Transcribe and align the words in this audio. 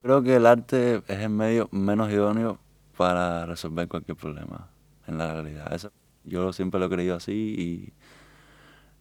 Creo 0.00 0.22
que 0.22 0.36
el 0.36 0.46
arte 0.46 1.02
es 1.06 1.18
el 1.18 1.30
medio 1.30 1.68
menos 1.70 2.10
idóneo 2.10 2.58
para 2.96 3.46
resolver 3.46 3.88
cualquier 3.88 4.16
problema 4.16 4.70
en 5.06 5.18
la 5.18 5.32
realidad. 5.34 5.72
Eso, 5.72 5.92
yo 6.24 6.52
siempre 6.52 6.80
lo 6.80 6.86
he 6.86 6.90
creído 6.90 7.16
así 7.16 7.32
y 7.32 7.92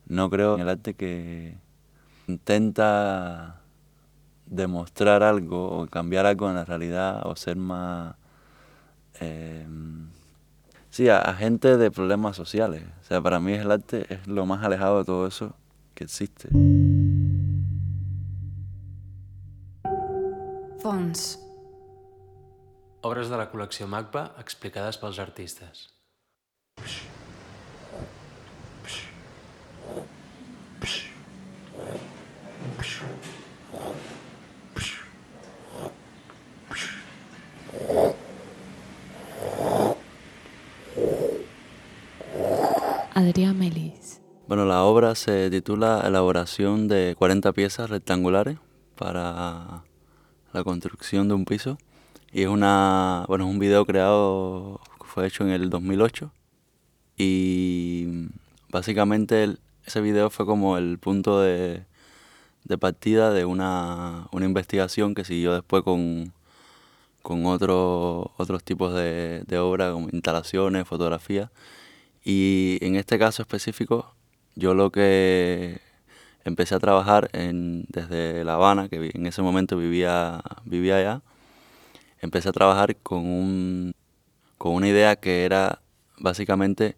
no 0.07 0.29
creo 0.29 0.55
en 0.55 0.61
el 0.61 0.69
arte 0.69 0.95
que 0.95 1.57
intenta 2.27 3.61
demostrar 4.45 5.23
algo 5.23 5.81
o 5.81 5.87
cambiar 5.87 6.25
algo 6.25 6.49
en 6.49 6.55
la 6.55 6.65
realidad 6.65 7.25
o 7.25 7.35
ser 7.35 7.57
más... 7.57 8.15
Eh, 9.19 9.67
sí, 10.89 11.09
agente 11.09 11.77
de 11.77 11.91
problemas 11.91 12.35
sociales. 12.35 12.83
O 13.01 13.03
sea, 13.03 13.21
para 13.21 13.39
mí 13.39 13.53
el 13.53 13.71
arte 13.71 14.05
es 14.13 14.27
lo 14.27 14.45
más 14.45 14.63
alejado 14.63 14.99
de 14.99 15.05
todo 15.05 15.27
eso 15.27 15.53
que 15.93 16.03
existe. 16.03 16.49
Fons. 21.07 21.39
Obres 23.07 23.29
de 23.31 23.37
la 23.39 23.45
col·lecció 23.47 23.87
MACBA 23.87 24.23
explicades 24.41 24.97
pels 24.99 25.19
artistes. 25.23 25.87
Adrián 43.13 43.57
Melis. 43.57 44.19
Bueno, 44.47 44.65
la 44.65 44.83
obra 44.83 45.15
se 45.15 45.49
titula 45.49 46.03
Elaboración 46.05 46.87
de 46.87 47.15
40 47.17 47.51
piezas 47.53 47.89
rectangulares 47.89 48.57
para 48.95 49.86
la 50.53 50.63
construcción 50.63 51.27
de 51.27 51.33
un 51.33 51.45
piso. 51.45 51.77
Y 52.31 52.43
es 52.43 52.47
una 52.47 53.25
bueno, 53.27 53.45
es 53.45 53.51
un 53.51 53.59
video 53.59 53.85
creado 53.85 54.81
fue 55.17 55.25
hecho 55.25 55.43
en 55.43 55.49
el 55.49 55.71
2008 55.71 56.31
y 57.17 58.27
básicamente 58.69 59.57
ese 59.85 60.01
video 60.01 60.29
fue 60.29 60.45
como 60.45 60.77
el 60.77 60.99
punto 60.99 61.41
de, 61.41 61.85
de 62.65 62.77
partida 62.77 63.31
de 63.31 63.45
una, 63.45 64.27
una, 64.31 64.45
investigación 64.45 65.15
que 65.15 65.23
siguió 65.23 65.53
después 65.55 65.81
con, 65.83 66.33
con 67.23 67.47
otro, 67.47 68.31
otros 68.37 68.63
tipos 68.63 68.93
de, 68.93 69.43
de 69.47 69.57
obras 69.57 69.93
como 69.93 70.09
instalaciones, 70.11 70.87
fotografías 70.87 71.49
y 72.23 72.77
en 72.81 72.95
este 72.95 73.17
caso 73.17 73.41
específico, 73.41 74.13
yo 74.55 74.75
lo 74.75 74.91
que 74.91 75.81
empecé 76.47 76.75
a 76.75 76.79
trabajar 76.79 77.29
en, 77.33 77.85
desde 77.89 78.43
La 78.43 78.55
Habana, 78.55 78.89
que 78.89 79.11
en 79.13 79.25
ese 79.25 79.41
momento 79.41 79.77
vivía, 79.77 80.41
vivía 80.65 80.97
allá, 80.97 81.21
empecé 82.21 82.49
a 82.49 82.53
trabajar 82.53 82.95
con, 82.97 83.25
un, 83.25 83.93
con 84.57 84.73
una 84.73 84.87
idea 84.87 85.15
que 85.17 85.45
era 85.45 85.81
básicamente 86.17 86.95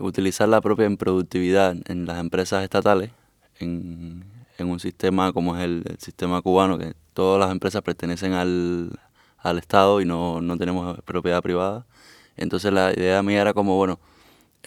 utilizar 0.00 0.48
la 0.48 0.60
propia 0.60 0.86
improductividad 0.86 1.76
en 1.86 2.06
las 2.06 2.18
empresas 2.18 2.64
estatales, 2.64 3.10
en, 3.58 4.24
en 4.58 4.70
un 4.70 4.80
sistema 4.80 5.32
como 5.32 5.56
es 5.56 5.64
el, 5.64 5.84
sistema 5.98 6.40
cubano, 6.42 6.78
que 6.78 6.94
todas 7.12 7.40
las 7.40 7.50
empresas 7.50 7.82
pertenecen 7.82 8.32
al, 8.32 8.98
al 9.38 9.58
Estado 9.58 10.00
y 10.00 10.04
no, 10.04 10.40
no 10.40 10.56
tenemos 10.56 10.98
propiedad 11.02 11.42
privada. 11.42 11.86
Entonces 12.36 12.72
la 12.72 12.92
idea 12.92 13.22
mía 13.22 13.42
era 13.42 13.54
como, 13.54 13.76
bueno, 13.76 13.98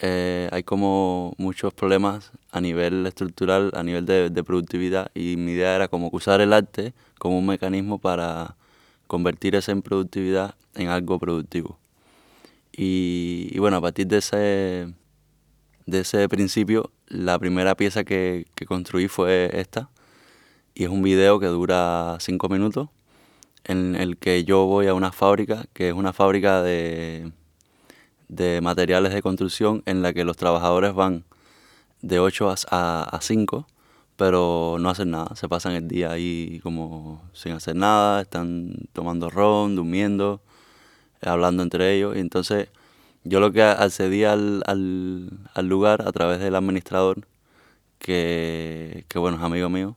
eh, 0.01 0.47
hay 0.51 0.63
como 0.63 1.33
muchos 1.37 1.73
problemas 1.73 2.31
a 2.52 2.61
nivel 2.61 3.05
estructural, 3.05 3.72
a 3.75 3.83
nivel 3.83 4.05
de, 4.05 4.30
de, 4.30 4.44
productividad. 4.44 5.11
Y 5.14 5.38
mi 5.38 5.53
idea 5.53 5.75
era 5.75 5.88
como 5.88 6.09
usar 6.11 6.42
el 6.42 6.53
arte 6.53 6.94
como 7.17 7.38
un 7.38 7.45
mecanismo 7.45 8.00
para 8.00 8.56
convertir 9.08 9.56
esa 9.56 9.72
improductividad 9.72 10.56
en 10.75 10.89
algo 10.89 11.19
productivo. 11.19 11.80
Y, 12.72 13.50
y 13.52 13.59
bueno, 13.59 13.78
a 13.78 13.81
partir 13.81 14.07
de 14.07 14.18
ese, 14.18 14.94
de 15.85 16.00
ese 16.00 16.29
principio, 16.29 16.91
la 17.07 17.38
primera 17.40 17.75
pieza 17.75 18.03
que, 18.03 18.46
que 18.56 18.66
construí 18.66 19.07
fue 19.07 19.50
esta. 19.53 19.90
Y 20.75 20.85
es 20.85 20.90
un 20.90 21.02
video 21.02 21.40
que 21.40 21.47
dura 21.47 22.18
cinco 22.19 22.50
minutos 22.50 22.90
en 23.66 23.96
el 23.96 24.18
que 24.18 24.44
yo 24.46 24.66
voy 24.66 24.88
a 24.88 24.94
una 24.94 25.12
fábrica, 25.12 25.66
que 25.73 25.90
es 25.90 25.94
una 25.94 26.13
fábrica 26.13 26.62
de 26.63 27.31
de 28.29 28.62
materiales 28.62 29.13
de 29.13 29.22
construcción 29.22 29.84
en 29.85 30.02
la 30.02 30.13
que 30.13 30.23
los 30.23 30.38
trabajadores 30.38 30.94
van 30.94 31.25
de 32.01 32.19
8 32.19 32.55
a, 32.71 33.03
a 33.03 33.21
5, 33.21 33.67
pero 34.15 34.77
no 34.79 34.89
hacen 34.89 35.11
nada, 35.11 35.35
se 35.35 35.47
pasan 35.47 35.73
el 35.73 35.87
día 35.87 36.11
ahí 36.11 36.59
como 36.63 37.23
sin 37.33 37.53
hacer 37.53 37.75
nada, 37.75 38.21
están 38.21 38.73
tomando 38.93 39.29
ron, 39.29 39.75
durmiendo, 39.75 40.41
hablando 41.21 41.63
entre 41.63 41.95
ellos, 41.95 42.15
y 42.17 42.19
entonces 42.19 42.69
yo 43.23 43.39
lo 43.39 43.51
que 43.51 43.63
accedí 43.63 44.23
al, 44.23 44.63
al, 44.65 45.29
al 45.53 45.67
lugar 45.67 46.07
a 46.07 46.11
través 46.11 46.39
del 46.39 46.55
administrador, 46.55 47.27
que, 47.99 49.05
que 49.09 49.19
bueno, 49.19 49.37
es 49.37 49.43
amigo 49.43 49.69
mío, 49.69 49.95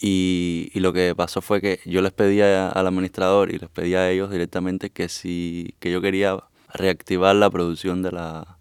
y, 0.00 0.70
y, 0.74 0.80
lo 0.80 0.92
que 0.92 1.14
pasó 1.16 1.40
fue 1.40 1.60
que 1.60 1.80
yo 1.86 2.02
les 2.02 2.12
pedía 2.12 2.68
al 2.68 2.86
administrador 2.86 3.50
y 3.50 3.58
les 3.58 3.70
pedía 3.70 4.00
a 4.00 4.10
ellos 4.10 4.30
directamente 4.30 4.90
que 4.90 5.08
si 5.08 5.74
que 5.80 5.90
yo 5.90 6.00
quería 6.02 6.44
reactivar 6.74 7.36
la 7.36 7.48
producción 7.48 8.02
de, 8.02 8.12
la, 8.12 8.58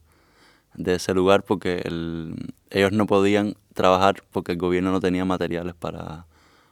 de 0.75 0.95
ese 0.95 1.13
lugar 1.13 1.44
porque 1.44 1.81
el, 1.85 2.53
ellos 2.69 2.91
no 2.91 3.06
podían 3.06 3.56
trabajar 3.73 4.23
porque 4.31 4.53
el 4.53 4.57
gobierno 4.57 4.91
no 4.91 5.00
tenía 5.00 5.25
materiales 5.25 5.75
para, 5.75 6.25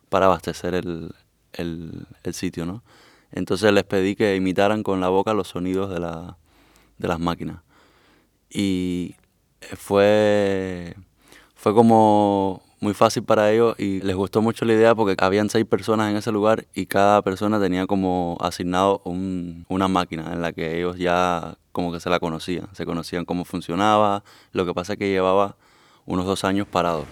para 0.09 0.25
abastecer 0.27 0.75
el, 0.75 1.13
el, 1.53 2.05
el, 2.23 2.33
sitio, 2.33 2.65
¿no? 2.65 2.83
Entonces 3.31 3.71
les 3.71 3.83
pedí 3.83 4.15
que 4.15 4.35
imitaran 4.35 4.83
con 4.83 4.99
la 4.99 5.09
boca 5.09 5.33
los 5.33 5.47
sonidos 5.47 5.89
de, 5.89 5.99
la, 5.99 6.37
de 6.97 7.07
las 7.07 7.19
máquinas. 7.19 7.61
Y 8.49 9.15
fue, 9.77 10.95
fue 11.55 11.73
como 11.73 12.61
muy 12.81 12.95
fácil 12.95 13.23
para 13.23 13.51
ellos 13.51 13.75
y 13.77 14.01
les 14.01 14.15
gustó 14.15 14.41
mucho 14.41 14.65
la 14.65 14.73
idea 14.73 14.95
porque 14.95 15.15
habían 15.23 15.49
seis 15.49 15.65
personas 15.65 16.09
en 16.09 16.17
ese 16.17 16.31
lugar 16.31 16.65
y 16.73 16.87
cada 16.87 17.21
persona 17.21 17.59
tenía 17.59 17.85
como 17.85 18.37
asignado 18.41 19.01
un, 19.05 19.65
una 19.69 19.87
máquina 19.87 20.33
en 20.33 20.41
la 20.41 20.51
que 20.51 20.79
ellos 20.79 20.97
ya 20.97 21.57
como 21.71 21.93
que 21.93 21.99
se 21.99 22.09
la 22.09 22.19
conocían, 22.19 22.67
se 22.73 22.85
conocían 22.85 23.23
cómo 23.23 23.45
funcionaba, 23.45 24.23
lo 24.51 24.65
que 24.65 24.73
pasa 24.73 24.93
es 24.93 24.99
que 24.99 25.09
llevaba 25.09 25.55
unos 26.07 26.25
dos 26.25 26.43
años 26.43 26.67
parado. 26.67 27.05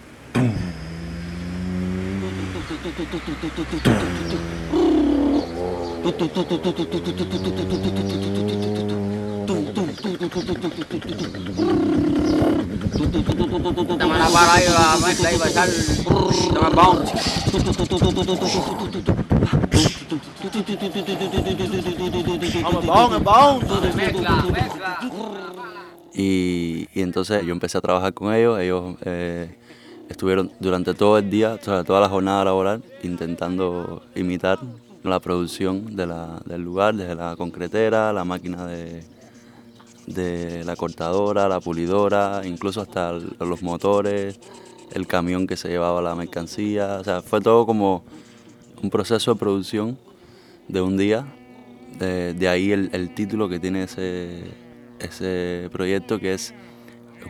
Y, 26.12 26.88
y, 26.92 27.02
entonces 27.02 27.44
yo 27.44 27.52
empecé 27.52 27.78
a 27.78 27.80
trabajar 27.80 28.12
con 28.12 28.34
ellos, 28.34 28.58
ellos 28.58 28.96
eh, 29.04 29.56
estuvieron 30.08 30.50
durante 30.60 30.92
todo 30.94 31.18
el 31.18 31.30
día, 31.30 31.56
toda, 31.56 31.84
toda 31.84 32.00
la 32.00 32.08
jornada 32.08 32.44
laboral, 32.44 32.82
intentando 33.02 34.02
imitar 34.14 34.58
la 35.02 35.20
producción 35.20 35.96
del 35.96 36.62
lugar, 36.62 36.94
desde 36.94 37.14
la 37.14 37.36
concretera, 37.36 38.12
la 38.12 38.24
máquina 38.24 38.66
de, 38.66 39.02
de 40.14 40.64
la 40.64 40.76
cortadora, 40.76 41.48
la 41.48 41.60
pulidora, 41.60 42.42
incluso 42.44 42.80
hasta 42.80 43.12
los 43.12 43.62
motores, 43.62 44.38
el 44.92 45.06
camión 45.06 45.46
que 45.46 45.56
se 45.56 45.68
llevaba 45.68 46.02
la 46.02 46.14
mercancía, 46.14 46.98
o 47.00 47.04
sea, 47.04 47.22
fue 47.22 47.40
todo 47.40 47.66
como 47.66 48.04
un 48.82 48.90
proceso 48.90 49.34
de 49.34 49.38
producción 49.38 49.98
de 50.68 50.80
un 50.80 50.96
día, 50.96 51.26
de, 51.98 52.34
de 52.34 52.48
ahí 52.48 52.72
el, 52.72 52.90
el, 52.92 53.14
título 53.14 53.48
que 53.48 53.58
tiene 53.58 53.84
ese, 53.84 54.44
ese 54.98 55.68
proyecto 55.72 56.18
que 56.18 56.34
es 56.34 56.54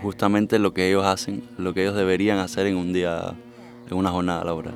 justamente 0.03 0.59
lo 0.59 0.73
que 0.73 0.88
ellos 0.88 1.05
hacen, 1.05 1.43
lo 1.59 1.75
que 1.75 1.83
ellos 1.83 1.97
deberían 1.97 2.38
hacer 2.38 2.67
en 2.67 2.76
un 2.76 2.93
día, 2.93 3.35
en 3.91 3.97
una 3.97 4.11
jornada 4.11 4.44
laboral. 4.44 4.75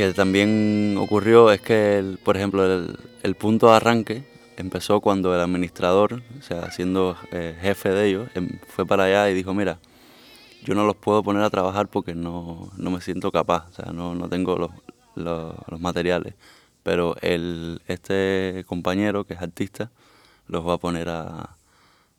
Que 0.00 0.14
también 0.14 0.96
ocurrió 0.98 1.52
es 1.52 1.60
que, 1.60 1.98
el, 1.98 2.18
por 2.24 2.34
ejemplo, 2.34 2.64
el, 3.22 3.34
punto 3.34 3.68
de 3.68 3.76
arranque 3.76 4.24
empezó 4.56 5.02
cuando 5.02 5.34
el 5.34 5.40
administrador, 5.42 6.22
o 6.38 6.42
sea, 6.42 6.70
siendo 6.70 7.18
eh, 7.32 7.54
jefe 7.60 7.90
de 7.90 8.08
ellos, 8.08 8.30
em, 8.34 8.48
fue 8.66 8.86
para 8.86 9.04
allá 9.04 9.28
y 9.28 9.34
dijo, 9.34 9.52
mira, 9.52 9.78
yo 10.64 10.74
no 10.74 10.86
los 10.86 10.96
puedo 10.96 11.22
poner 11.22 11.42
a 11.42 11.50
trabajar 11.50 11.88
porque 11.88 12.14
no, 12.14 12.70
no 12.78 12.90
me 12.90 13.02
siento 13.02 13.30
capaz, 13.30 13.68
o 13.68 13.72
sea, 13.74 13.92
no, 13.92 14.14
no 14.14 14.26
tengo 14.30 14.56
los, 14.56 14.70
los, 15.16 15.80
materiales. 15.80 16.32
Pero 16.82 17.16
el, 17.20 17.82
este 17.86 18.64
compañero, 18.66 19.24
que 19.24 19.34
es 19.34 19.42
artista, 19.42 19.90
los 20.46 20.66
va 20.66 20.74
a 20.74 20.78
poner 20.78 21.10
a, 21.10 21.58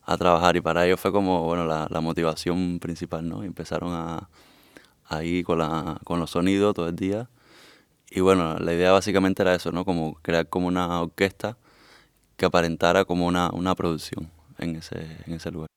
a 0.06 0.18
trabajar 0.18 0.56
y 0.56 0.62
para 0.62 0.86
ellos 0.86 1.00
fue 1.00 1.12
como 1.12 1.46
bueno 1.46 1.66
la, 1.66 2.02
motivación 2.02 2.78
principal, 2.80 3.28
¿no? 3.28 3.44
Empezaron 3.44 3.92
a, 3.94 4.30
ahí 5.08 5.42
con, 5.42 5.58
la, 5.58 6.00
con 6.04 6.20
los 6.20 6.30
sonidos 6.30 6.76
todo 6.76 6.88
el 6.88 6.96
día. 6.96 7.28
Y 8.14 8.20
bueno, 8.20 8.58
la 8.60 8.74
idea 8.74 8.92
básicamente 8.92 9.42
era 9.42 9.56
eso, 9.56 9.72
¿no? 9.72 9.86
Como 9.86 10.16
crear 10.22 10.50
como 10.50 10.68
una 10.68 11.00
orquesta 11.02 11.56
que 12.38 12.46
aparentara 12.46 13.06
como 13.06 13.26
una, 13.26 13.50
una 13.54 13.74
producción 13.74 14.30
en 14.60 14.76
ese, 14.76 15.00
en 15.26 15.36
ese 15.36 15.50
lugar. 15.50 15.68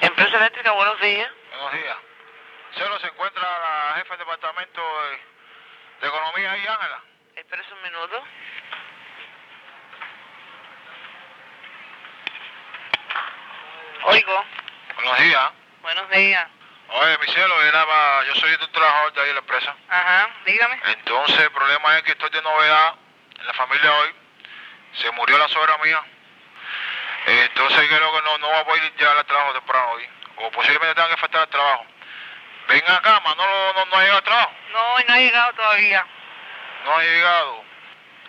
Empresa 0.00 0.36
eléctrica, 0.38 0.72
buenos 0.72 1.00
días. 1.00 1.30
Buenos 1.52 1.72
días. 1.72 1.96
Solo 2.76 2.98
se 2.98 3.06
encuentra 3.06 3.42
la 3.42 3.94
jefa 3.94 4.16
del 4.16 4.26
departamento 4.26 4.80
de, 4.80 6.00
de 6.00 6.08
economía 6.08 6.50
ahí, 6.50 6.66
Ángela. 6.66 7.00
Espérese 7.36 7.68
un 7.74 7.82
minuto. 7.82 8.16
Oigo. 14.06 14.44
Buenos 14.96 15.18
días. 15.20 15.52
Buenos 15.80 16.10
días. 16.10 16.53
Oye, 16.88 17.18
mi 17.18 17.26
cielo, 17.26 17.62
era 17.62 17.84
pa- 17.86 18.24
yo 18.24 18.34
soy 18.36 18.50
el 18.52 18.68
trabajador 18.70 19.12
de 19.14 19.20
ahí 19.22 19.26
de 19.28 19.32
la 19.34 19.40
empresa. 19.40 19.74
Ajá, 19.88 20.30
dígame. 20.46 20.80
Entonces, 20.86 21.38
el 21.40 21.50
problema 21.50 21.96
es 21.98 22.02
que 22.04 22.12
estoy 22.12 22.30
de 22.30 22.42
novedad 22.42 22.94
en 23.38 23.46
la 23.46 23.52
familia 23.54 23.92
hoy. 23.96 24.14
Se 25.00 25.10
murió 25.12 25.36
la 25.38 25.48
suegra 25.48 25.76
mía. 25.78 26.00
Entonces, 27.26 27.88
creo 27.88 28.12
que 28.12 28.22
no, 28.22 28.38
no 28.38 28.48
voy 28.48 28.58
a 28.58 28.64
poder 28.64 28.92
llegar 28.96 29.16
al 29.16 29.24
trabajo 29.24 29.54
temprano 29.54 29.88
hoy. 29.92 30.08
O 30.36 30.50
posiblemente 30.50 30.94
tenga 30.94 31.08
que 31.08 31.16
faltar 31.20 31.42
al 31.42 31.48
trabajo. 31.48 31.86
Ven 32.68 32.82
acá, 32.90 33.20
Manolo 33.20 33.72
no, 33.74 33.84
no 33.86 33.96
ha 33.96 34.00
llegado 34.00 34.18
al 34.18 34.24
trabajo. 34.24 34.52
No, 34.72 34.98
no 34.98 35.14
ha 35.14 35.18
llegado 35.18 35.52
todavía. 35.54 36.06
No 36.84 36.96
ha 36.96 37.02
llegado. 37.02 37.64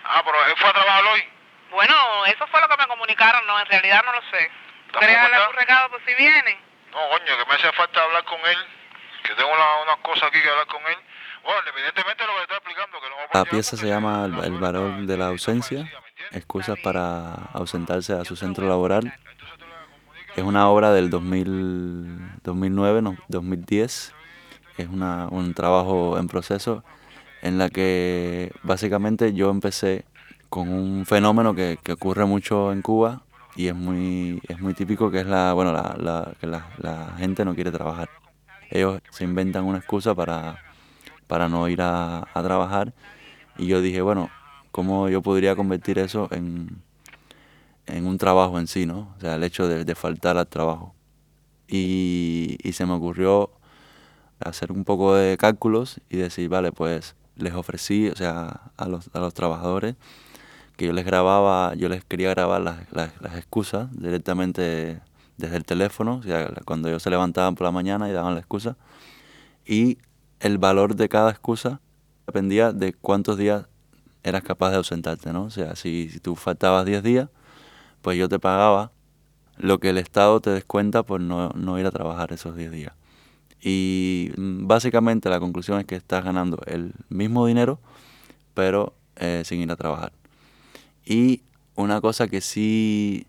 Ah, 0.06 0.22
pero 0.26 0.46
él 0.46 0.56
fue 0.58 0.70
a 0.70 0.74
trabajar 0.74 1.04
hoy. 1.06 1.30
Bueno, 1.72 2.26
eso 2.28 2.48
fue 2.48 2.62
lo 2.62 2.70
que 2.70 2.78
me 2.78 2.88
comunicaron, 2.88 3.46
no, 3.48 3.60
en 3.60 3.66
realidad 3.66 4.04
no 4.06 4.14
lo 4.14 4.22
sé. 4.32 4.52
¿Tampoco 4.92 5.00
¿Quieres 5.00 5.16
darle 5.22 5.38
está? 5.38 5.50
un 5.50 5.56
recado 5.56 5.90
por 5.90 6.06
si 6.06 6.14
viene? 6.16 6.58
No, 6.96 7.02
coño, 7.12 7.26
que 7.38 7.46
me 7.50 7.56
hace 7.56 7.72
falta 7.76 8.02
hablar 8.02 8.24
con 8.24 8.40
él. 8.40 8.58
Que 9.24 9.34
tengo 9.36 9.52
una- 9.52 9.84
unas 9.84 9.98
cosas 10.00 10.30
aquí 10.30 10.40
que 10.42 10.50
hablar 10.50 10.68
con 10.68 10.80
él. 10.88 10.98
Bueno, 11.44 11.60
evidentemente 11.76 12.24
lo 12.26 12.32
que 12.34 12.38
le 12.38 12.42
estoy 12.44 12.58
explicando. 12.58 13.02
Que 13.02 13.10
no 13.10 13.16
La 13.34 13.46
pieza 13.46 13.76
se 13.78 13.88
llama 13.88 14.28
la 14.28 14.46
El, 14.48 14.54
el 14.54 14.60
valor 14.60 14.92
de 15.06 15.18
la 15.18 15.26
está 15.26 15.28
ausencia, 15.28 15.78
fallecida, 15.80 16.00
¿me 16.02 16.08
entiendes? 16.10 16.38
excusas 16.38 16.80
para 16.84 17.34
ausentarse 17.54 18.14
a 18.14 18.24
su 18.24 18.36
centro 18.36 18.68
laboral. 18.68 19.14
Es 20.36 20.44
una 20.44 20.70
obra 20.70 20.92
del 20.92 21.10
2000, 21.10 22.42
2009, 22.44 23.02
no, 23.02 23.18
2010. 23.28 24.14
Es 24.78 24.88
una, 24.88 25.28
un 25.30 25.54
trabajo 25.54 26.18
en 26.18 26.28
proceso 26.28 26.84
en 27.42 27.58
la 27.58 27.70
que 27.70 28.52
básicamente 28.64 29.34
yo 29.34 29.50
empecé 29.50 30.06
con 30.50 30.70
un 30.70 31.06
fenómeno 31.06 31.54
que, 31.56 31.78
que 31.84 31.94
ocurre 31.94 32.26
mucho 32.26 32.72
en 32.72 32.82
Cuba 32.82 33.22
y 33.56 33.68
es 33.68 33.76
muy, 33.76 34.42
es 34.48 34.60
muy 34.60 34.74
típico 34.74 35.12
que 35.12 35.22
es 35.22 35.28
la, 35.28 35.54
bueno, 35.54 35.72
la, 35.74 35.96
la- 36.00 36.34
que 36.40 36.48
la, 36.48 36.68
la 36.80 37.16
gente 37.18 37.46
no 37.46 37.56
quiere 37.56 37.72
trabajar. 37.72 38.10
Ellos 38.72 39.02
se 39.12 39.24
inventan 39.26 39.66
una 39.66 39.80
excusa 39.80 40.16
para, 40.16 40.60
para 41.28 41.50
no 41.50 41.68
ir 41.70 41.82
a, 41.82 42.20
a 42.34 42.44
trabajar 42.44 42.94
y 43.58 43.68
yo 43.68 43.82
dije, 43.82 44.02
bueno, 44.02 44.30
¿cómo 44.72 45.10
yo 45.10 45.22
podría 45.22 45.56
convertir 45.56 46.00
eso 46.00 46.30
en, 46.32 46.82
en 47.86 48.08
un 48.08 48.18
trabajo 48.18 48.60
en 48.60 48.68
sí, 48.68 48.86
¿no? 48.86 49.14
O 49.18 49.20
sea, 49.22 49.36
el 49.36 49.44
hecho 49.44 49.68
de, 49.68 49.86
de 49.86 49.96
faltar 49.96 50.38
al 50.38 50.48
trabajo. 50.48 50.94
Y, 51.68 52.58
y 52.64 52.74
se 52.74 52.86
me 52.86 52.94
ocurrió 52.94 53.52
hacer 54.40 54.72
un 54.72 54.86
poco 54.86 55.16
de 55.16 55.38
cálculos 55.38 56.02
y 56.10 56.18
decir, 56.18 56.50
vale, 56.50 56.72
pues 56.72 57.16
les 57.38 57.54
ofrecí, 57.54 58.10
o 58.10 58.16
sea, 58.16 58.72
a 58.78 58.88
los, 58.88 59.10
a 59.14 59.20
los 59.20 59.34
trabajadores 59.34 59.96
que 60.76 60.86
yo 60.86 60.94
les 60.94 61.06
grababa, 61.06 61.74
yo 61.76 61.90
les 61.90 62.04
quería 62.04 62.30
grabar 62.30 62.62
las, 62.62 62.92
las, 62.92 63.22
las 63.22 63.36
excusas 63.38 63.90
directamente 63.92 65.02
desde 65.38 65.58
el 65.58 65.66
teléfono, 65.66 66.18
o 66.18 66.24
sea, 66.24 66.50
cuando 66.66 66.88
ellos 66.88 67.04
se 67.04 67.10
levantaban 67.10 67.56
por 67.56 67.66
la 67.66 67.72
mañana 67.72 68.10
y 68.10 68.14
daban 68.14 68.34
la 68.34 68.40
excusa. 68.40 68.78
Y 69.66 69.98
el 70.40 70.58
valor 70.58 70.96
de 70.96 71.10
cada 71.10 71.32
excusa 71.32 71.82
dependía 72.26 72.72
de 72.72 72.94
cuántos 72.94 73.38
días 73.38 73.68
eras 74.24 74.44
capaz 74.44 74.72
de 74.72 74.78
ausentarte, 74.78 75.32
¿no? 75.34 75.44
O 75.44 75.50
sea, 75.50 75.76
si, 75.76 76.10
si 76.10 76.20
tú 76.20 76.36
faltabas 76.36 76.86
10 76.86 77.04
días, 77.04 77.30
pues 78.02 78.18
yo 78.18 78.28
te 78.30 78.40
pagaba 78.40 78.92
lo 79.58 79.80
que 79.80 79.90
el 79.90 79.98
Estado 79.98 80.40
te 80.42 80.50
descuenta 80.50 81.04
por 81.04 81.22
no, 81.22 81.50
no 81.50 81.80
ir 81.80 81.86
a 81.86 81.92
trabajar 81.92 82.34
esos 82.34 82.56
10 82.56 82.72
días. 82.72 82.94
Y 83.62 84.32
mm, 84.38 84.68
básicamente 84.68 85.30
la 85.30 85.40
conclusión 85.40 85.80
es 85.80 85.86
que 85.86 85.96
estás 85.96 86.24
ganando 86.24 86.60
el 86.66 86.94
mismo 87.10 87.46
dinero, 87.46 87.80
pero 88.54 88.94
eh, 89.16 89.44
sin 89.46 89.62
ir 89.62 89.72
a 89.72 89.76
trabajar. 89.76 90.12
Y 91.06 91.44
una 91.76 92.02
cosa 92.02 92.28
que 92.28 92.42
sí 92.42 93.28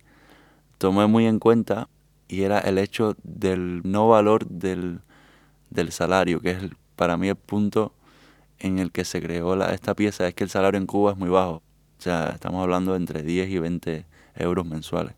tomé 0.78 1.06
muy 1.06 1.26
en 1.26 1.38
cuenta 1.38 1.88
y 2.28 2.42
era 2.42 2.60
el 2.60 2.78
hecho 2.78 3.16
del 3.24 3.82
no 3.84 4.08
valor 4.08 4.46
del, 4.48 5.00
del 5.70 5.92
salario, 5.92 6.40
que 6.40 6.52
es 6.52 6.58
el- 6.64 6.76
para 6.96 7.16
mí 7.16 7.28
el 7.28 7.36
punto 7.36 7.92
en 8.60 8.78
el 8.78 8.92
que 8.92 9.04
se 9.04 9.22
creó 9.22 9.56
la, 9.56 9.74
esta 9.74 9.94
pieza, 9.94 10.28
es 10.28 10.34
que 10.34 10.44
el 10.44 10.50
salario 10.50 10.78
en 10.78 10.86
Cuba 10.86 11.12
es 11.12 11.18
muy 11.18 11.30
bajo. 11.30 11.62
O 11.98 12.02
sea, 12.02 12.30
estamos 12.34 12.62
hablando 12.62 12.92
de 12.92 12.98
entre 12.98 13.22
10 13.22 13.50
y 13.50 13.58
20 13.58 14.06
euros 14.36 14.66
mensuales, 14.66 15.14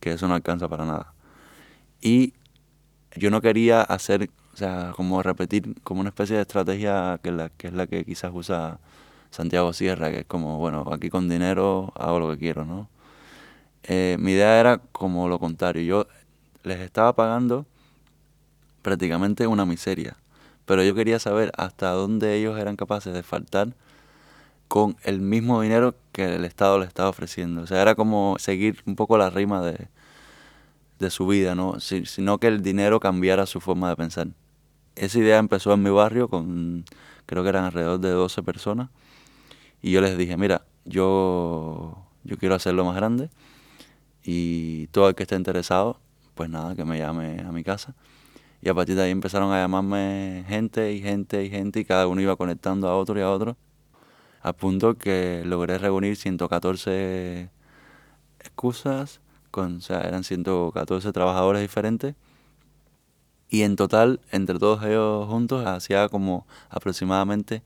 que 0.00 0.12
eso 0.12 0.28
no 0.28 0.34
alcanza 0.34 0.68
para 0.68 0.86
nada. 0.86 1.14
Y 2.00 2.34
yo 3.16 3.30
no 3.30 3.40
quería 3.40 3.82
hacer, 3.82 4.30
o 4.54 4.56
sea, 4.56 4.92
como 4.96 5.22
repetir 5.22 5.80
como 5.82 6.00
una 6.00 6.10
especie 6.10 6.36
de 6.36 6.42
estrategia 6.42 7.20
que, 7.22 7.32
la, 7.32 7.50
que 7.50 7.68
es 7.68 7.72
la 7.74 7.86
que 7.86 8.04
quizás 8.04 8.32
usa 8.34 8.80
Santiago 9.32 9.74
Sierra, 9.74 10.12
que 10.12 10.20
es 10.20 10.26
como, 10.26 10.58
bueno, 10.58 10.86
aquí 10.92 11.10
con 11.10 11.28
dinero 11.30 11.92
hago 11.96 12.20
lo 12.20 12.30
que 12.32 12.38
quiero, 12.38 12.66
¿no? 12.66 12.90
Eh, 13.84 14.16
mi 14.20 14.32
idea 14.32 14.60
era 14.60 14.78
como 14.92 15.28
lo 15.28 15.38
contrario, 15.40 15.82
yo 15.82 16.08
les 16.64 16.80
estaba 16.80 17.14
pagando 17.14 17.66
prácticamente 18.82 19.46
una 19.46 19.64
miseria, 19.64 20.16
pero 20.66 20.82
yo 20.82 20.94
quería 20.94 21.18
saber 21.18 21.52
hasta 21.56 21.90
dónde 21.90 22.34
ellos 22.36 22.58
eran 22.58 22.76
capaces 22.76 23.12
de 23.14 23.22
faltar 23.22 23.74
con 24.68 24.96
el 25.04 25.20
mismo 25.20 25.60
dinero 25.62 25.94
que 26.12 26.36
el 26.36 26.44
Estado 26.44 26.78
les 26.78 26.88
estaba 26.88 27.08
ofreciendo. 27.10 27.62
O 27.62 27.66
sea, 27.66 27.82
era 27.82 27.94
como 27.94 28.36
seguir 28.38 28.82
un 28.86 28.96
poco 28.96 29.18
la 29.18 29.30
rima 29.30 29.62
de, 29.62 29.88
de 30.98 31.10
su 31.10 31.26
vida, 31.26 31.54
¿no? 31.54 31.80
Si- 31.80 32.06
sino 32.06 32.38
que 32.38 32.46
el 32.48 32.62
dinero 32.62 33.00
cambiara 33.00 33.46
su 33.46 33.60
forma 33.60 33.88
de 33.88 33.96
pensar. 33.96 34.28
Esa 34.96 35.18
idea 35.18 35.38
empezó 35.38 35.72
en 35.74 35.82
mi 35.82 35.90
barrio 35.90 36.28
con, 36.28 36.84
creo 37.26 37.42
que 37.44 37.50
eran 37.50 37.64
alrededor 37.66 38.00
de 38.00 38.10
12 38.10 38.42
personas, 38.42 38.90
y 39.82 39.90
yo 39.90 40.00
les 40.00 40.16
dije, 40.16 40.36
mira, 40.36 40.64
yo, 40.84 42.06
yo 42.24 42.38
quiero 42.38 42.54
hacerlo 42.54 42.84
más 42.84 42.96
grande, 42.96 43.30
y 44.22 44.86
todo 44.88 45.08
el 45.08 45.14
que 45.14 45.24
esté 45.24 45.34
interesado, 45.34 45.98
pues 46.34 46.48
nada, 46.48 46.76
que 46.76 46.84
me 46.84 46.98
llame 46.98 47.40
a 47.40 47.52
mi 47.52 47.64
casa. 47.64 47.94
Y 48.62 48.68
a 48.68 48.74
partir 48.74 48.94
de 48.94 49.02
ahí 49.02 49.10
empezaron 49.10 49.52
a 49.52 49.60
llamarme 49.60 50.44
gente 50.48 50.92
y 50.92 51.02
gente 51.02 51.44
y 51.44 51.50
gente, 51.50 51.80
y 51.80 51.84
cada 51.84 52.06
uno 52.06 52.20
iba 52.20 52.36
conectando 52.36 52.88
a 52.88 52.96
otro 52.96 53.18
y 53.18 53.22
a 53.22 53.30
otro, 53.30 53.56
al 54.40 54.54
punto 54.54 54.94
que 54.94 55.42
logré 55.44 55.78
reunir 55.78 56.16
114 56.16 57.50
excusas, 58.40 59.20
con, 59.50 59.76
o 59.78 59.80
sea, 59.80 60.02
eran 60.02 60.24
114 60.24 61.12
trabajadores 61.12 61.60
diferentes, 61.60 62.14
y 63.48 63.62
en 63.62 63.76
total, 63.76 64.20
entre 64.30 64.58
todos 64.58 64.82
ellos 64.84 65.28
juntos, 65.28 65.66
hacía 65.66 66.08
como 66.08 66.46
aproximadamente 66.70 67.62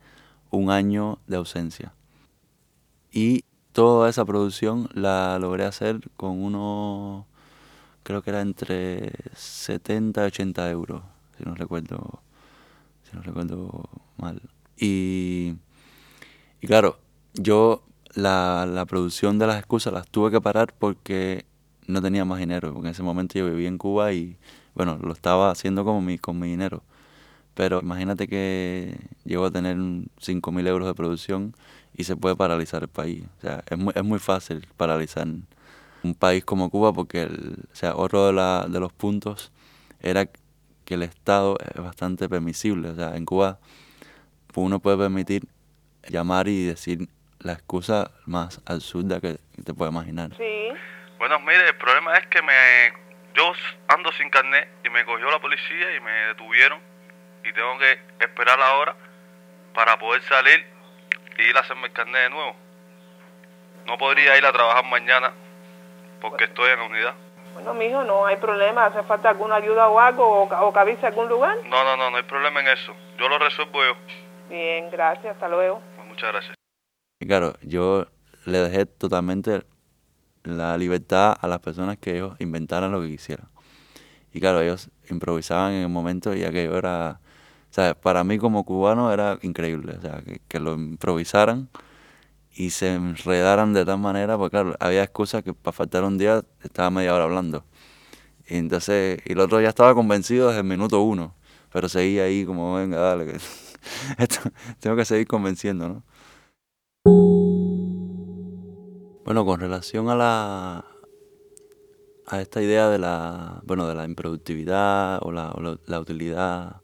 un 0.50 0.70
año 0.70 1.18
de 1.26 1.36
ausencia. 1.36 1.92
Y 3.12 3.44
toda 3.72 4.08
esa 4.08 4.24
producción 4.24 4.88
la 4.94 5.38
logré 5.38 5.64
hacer 5.64 6.00
con 6.16 6.42
unos, 6.42 7.26
creo 8.02 8.22
que 8.22 8.30
era 8.30 8.40
entre 8.40 9.12
70 9.34 10.22
y 10.24 10.26
80 10.26 10.70
euros, 10.70 11.02
si 11.36 11.44
no 11.44 11.54
recuerdo, 11.54 12.20
si 13.04 13.16
no 13.16 13.22
recuerdo 13.22 13.88
mal. 14.16 14.40
Y, 14.78 15.54
y 16.60 16.66
claro, 16.66 16.98
yo 17.34 17.82
la, 18.14 18.66
la 18.66 18.86
producción 18.86 19.38
de 19.38 19.46
las 19.46 19.58
excusas 19.58 19.92
las 19.92 20.08
tuve 20.08 20.30
que 20.30 20.40
parar 20.40 20.74
porque 20.78 21.46
no 21.86 22.02
tenía 22.02 22.24
más 22.24 22.38
dinero, 22.38 22.72
porque 22.72 22.88
en 22.88 22.92
ese 22.92 23.02
momento 23.02 23.38
yo 23.38 23.46
vivía 23.46 23.68
en 23.68 23.78
Cuba 23.78 24.12
y 24.12 24.36
bueno, 24.74 24.98
lo 25.00 25.12
estaba 25.12 25.50
haciendo 25.50 25.84
como 25.84 26.00
mi, 26.00 26.18
con 26.18 26.38
mi 26.38 26.48
dinero. 26.48 26.82
Pero 27.56 27.80
imagínate 27.80 28.28
que 28.28 28.94
llego 29.24 29.46
a 29.46 29.50
tener 29.50 29.76
5.000 29.76 30.68
euros 30.68 30.86
de 30.86 30.94
producción 30.94 31.54
y 31.96 32.04
se 32.04 32.14
puede 32.14 32.36
paralizar 32.36 32.82
el 32.82 32.88
país. 32.88 33.24
O 33.38 33.40
sea, 33.40 33.64
es 33.70 33.78
muy, 33.78 33.94
es 33.96 34.04
muy 34.04 34.18
fácil 34.18 34.68
paralizar 34.76 35.26
un 36.02 36.14
país 36.14 36.44
como 36.44 36.68
Cuba 36.68 36.92
porque 36.92 37.22
el, 37.22 37.64
o 37.72 37.74
sea, 37.74 37.96
otro 37.96 38.26
de, 38.26 38.34
la, 38.34 38.66
de 38.68 38.78
los 38.78 38.92
puntos 38.92 39.52
era 40.02 40.26
que 40.84 40.94
el 40.94 41.02
Estado 41.02 41.56
es 41.74 41.82
bastante 41.82 42.28
permisible. 42.28 42.90
O 42.90 42.94
sea, 42.94 43.16
en 43.16 43.24
Cuba 43.24 43.58
uno 44.54 44.78
puede 44.78 44.98
permitir 44.98 45.44
llamar 46.08 46.48
y 46.48 46.66
decir 46.66 47.08
la 47.40 47.54
excusa 47.54 48.10
más 48.26 48.60
absurda 48.66 49.18
que 49.18 49.38
te 49.64 49.72
puedes 49.72 49.94
imaginar. 49.94 50.30
Sí. 50.36 50.68
Bueno, 51.18 51.40
mire, 51.40 51.68
el 51.68 51.76
problema 51.76 52.18
es 52.18 52.26
que 52.26 52.42
me 52.42 52.52
yo 53.34 53.52
ando 53.88 54.12
sin 54.12 54.28
carnet 54.28 54.68
y 54.84 54.90
me 54.90 55.06
cogió 55.06 55.30
la 55.30 55.40
policía 55.40 55.96
y 55.96 56.00
me 56.00 56.10
detuvieron 56.10 56.95
y 57.48 57.52
tengo 57.52 57.78
que 57.78 58.24
esperar 58.24 58.58
la 58.58 58.76
hora 58.76 58.96
para 59.74 59.98
poder 59.98 60.22
salir 60.22 60.66
y 61.38 61.42
ir 61.42 61.56
a 61.56 61.60
hacerme 61.60 61.86
el 61.86 61.92
carnet 61.92 62.24
de 62.24 62.30
nuevo. 62.30 62.56
No 63.86 63.98
podría 63.98 64.36
ir 64.36 64.44
a 64.44 64.52
trabajar 64.52 64.84
mañana 64.84 65.32
porque 66.20 66.44
estoy 66.44 66.70
en 66.70 66.78
la 66.78 66.84
unidad. 66.86 67.14
Bueno, 67.54 67.74
mijo, 67.74 68.04
no 68.04 68.26
hay 68.26 68.36
problema. 68.36 68.86
¿Hace 68.86 69.02
falta 69.04 69.30
alguna 69.30 69.56
ayuda 69.56 69.88
o 69.88 69.98
algo 70.00 70.42
o, 70.42 70.66
o 70.66 70.72
que 70.72 70.78
avise 70.78 71.06
a 71.06 71.08
algún 71.10 71.28
lugar? 71.28 71.56
No, 71.64 71.84
no, 71.84 71.96
no, 71.96 72.10
no 72.10 72.16
hay 72.16 72.24
problema 72.24 72.60
en 72.60 72.68
eso. 72.68 72.94
Yo 73.18 73.28
lo 73.28 73.38
resuelvo 73.38 73.84
yo. 73.84 73.94
Bien, 74.48 74.90
gracias. 74.90 75.34
Hasta 75.34 75.48
luego. 75.48 75.80
Pues 75.96 76.08
muchas 76.08 76.32
gracias. 76.32 76.54
Y 77.20 77.26
claro, 77.26 77.54
yo 77.62 78.06
le 78.44 78.58
dejé 78.58 78.86
totalmente 78.86 79.62
la 80.42 80.76
libertad 80.76 81.36
a 81.40 81.48
las 81.48 81.60
personas 81.60 81.96
que 81.98 82.16
ellos 82.16 82.36
inventaran 82.40 82.92
lo 82.92 83.00
que 83.00 83.08
quisieran. 83.08 83.48
Y 84.32 84.40
claro, 84.40 84.60
ellos 84.60 84.90
improvisaban 85.08 85.72
en 85.72 85.82
el 85.82 85.88
momento 85.88 86.34
y 86.34 86.44
aquello 86.44 86.76
era, 86.76 87.20
sea, 87.76 87.94
para 88.00 88.24
mí 88.24 88.38
como 88.38 88.64
cubano 88.64 89.12
era 89.12 89.38
increíble, 89.42 89.96
o 89.98 90.02
sea, 90.02 90.22
que, 90.22 90.40
que 90.48 90.60
lo 90.60 90.74
improvisaran 90.74 91.70
y 92.54 92.70
se 92.70 92.94
enredaran 92.94 93.72
de 93.74 93.84
tal 93.84 93.98
manera, 94.00 94.38
porque 94.38 94.52
claro, 94.52 94.76
había 94.80 95.02
excusas 95.04 95.42
que 95.44 95.54
para 95.54 95.72
faltar 95.74 96.04
un 96.04 96.18
día 96.18 96.44
estaba 96.62 96.90
media 96.90 97.14
hora 97.14 97.24
hablando. 97.24 97.64
Y 98.48 98.56
entonces, 98.58 99.20
y 99.26 99.32
el 99.32 99.40
otro 99.40 99.60
ya 99.60 99.70
estaba 99.70 99.94
convencido 99.94 100.48
desde 100.48 100.60
el 100.62 100.66
minuto 100.66 101.02
uno, 101.02 101.34
pero 101.72 101.88
seguía 101.88 102.24
ahí 102.24 102.44
como, 102.46 102.74
venga, 102.76 102.98
dale, 103.00 103.34
esto- 104.18 104.50
tengo 104.80 104.96
que 104.96 105.04
seguir 105.04 105.26
convenciendo, 105.28 105.88
¿no? 105.88 106.04
Bueno, 109.24 109.44
con 109.44 109.60
relación 109.60 110.08
a 110.08 110.14
la 110.14 110.84
a 112.26 112.40
esta 112.40 112.62
idea 112.62 112.88
de 112.88 112.98
la 112.98 113.60
bueno 113.64 113.86
de 113.88 113.94
la 113.94 114.04
improductividad 114.04 115.18
o 115.22 115.32
la, 115.32 115.52
o 115.52 115.60
la, 115.60 115.78
la 115.86 116.00
utilidad 116.00 116.82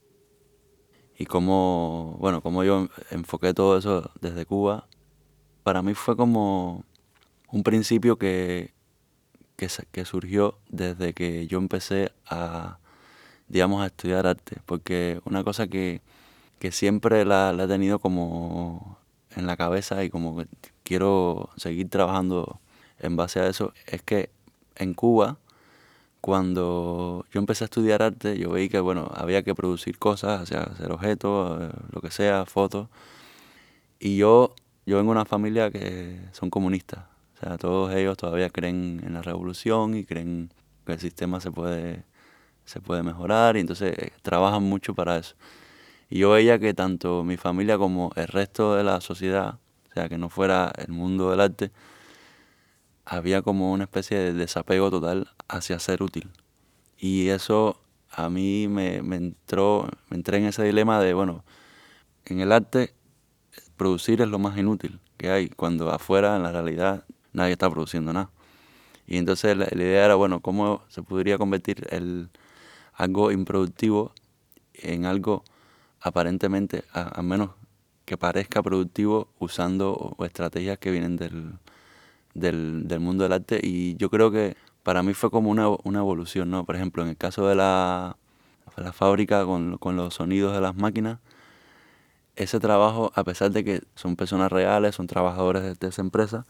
y 1.23 1.27
cómo 1.27 2.17
bueno 2.19 2.41
cómo 2.41 2.65
yo 2.65 2.89
enfoqué 3.13 3.55
todo 3.55 3.79
eso 3.79 4.11
desde 4.21 4.45
Cuba, 4.45 4.89
para 5.63 5.81
mí 5.81 5.95
fue 5.95 6.17
como 6.17 6.85
un 7.53 7.63
principio 7.63 8.19
que 8.19 8.73
que, 9.57 10.05
surgió 10.05 10.59
desde 10.69 11.13
que 11.15 11.47
yo 11.47 11.59
empecé 11.59 12.11
a 12.27 12.79
digamos 13.47 13.83
a 13.83 13.87
estudiar 13.87 14.27
arte, 14.27 14.57
porque 14.67 15.21
una 15.25 15.45
cosa 15.45 15.69
que, 15.69 16.01
que 16.59 16.73
siempre 16.73 17.25
la, 17.25 17.53
la 17.53 17.65
he 17.65 17.69
tenido 17.69 18.01
como 18.01 18.99
en 19.37 19.47
la 19.47 19.57
cabeza 19.57 20.03
y 20.03 20.11
como 20.11 20.39
que 20.39 20.49
quiero 20.83 21.51
seguir 21.57 21.89
trabajando 21.89 22.59
en 22.99 23.15
base 23.15 23.39
a 23.39 23.47
eso, 23.47 23.73
es 23.87 24.03
que 24.03 24.31
en 24.75 24.95
Cuba, 24.95 25.39
cuando 26.23 27.27
yo 27.33 27.41
empecé 27.41 27.65
a 27.65 27.67
estudiar 27.67 28.01
arte, 28.03 28.39
yo 28.39 28.51
veí 28.51 28.69
que, 28.69 28.79
bueno, 28.81 29.11
había 29.15 29.43
que 29.43 29.57
producir 29.57 29.99
cosas, 29.99 30.41
o 30.43 30.47
sea, 30.47 30.63
hacer 30.63 30.93
objetos, 30.93 31.61
eh, 31.63 31.77
lo 31.91 32.01
que 32.01 32.13
sea, 32.13 32.47
fotos. 32.47 32.89
Y 33.99 34.19
yo, 34.19 34.55
yo 34.87 34.99
vengo 34.99 35.13
de 35.13 35.19
una 35.19 35.25
familia 35.25 35.71
que 35.73 36.21
son 36.33 36.49
comunistas. 36.49 37.01
O 37.37 37.41
sea, 37.41 37.59
todos 37.59 37.93
ellos 37.95 38.17
todavía 38.17 38.51
creen 38.51 39.03
en 39.05 39.15
la 39.15 39.23
revolución 39.23 39.97
y 39.97 40.05
creen 40.05 40.53
que 40.87 40.93
el 40.93 41.01
sistema 41.01 41.41
se 41.41 41.51
puede, 41.51 42.05
se 42.67 42.81
puede 42.81 43.03
mejorar 43.03 43.57
y 43.57 43.61
entonces 43.61 43.93
eh, 43.99 44.13
trabajan 44.23 44.63
mucho 44.63 44.95
para 44.95 45.19
eso. 45.19 45.35
Y 46.09 46.21
yo 46.21 46.31
veía 46.31 46.59
que 46.61 46.73
tanto 46.75 47.25
mi 47.25 47.37
familia 47.37 47.79
como 47.79 48.13
el 48.17 48.29
resto 48.29 48.77
de 48.77 48.85
la 48.85 49.01
sociedad, 49.01 49.59
o 49.91 49.95
sea, 49.95 50.09
que 50.09 50.19
no 50.19 50.29
fuera 50.29 50.73
el 50.79 50.93
mundo 50.93 51.31
del 51.33 51.41
arte, 51.41 51.73
había 53.05 53.43
como 53.43 53.73
una 53.73 53.85
especie 53.85 54.19
de 54.19 54.33
desapego 54.33 54.91
total 54.91 55.31
hacia 55.49 55.79
ser 55.79 56.03
útil. 56.03 56.31
Y 56.99 57.29
eso 57.29 57.81
a 58.11 58.29
mí 58.29 58.69
me, 58.69 59.03
me 59.03 59.17
entró, 59.17 59.89
me 60.09 60.17
entré 60.17 60.39
en 60.39 60.45
ese 60.45 60.63
dilema 60.65 61.01
de, 61.01 61.15
bueno, 61.15 61.45
en 62.25 62.41
el 62.41 62.53
arte 62.53 62.95
producir 63.77 64.21
es 64.23 64.29
lo 64.29 64.39
más 64.39 64.57
inútil 64.59 65.01
que 65.17 65.31
hay, 65.31 65.49
cuando 65.49 65.91
afuera 65.91 66.37
en 66.37 66.43
la 66.43 66.53
realidad 66.53 67.05
nadie 67.33 67.53
está 67.53 67.71
produciendo 67.71 68.13
nada. 68.13 68.31
Y 69.07 69.17
entonces 69.17 69.57
la, 69.57 69.67
la 69.71 69.83
idea 69.83 70.05
era, 70.05 70.15
bueno, 70.15 70.41
cómo 70.41 70.83
se 70.89 71.03
podría 71.03 71.39
convertir 71.39 71.87
el, 71.91 72.31
algo 72.95 73.33
improductivo 73.33 74.13
en 74.75 75.07
algo 75.07 75.45
aparentemente, 76.01 76.85
a, 76.93 77.23
menos 77.23 77.51
que 78.05 78.17
parezca 78.17 78.63
productivo, 78.63 79.29
usando 79.39 80.17
estrategias 80.21 80.79
que 80.79 80.91
vienen 80.91 81.17
del, 81.17 81.55
del, 82.35 82.89
del 82.89 83.01
mundo 83.01 83.25
del 83.25 83.33
arte. 83.33 83.61
Y 83.63 83.97
yo 83.97 84.11
creo 84.11 84.31
que 84.31 84.57
para 84.83 85.03
mí 85.03 85.15
fue 85.15 85.31
como 85.31 85.51
una, 85.51 85.69
una 85.85 86.01
evolución, 86.01 86.51
¿no? 86.51 86.65
Por 86.65 86.77
ejemplo, 86.77 87.03
en 87.03 87.11
el 87.11 87.17
caso 87.17 87.47
de 87.47 87.55
la, 87.55 88.17
la 88.77 88.93
fábrica 88.93 89.45
con, 89.45 89.79
con 89.79 89.97
los 89.97 90.15
sonidos 90.15 90.55
de 90.55 90.61
las 90.61 90.75
máquinas, 90.75 91.19
ese 92.37 92.61
trabajo, 92.61 93.13
a 93.15 93.25
pesar 93.25 93.51
de 93.51 93.65
que 93.65 93.83
son 93.95 94.17
personas 94.17 94.51
reales, 94.51 94.95
son 94.95 95.07
trabajadores 95.07 95.79
de, 95.79 95.89
esa 95.89 96.03
empresa, 96.03 96.47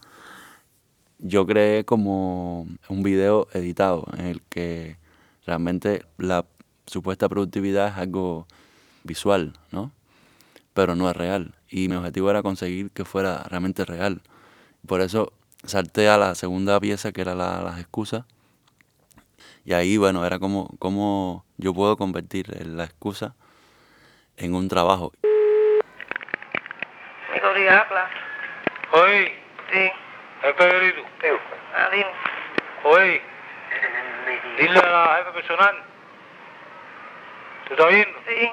yo 1.19 1.45
creé 1.45 1.85
como 1.85 2.67
un 2.89 3.03
video 3.03 3.47
editado 3.53 4.05
en 4.17 4.25
el 4.25 4.41
que 4.43 4.97
realmente 5.45 6.05
la 6.17 6.45
supuesta 6.85 7.29
productividad 7.29 7.89
es 7.89 7.97
algo 7.97 8.47
visual, 9.03 9.53
¿no? 9.71 9.91
Pero 10.73 10.95
no 10.95 11.09
es 11.09 11.15
real. 11.15 11.55
Y 11.69 11.87
mi 11.87 11.95
objetivo 11.95 12.29
era 12.29 12.43
conseguir 12.43 12.91
que 12.91 13.05
fuera 13.05 13.43
realmente 13.43 13.85
real. 13.85 14.21
Por 14.87 15.01
eso 15.01 15.33
salté 15.63 16.09
a 16.09 16.17
la 16.17 16.35
segunda 16.35 16.79
pieza 16.79 17.11
que 17.11 17.21
era 17.21 17.35
la- 17.35 17.61
las 17.61 17.79
excusas. 17.79 18.23
Y 19.65 19.73
ahí, 19.73 19.97
bueno, 19.97 20.25
era 20.25 20.39
como, 20.39 20.69
como 20.79 21.45
yo 21.57 21.73
puedo 21.73 21.95
convertir 21.97 22.47
la 22.67 22.83
excusa 22.83 23.33
en 24.37 24.55
un 24.55 24.67
trabajo. 24.67 25.11
Claro. 27.87 28.09
Oye, 28.93 29.33
Sí. 29.71 29.91
el 30.43 30.53
Pedrito. 30.55 31.01
Ah, 31.75 31.89
dime. 31.91 32.05
Oye, 32.83 33.21
dile 34.57 34.79
a 34.79 34.89
la 34.89 35.15
jefe 35.17 35.31
personal. 35.31 35.75
¿Tú 37.67 37.73
estás 37.73 37.87
viendo? 37.89 38.19
Sí. 38.27 38.51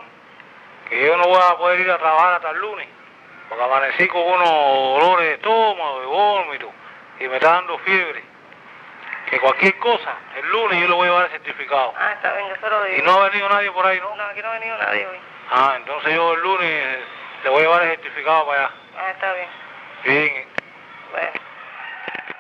Que 0.89 1.07
yo 1.07 1.17
no 1.17 1.25
voy 1.25 1.41
a 1.43 1.57
poder 1.59 1.81
ir 1.81 1.91
a 1.91 1.99
trabajar 1.99 2.35
hasta 2.35 2.51
el 2.51 2.59
lunes. 2.59 2.89
Porque 3.49 3.65
amanecí 3.65 4.09
con 4.09 4.23
unos 4.23 4.49
dolores 4.49 5.27
de 5.29 5.35
estómago, 5.35 6.01
de 6.01 6.07
vómito. 6.07 6.71
Y 7.21 7.29
me 7.29 7.37
está 7.37 7.53
dando 7.53 7.79
fiebre. 7.81 8.25
Que 9.31 9.39
cualquier 9.39 9.79
cosa, 9.79 10.19
el 10.37 10.51
lunes 10.51 10.81
yo 10.81 10.89
le 10.89 10.95
voy 10.95 11.07
a 11.07 11.11
llevar 11.11 11.25
el 11.27 11.31
certificado. 11.31 11.93
Ah, 11.97 12.15
está 12.15 12.35
bien, 12.35 12.49
yo 12.49 12.57
se 12.57 12.69
lo 12.69 12.83
digo. 12.85 12.99
Y 12.99 13.03
no 13.03 13.13
ha 13.13 13.29
venido 13.29 13.49
nadie 13.49 13.71
por 13.71 13.87
ahí, 13.87 14.01
¿no? 14.01 14.17
No, 14.17 14.25
aquí 14.25 14.41
no 14.43 14.49
ha 14.49 14.59
venido 14.59 14.77
nadie 14.79 15.07
hoy. 15.07 15.19
Ah, 15.51 15.75
entonces 15.77 16.15
yo 16.15 16.35
el 16.35 16.41
lunes 16.41 16.99
le 17.45 17.51
voy 17.51 17.61
a 17.61 17.63
llevar 17.63 17.83
el 17.83 17.91
certificado 17.91 18.47
para 18.47 18.65
allá. 18.67 18.75
Ah, 18.97 19.11
está 19.11 19.33
bien. 19.35 19.49
Bien. 20.05 20.49
Bueno. 21.13 21.31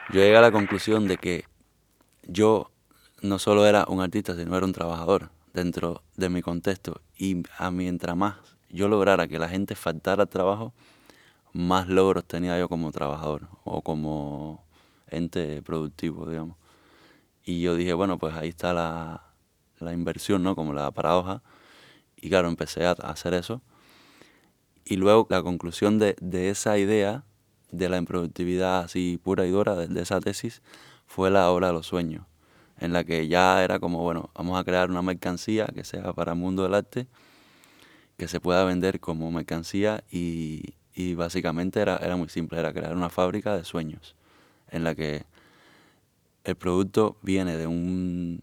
Yo 0.08 0.20
llegué 0.20 0.36
a 0.36 0.40
la 0.40 0.50
conclusión 0.50 1.06
de 1.06 1.18
que 1.18 1.44
yo 2.22 2.70
no 3.22 3.38
solo 3.38 3.66
era 3.66 3.84
un 3.86 4.00
artista, 4.00 4.34
sino 4.34 4.56
era 4.56 4.66
un 4.66 4.72
trabajador 4.72 5.28
dentro 5.52 6.02
de 6.16 6.28
mi 6.30 6.42
contexto. 6.42 7.00
Y 7.16 7.42
a 7.58 7.70
mientras 7.70 8.16
más 8.16 8.36
yo 8.70 8.88
lograra 8.88 9.28
que 9.28 9.38
la 9.38 9.48
gente 9.48 9.74
faltara 9.74 10.22
al 10.22 10.28
trabajo, 10.28 10.72
más 11.52 11.88
logros 11.88 12.24
tenía 12.24 12.58
yo 12.58 12.68
como 12.68 12.90
trabajador 12.92 13.42
o 13.64 13.82
como 13.82 14.64
ente 15.10 15.62
productivo, 15.62 16.28
digamos. 16.28 16.56
Y 17.44 17.60
yo 17.62 17.74
dije, 17.76 17.92
bueno, 17.94 18.18
pues 18.18 18.34
ahí 18.34 18.48
está 18.48 18.72
la, 18.72 19.24
la 19.78 19.92
inversión, 19.92 20.42
¿no? 20.42 20.54
Como 20.54 20.72
la 20.72 20.90
paradoja. 20.90 21.42
Y 22.16 22.28
claro, 22.28 22.48
empecé 22.48 22.84
a, 22.84 22.90
a 22.90 23.10
hacer 23.10 23.34
eso. 23.34 23.62
Y 24.84 24.96
luego 24.96 25.26
la 25.30 25.42
conclusión 25.42 25.98
de, 25.98 26.16
de 26.20 26.50
esa 26.50 26.78
idea, 26.78 27.24
de 27.70 27.88
la 27.88 27.98
improductividad 27.98 28.80
así 28.80 29.18
pura 29.22 29.46
y 29.46 29.50
dura, 29.50 29.76
de, 29.76 29.86
de 29.88 30.02
esa 30.02 30.20
tesis, 30.20 30.62
fue 31.06 31.30
la 31.30 31.50
obra 31.50 31.68
de 31.68 31.72
los 31.74 31.86
sueños, 31.86 32.26
en 32.78 32.92
la 32.92 33.04
que 33.04 33.28
ya 33.28 33.62
era 33.64 33.78
como, 33.78 34.02
bueno, 34.02 34.30
vamos 34.34 34.58
a 34.58 34.64
crear 34.64 34.90
una 34.90 35.02
mercancía 35.02 35.66
que 35.66 35.84
sea 35.84 36.12
para 36.12 36.32
el 36.32 36.38
mundo 36.38 36.62
del 36.64 36.74
arte, 36.74 37.06
que 38.16 38.28
se 38.28 38.40
pueda 38.40 38.64
vender 38.64 39.00
como 39.00 39.30
mercancía 39.32 40.04
y, 40.10 40.74
y 40.94 41.14
básicamente 41.14 41.80
era, 41.80 41.96
era 41.96 42.16
muy 42.16 42.28
simple, 42.28 42.58
era 42.58 42.72
crear 42.72 42.94
una 42.96 43.08
fábrica 43.10 43.56
de 43.56 43.64
sueños, 43.64 44.14
en 44.70 44.84
la 44.84 44.94
que 44.94 45.24
el 46.44 46.56
producto 46.56 47.16
viene 47.22 47.56
de 47.56 47.66
un 47.66 48.42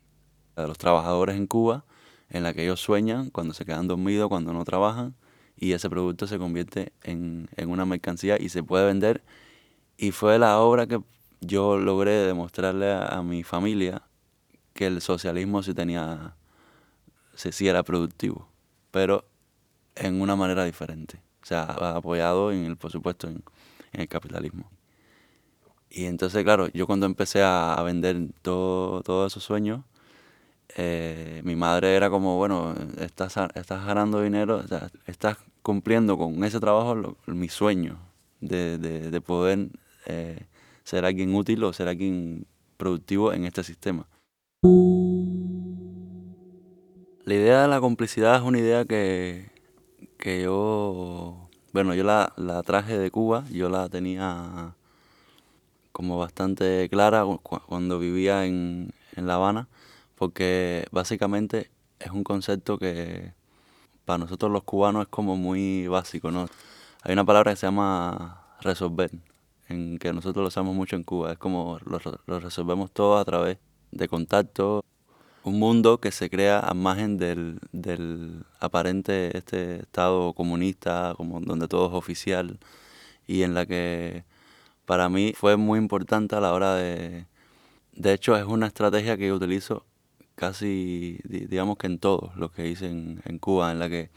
de 0.55 0.67
los 0.67 0.77
trabajadores 0.77 1.35
en 1.35 1.47
Cuba, 1.47 1.85
en 2.29 2.43
la 2.43 2.53
que 2.53 2.63
ellos 2.63 2.81
sueñan 2.81 3.29
cuando 3.29 3.53
se 3.53 3.65
quedan 3.65 3.87
dormidos, 3.87 4.29
cuando 4.29 4.53
no 4.53 4.63
trabajan, 4.65 5.15
y 5.55 5.73
ese 5.73 5.89
producto 5.89 6.27
se 6.27 6.37
convierte 6.37 6.93
en, 7.03 7.49
en 7.55 7.69
una 7.69 7.85
mercancía 7.85 8.37
y 8.39 8.49
se 8.49 8.63
puede 8.63 8.85
vender. 8.85 9.23
Y 9.97 10.11
fue 10.11 10.37
la 10.39 10.59
obra 10.59 10.87
que 10.87 10.99
yo 11.41 11.77
logré 11.77 12.11
demostrarle 12.11 12.91
a, 12.91 13.21
mi 13.23 13.43
familia 13.43 14.03
que 14.73 14.87
el 14.87 15.01
socialismo 15.01 15.63
sí 15.63 15.73
tenía, 15.73 16.35
sí, 17.35 17.51
sí 17.51 17.67
era 17.67 17.83
productivo, 17.83 18.47
pero 18.91 19.25
en 19.95 20.21
una 20.21 20.35
manera 20.35 20.65
diferente. 20.65 21.19
O 21.41 21.45
sea, 21.45 21.63
apoyado, 21.63 22.51
en 22.51 22.65
el, 22.65 22.77
por 22.77 22.91
supuesto, 22.91 23.27
en 23.27 23.43
el 23.93 24.07
capitalismo. 24.07 24.69
Y 25.89 26.05
entonces, 26.05 26.43
claro, 26.43 26.67
yo 26.73 26.85
cuando 26.87 27.05
empecé 27.05 27.41
a, 27.41 27.73
a 27.73 27.83
vender 27.83 28.17
todo, 28.41 29.01
todos 29.03 29.31
esos 29.33 29.43
sueños, 29.43 29.81
eh, 30.77 31.41
mi 31.45 31.55
madre 31.55 31.95
era 31.95 32.09
como, 32.09 32.37
bueno, 32.37 32.75
estás, 32.99 33.37
estás 33.55 33.85
ganando 33.85 34.21
dinero, 34.21 34.57
o 34.57 34.67
sea, 34.67 34.89
estás 35.07 35.37
cumpliendo 35.63 36.17
con 36.17 36.43
ese 36.43 36.59
trabajo 36.59 36.95
lo- 36.95 37.17
mi 37.27 37.49
sueño 37.49 37.99
de, 38.41 38.77
de- 38.77 39.11
de 39.11 39.21
poder 39.21 39.69
eh, 40.07 40.45
ser 40.83 41.05
alguien 41.05 41.33
útil 41.35 41.63
o 41.63 41.73
ser 41.73 41.87
alguien 41.89 42.45
productivo 42.77 43.33
en 43.33 43.45
este 43.45 43.63
sistema. 43.63 44.07
La 47.25 47.33
idea 47.33 47.61
de 47.63 47.67
la 47.67 47.79
complicidad 47.81 48.35
es 48.37 48.41
una 48.41 48.59
idea 48.59 48.85
que, 48.85 49.49
que 50.17 50.43
yo, 50.43 51.49
bueno, 51.73 51.93
yo 51.95 52.03
la, 52.03 52.33
la 52.37 52.63
traje 52.63 52.97
de 52.97 53.11
Cuba, 53.11 53.45
yo 53.51 53.69
la 53.69 53.89
tenía 53.89 54.75
como 55.97 56.19
bastante 56.19 56.87
clara 56.91 57.25
cu- 57.25 57.39
cu- 57.41 57.59
cuando 57.65 57.97
vivía 57.97 58.45
en, 58.45 58.93
en 59.15 59.25
La 59.25 59.33
Habana, 59.33 59.67
porque 60.13 60.85
básicamente 60.91 61.71
es 61.97 62.11
un 62.11 62.23
concepto 62.23 62.77
que 62.77 63.33
para 64.05 64.19
nosotros 64.19 64.51
los 64.51 64.61
cubanos 64.63 65.01
es 65.01 65.07
como 65.07 65.35
muy 65.37 65.87
básico, 65.87 66.29
¿no? 66.29 66.45
Hay 67.01 67.13
una 67.13 67.25
palabra 67.25 67.51
que 67.51 67.55
se 67.55 67.65
llama 67.65 68.43
resolver, 68.61 69.09
en 69.69 69.97
que 69.97 70.13
nosotros 70.13 70.43
lo 70.43 70.49
usamos 70.49 70.75
mucho 70.75 70.95
en 70.95 71.03
Cuba, 71.03 71.31
es 71.31 71.39
como 71.39 71.79
lo, 71.83 71.99
lo 72.27 72.39
resolvemos 72.39 72.91
todo 72.91 73.17
a 73.17 73.25
través 73.25 73.57
de 73.91 74.07
contacto, 74.07 74.85
un 75.43 75.57
mundo 75.57 75.99
que 75.99 76.11
se 76.11 76.29
crea 76.29 76.59
a 76.59 76.75
margen 76.75 77.17
del, 77.17 77.59
del 77.71 78.43
aparente 78.59 79.35
este 79.35 79.79
estado 79.79 80.33
comunista, 80.33 81.15
como 81.17 81.39
donde 81.41 81.67
todo 81.67 81.87
es 81.87 81.93
oficial, 81.95 82.59
y 83.25 83.41
en 83.41 83.55
la 83.55 83.65
que 83.65 84.25
para 84.87 85.09
mí 85.09 85.33
fue 85.35 85.57
muy 85.57 85.77
importante 85.77 86.35
a 86.35 86.41
la 86.41 86.53
hora 86.53 86.73
de... 86.73 87.27
De 87.93 88.13
hecho, 88.13 88.35
es 88.35 88.45
una 88.45 88.67
estrategia 88.67 89.17
que 89.17 89.27
yo 89.27 89.35
utilizo 89.35 89.85
casi, 90.35 91.19
di- 91.23 91.45
digamos 91.47 91.77
que 91.77 91.87
en 91.87 91.99
todos 91.99 92.35
los 92.35 92.51
que 92.51 92.67
hice 92.67 92.87
en, 92.87 93.21
en 93.25 93.37
Cuba, 93.39 93.71
en 93.71 93.79
la 93.79 93.89
que, 93.89 94.09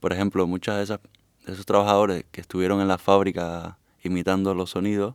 por 0.00 0.12
ejemplo, 0.12 0.46
muchas 0.46 0.76
de 0.76 0.84
esas 0.84 1.00
esos 1.46 1.64
trabajadores 1.64 2.24
que 2.32 2.40
estuvieron 2.40 2.80
en 2.80 2.88
la 2.88 2.98
fábrica 2.98 3.78
imitando 4.02 4.54
los 4.54 4.70
sonidos, 4.70 5.14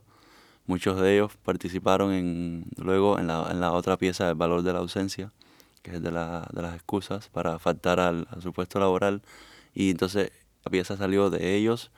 muchos 0.66 1.00
de 1.02 1.16
ellos 1.16 1.36
participaron 1.44 2.14
en, 2.14 2.66
luego 2.78 3.20
en 3.20 3.28
la, 3.28 3.50
en 3.52 3.60
la 3.60 3.74
otra 3.74 3.98
pieza 3.98 4.28
del 4.28 4.36
valor 4.36 4.64
de 4.64 4.74
la 4.74 4.80
ausencia, 4.80 5.32
que 5.82 5.96
es 5.96 6.02
de, 6.02 6.12
la, 6.12 6.48
de 6.54 6.62
las 6.62 6.74
excusas 6.76 7.28
para 7.30 7.60
faltar 7.60 8.00
al, 8.00 8.28
a 8.32 8.40
su 8.40 8.54
puesto 8.54 8.80
laboral. 8.80 9.22
Y 9.74 9.90
entonces 9.92 10.32
la 10.64 10.72
pieza 10.72 10.96
salió 10.96 11.30
de 11.30 11.56
ellos, 11.56 11.92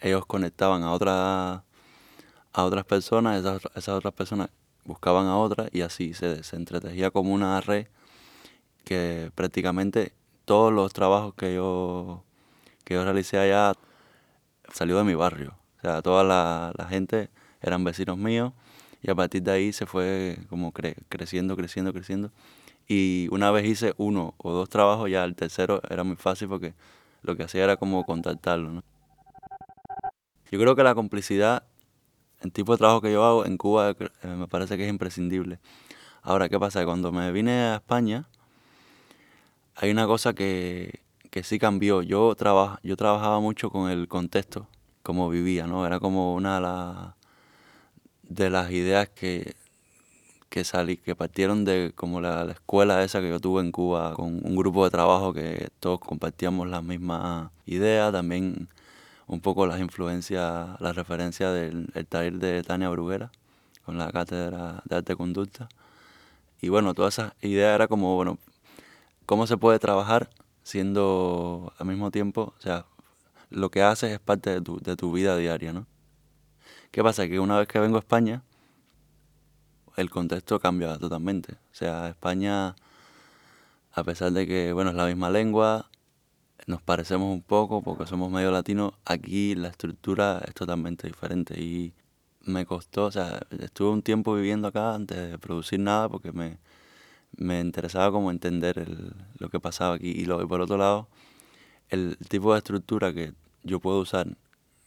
ellos 0.00 0.24
conectaban 0.26 0.82
a, 0.84 0.92
otra, 0.92 1.64
a 2.58 2.64
otras 2.64 2.84
personas, 2.84 3.38
esas, 3.38 3.62
esas 3.76 3.88
otras 3.90 4.12
personas 4.12 4.50
buscaban 4.84 5.26
a 5.26 5.38
otras 5.38 5.68
y 5.72 5.82
así 5.82 6.12
se, 6.12 6.42
se 6.42 6.56
entretejía 6.56 7.12
como 7.12 7.32
una 7.32 7.60
red 7.60 7.86
que 8.84 9.30
prácticamente 9.36 10.12
todos 10.44 10.72
los 10.72 10.92
trabajos 10.92 11.34
que 11.34 11.54
yo, 11.54 12.24
que 12.84 12.94
yo 12.94 13.04
realicé 13.04 13.38
allá 13.38 13.74
salió 14.72 14.98
de 14.98 15.04
mi 15.04 15.14
barrio. 15.14 15.54
O 15.78 15.80
sea, 15.82 16.02
toda 16.02 16.24
la, 16.24 16.86
gente 16.88 17.30
eran 17.60 17.84
vecinos 17.84 18.18
míos 18.18 18.52
y 19.02 19.10
a 19.10 19.14
partir 19.14 19.42
de 19.44 19.52
ahí 19.52 19.72
se 19.72 19.86
fue 19.86 20.38
como 20.48 20.72
cre- 20.72 20.96
creciendo, 21.08 21.54
creciendo, 21.54 21.92
creciendo. 21.92 22.32
Y 22.88 23.28
una 23.30 23.52
vez 23.52 23.66
hice 23.66 23.94
uno 23.98 24.34
o 24.38 24.50
dos 24.52 24.68
trabajos, 24.68 25.08
ya 25.08 25.22
el 25.22 25.36
tercero 25.36 25.80
era 25.88 26.02
muy 26.02 26.16
fácil 26.16 26.48
porque 26.48 26.74
lo 27.22 27.36
que 27.36 27.44
hacía 27.44 27.62
era 27.62 27.76
como 27.76 28.04
contactarlo. 28.04 28.82
Yo 30.50 30.58
creo 30.58 30.74
que 30.74 30.82
la 30.82 30.94
complicidad, 30.94 31.62
el 32.40 32.52
tipo 32.52 32.72
de 32.72 32.78
trabajo 32.78 33.00
que 33.00 33.12
yo 33.12 33.24
hago 33.24 33.44
en 33.44 33.56
Cuba 33.56 33.90
eh, 33.90 34.26
me 34.26 34.46
parece 34.46 34.76
que 34.76 34.84
es 34.84 34.90
imprescindible. 34.90 35.58
Ahora, 36.22 36.48
¿qué 36.48 36.58
pasa? 36.58 36.84
Cuando 36.84 37.12
me 37.12 37.32
vine 37.32 37.52
a 37.52 37.76
España, 37.76 38.28
hay 39.74 39.90
una 39.90 40.06
cosa 40.06 40.34
que, 40.34 41.00
que 41.30 41.42
sí 41.42 41.58
cambió. 41.58 42.02
Yo, 42.02 42.34
yo 42.82 42.96
trabajaba 42.96 43.40
mucho 43.40 43.70
con 43.70 43.90
el 43.90 44.08
contexto, 44.08 44.68
como 45.02 45.28
vivía, 45.28 45.66
¿no? 45.66 45.86
Era 45.86 46.00
como 46.00 46.34
una 46.34 47.14
de, 48.28 48.34
de 48.44 48.50
las 48.50 48.70
ideas 48.70 49.08
que, 49.08 49.54
que 50.48 50.64
salí, 50.64 50.96
que 50.96 51.14
partieron 51.14 51.64
de 51.64 51.92
como 51.94 52.20
la, 52.20 52.44
la 52.44 52.52
escuela 52.52 53.02
esa 53.04 53.20
que 53.20 53.30
yo 53.30 53.40
tuve 53.40 53.62
en 53.62 53.72
Cuba, 53.72 54.14
con 54.14 54.44
un 54.44 54.56
grupo 54.56 54.84
de 54.84 54.90
trabajo 54.90 55.32
que 55.32 55.68
todos 55.80 56.00
compartíamos 56.00 56.68
las 56.68 56.82
mismas 56.82 57.50
ideas, 57.66 58.12
también 58.12 58.68
un 59.28 59.40
poco 59.40 59.66
las 59.66 59.78
influencias, 59.78 60.80
las 60.80 60.96
referencias 60.96 61.54
del 61.54 61.90
el 61.94 62.06
taller 62.06 62.38
de 62.38 62.62
Tania 62.62 62.88
Bruguera, 62.88 63.30
con 63.84 63.98
la 63.98 64.10
cátedra 64.10 64.82
de 64.86 64.96
arte 64.96 65.16
conducta. 65.16 65.68
Y 66.60 66.70
bueno, 66.70 66.94
toda 66.94 67.10
esa 67.10 67.36
idea 67.42 67.74
era 67.74 67.86
como, 67.88 68.16
bueno, 68.16 68.38
cómo 69.26 69.46
se 69.46 69.56
puede 69.58 69.78
trabajar 69.78 70.30
siendo 70.62 71.72
al 71.78 71.86
mismo 71.86 72.10
tiempo, 72.10 72.54
o 72.58 72.60
sea, 72.60 72.86
lo 73.50 73.70
que 73.70 73.82
haces 73.82 74.12
es 74.12 74.18
parte 74.18 74.50
de 74.50 74.60
tu, 74.60 74.78
de 74.80 74.96
tu 74.96 75.12
vida 75.12 75.36
diaria, 75.36 75.72
¿no? 75.72 75.86
¿Qué 76.90 77.02
pasa? 77.02 77.28
Que 77.28 77.38
una 77.38 77.58
vez 77.58 77.68
que 77.68 77.78
vengo 77.78 77.96
a 77.96 78.00
España, 78.00 78.42
el 79.96 80.10
contexto 80.10 80.58
cambia 80.58 80.98
totalmente. 80.98 81.54
O 81.54 81.74
sea, 81.74 82.08
España, 82.08 82.76
a 83.92 84.04
pesar 84.04 84.32
de 84.32 84.46
que, 84.46 84.72
bueno, 84.72 84.90
es 84.90 84.96
la 84.96 85.06
misma 85.06 85.30
lengua, 85.30 85.90
nos 86.68 86.82
parecemos 86.82 87.32
un 87.32 87.40
poco 87.42 87.82
porque 87.82 88.06
somos 88.06 88.30
medio 88.30 88.50
latinos, 88.50 88.92
aquí 89.06 89.54
la 89.54 89.68
estructura 89.68 90.42
es 90.46 90.52
totalmente 90.52 91.06
diferente 91.06 91.58
y 91.58 91.94
me 92.42 92.66
costó, 92.66 93.06
o 93.06 93.10
sea, 93.10 93.40
estuve 93.58 93.88
un 93.88 94.02
tiempo 94.02 94.34
viviendo 94.34 94.68
acá 94.68 94.94
antes 94.94 95.16
de 95.30 95.38
producir 95.38 95.80
nada 95.80 96.10
porque 96.10 96.30
me, 96.30 96.58
me 97.36 97.60
interesaba 97.60 98.12
como 98.12 98.30
entender 98.30 98.78
el- 98.78 99.14
lo 99.38 99.48
que 99.48 99.60
pasaba 99.60 99.94
aquí 99.94 100.10
y, 100.10 100.26
por 100.26 100.60
otro 100.60 100.76
lado, 100.76 101.08
el 101.88 102.18
tipo 102.28 102.52
de 102.52 102.58
estructura 102.58 103.14
que 103.14 103.32
yo 103.62 103.80
puedo 103.80 104.00
usar 104.00 104.36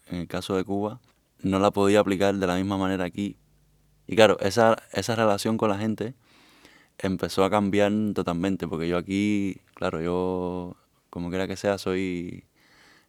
en 0.08 0.20
el 0.20 0.28
caso 0.28 0.56
de 0.56 0.64
Cuba, 0.64 1.02
no 1.42 1.58
la 1.60 1.72
podía 1.72 2.02
aplicar 2.02 2.36
de 2.36 2.46
la 2.48 2.58
misma 2.58 2.78
manera 2.78 3.06
aquí. 3.06 3.38
Y 4.08 4.16
claro, 4.16 4.38
esa, 4.42 4.78
esa 4.94 5.16
relación 5.16 5.58
con 5.58 5.70
la 5.70 5.80
gente 5.80 6.14
empezó 7.00 7.44
a 7.44 7.50
cambiar 7.50 7.92
totalmente, 8.14 8.68
porque 8.68 8.88
yo 8.88 8.98
aquí, 8.98 9.62
claro, 9.76 10.02
yo, 10.02 10.76
como 11.12 11.30
quiera 11.30 11.48
que 11.48 11.58
sea, 11.58 11.78
soy, 11.78 12.46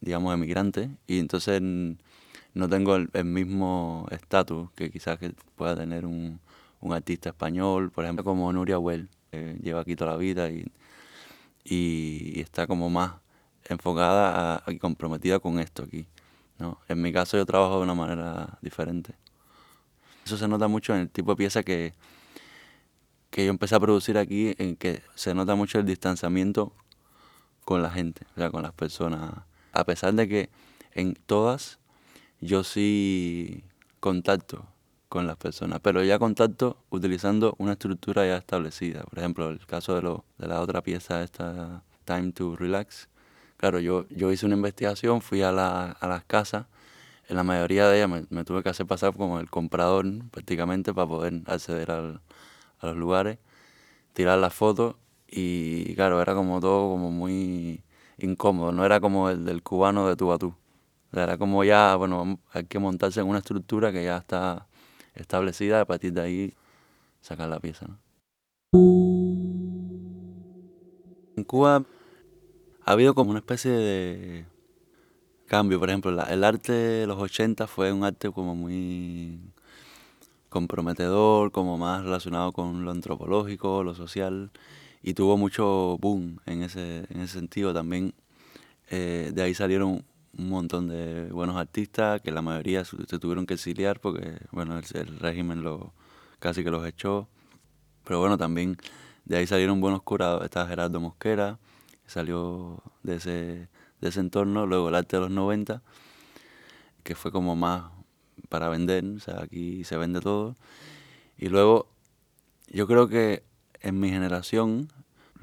digamos, 0.02 0.34
emigrante, 0.34 0.90
y 1.06 1.20
entonces 1.20 1.62
no 1.62 2.68
tengo 2.68 2.96
el, 2.96 3.24
mismo 3.24 4.06
estatus 4.10 4.70
que 4.72 4.90
quizás 4.90 5.18
que 5.18 5.32
pueda 5.56 5.74
tener 5.76 6.04
un, 6.04 6.40
un 6.80 6.92
artista 6.92 7.30
español, 7.30 7.90
por 7.90 8.04
ejemplo, 8.04 8.24
como 8.24 8.52
Nuria 8.52 8.78
Well, 8.78 9.08
que 9.30 9.56
lleva 9.62 9.80
aquí 9.80 9.96
toda 9.96 10.12
la 10.12 10.16
vida 10.18 10.50
y, 10.50 10.66
y, 11.64 12.32
y 12.38 12.40
está 12.40 12.66
como 12.66 12.90
más 12.90 13.14
enfocada 13.64 14.62
y 14.66 14.78
comprometida 14.78 15.38
con 15.38 15.58
esto 15.60 15.84
aquí. 15.84 16.06
¿no? 16.58 16.78
En 16.88 17.00
mi 17.00 17.12
caso 17.12 17.36
yo 17.36 17.46
trabajo 17.46 17.78
de 17.78 17.84
una 17.84 17.94
manera 17.94 18.58
diferente. 18.60 19.14
Eso 20.24 20.36
se 20.36 20.48
nota 20.48 20.68
mucho 20.68 20.94
en 20.94 21.02
el 21.02 21.10
tipo 21.10 21.32
de 21.32 21.36
pieza 21.36 21.62
que, 21.62 21.94
que 23.30 23.44
yo 23.44 23.50
empecé 23.50 23.76
a 23.76 23.80
producir 23.80 24.18
aquí, 24.18 24.54
en 24.58 24.76
que 24.76 25.02
se 25.14 25.34
nota 25.34 25.54
mucho 25.54 25.78
el 25.78 25.86
distanciamiento 25.86 26.74
con 27.64 27.82
la 27.82 27.90
gente, 27.90 28.26
o 28.32 28.38
sea, 28.38 28.50
con 28.50 28.62
las 28.62 28.72
personas. 28.72 29.32
A 29.72 29.84
pesar 29.84 30.14
de 30.14 30.28
que 30.28 30.50
en 30.92 31.14
todas 31.14 31.78
yo 32.40 32.64
sí 32.64 33.64
contacto 34.00 34.66
con 35.08 35.26
las 35.26 35.36
personas, 35.36 35.80
pero 35.80 36.02
ya 36.02 36.18
contacto 36.18 36.76
utilizando 36.90 37.54
una 37.58 37.72
estructura 37.72 38.26
ya 38.26 38.36
establecida. 38.38 39.02
Por 39.04 39.18
ejemplo, 39.18 39.50
el 39.50 39.64
caso 39.66 39.94
de, 39.94 40.02
lo, 40.02 40.24
de 40.38 40.48
la 40.48 40.60
otra 40.60 40.82
pieza, 40.82 41.22
esta 41.22 41.82
Time 42.04 42.32
to 42.32 42.56
Relax. 42.56 43.08
Claro, 43.58 43.78
yo, 43.78 44.06
yo 44.08 44.32
hice 44.32 44.46
una 44.46 44.56
investigación, 44.56 45.20
fui 45.20 45.42
a, 45.42 45.52
la, 45.52 45.92
a 45.92 46.08
las 46.08 46.24
casas, 46.24 46.66
en 47.28 47.36
la 47.36 47.44
mayoría 47.44 47.86
de 47.88 47.98
ellas 47.98 48.08
me, 48.08 48.26
me 48.30 48.44
tuve 48.44 48.62
que 48.62 48.70
hacer 48.70 48.86
pasar 48.86 49.14
como 49.14 49.38
el 49.38 49.48
comprador 49.48 50.04
prácticamente 50.30 50.92
para 50.92 51.06
poder 51.06 51.42
acceder 51.46 51.90
al- 51.92 52.20
a 52.80 52.86
los 52.88 52.96
lugares, 52.96 53.38
tirar 54.14 54.38
las 54.38 54.52
fotos 54.52 54.96
y 55.32 55.94
claro, 55.94 56.20
era 56.20 56.34
como 56.34 56.60
todo 56.60 56.90
como 56.90 57.10
muy 57.10 57.82
incómodo, 58.18 58.70
no 58.72 58.84
era 58.84 59.00
como 59.00 59.30
el 59.30 59.44
del 59.46 59.62
cubano 59.62 60.06
de 60.06 60.16
tú 60.16 60.30
a 60.30 60.38
tú. 60.38 60.54
Era 61.12 61.38
como 61.38 61.64
ya, 61.64 61.96
bueno, 61.96 62.38
hay 62.52 62.64
que 62.64 62.78
montarse 62.78 63.20
en 63.20 63.28
una 63.28 63.38
estructura 63.38 63.92
que 63.92 64.04
ya 64.04 64.18
está 64.18 64.66
establecida 65.14 65.80
a 65.80 65.84
partir 65.84 66.12
de 66.12 66.20
ahí 66.20 66.54
sacar 67.20 67.48
la 67.48 67.60
pieza. 67.60 67.86
En 71.36 71.44
Cuba 71.46 71.84
ha 72.84 72.92
habido 72.92 73.14
como 73.14 73.30
una 73.30 73.38
especie 73.40 73.70
de 73.70 74.44
cambio, 75.46 75.78
por 75.78 75.88
ejemplo, 75.88 76.10
el 76.10 76.44
arte 76.44 76.72
de 76.72 77.06
los 77.06 77.18
80 77.18 77.66
fue 77.66 77.92
un 77.92 78.04
arte 78.04 78.30
como 78.30 78.54
muy 78.54 79.40
comprometedor, 80.48 81.52
como 81.52 81.78
más 81.78 82.04
relacionado 82.04 82.52
con 82.52 82.84
lo 82.84 82.90
antropológico, 82.90 83.82
lo 83.82 83.94
social, 83.94 84.50
y 85.02 85.14
tuvo 85.14 85.36
mucho 85.36 85.98
boom 86.00 86.38
en 86.46 86.62
ese, 86.62 87.06
en 87.10 87.20
ese 87.22 87.34
sentido 87.34 87.74
también. 87.74 88.14
eh, 88.90 89.32
de 89.34 89.42
ahí 89.42 89.54
salieron 89.54 90.04
un 90.38 90.48
montón 90.48 90.88
de 90.88 91.30
buenos 91.32 91.56
artistas 91.56 92.20
que 92.22 92.30
la 92.30 92.42
mayoría 92.42 92.84
se 92.84 93.18
tuvieron 93.18 93.46
que 93.46 93.54
exiliar 93.54 94.00
porque, 94.00 94.38
bueno, 94.52 94.78
el, 94.78 94.84
el 94.94 95.18
régimen 95.18 95.62
lo, 95.62 95.92
casi 96.38 96.64
que 96.64 96.70
los 96.70 96.86
echó. 96.86 97.28
Pero 98.04 98.20
bueno, 98.20 98.36
también 98.38 98.76
de 99.24 99.38
ahí 99.38 99.46
salieron 99.46 99.80
buenos 99.80 100.02
curados. 100.02 100.44
Está 100.44 100.66
Gerardo 100.66 101.00
Mosquera, 101.00 101.58
que 102.04 102.10
salió 102.10 102.82
de 103.02 103.16
ese, 103.16 103.68
de 104.00 104.08
ese 104.08 104.20
entorno. 104.20 104.66
Luego 104.66 104.88
el 104.88 104.94
arte 104.96 105.16
de 105.16 105.22
los 105.22 105.30
90, 105.30 105.82
que 107.02 107.14
fue 107.14 107.30
como 107.32 107.56
más 107.56 107.84
para 108.48 108.68
vender. 108.68 109.04
O 109.16 109.20
sea, 109.20 109.42
aquí 109.42 109.84
se 109.84 109.96
vende 109.96 110.20
todo. 110.20 110.56
Y 111.38 111.48
luego, 111.48 111.88
yo 112.68 112.86
creo 112.86 113.08
que 113.08 113.44
en 113.82 114.00
mi 114.00 114.10
generación, 114.10 114.88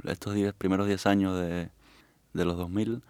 estos 0.06 0.34
diez, 0.34 0.54
primeros 0.54 0.88
10 0.88 1.06
años 1.06 1.38
de, 1.38 1.70
de 2.34 2.46
los 2.46 2.58
2000, 2.58 3.02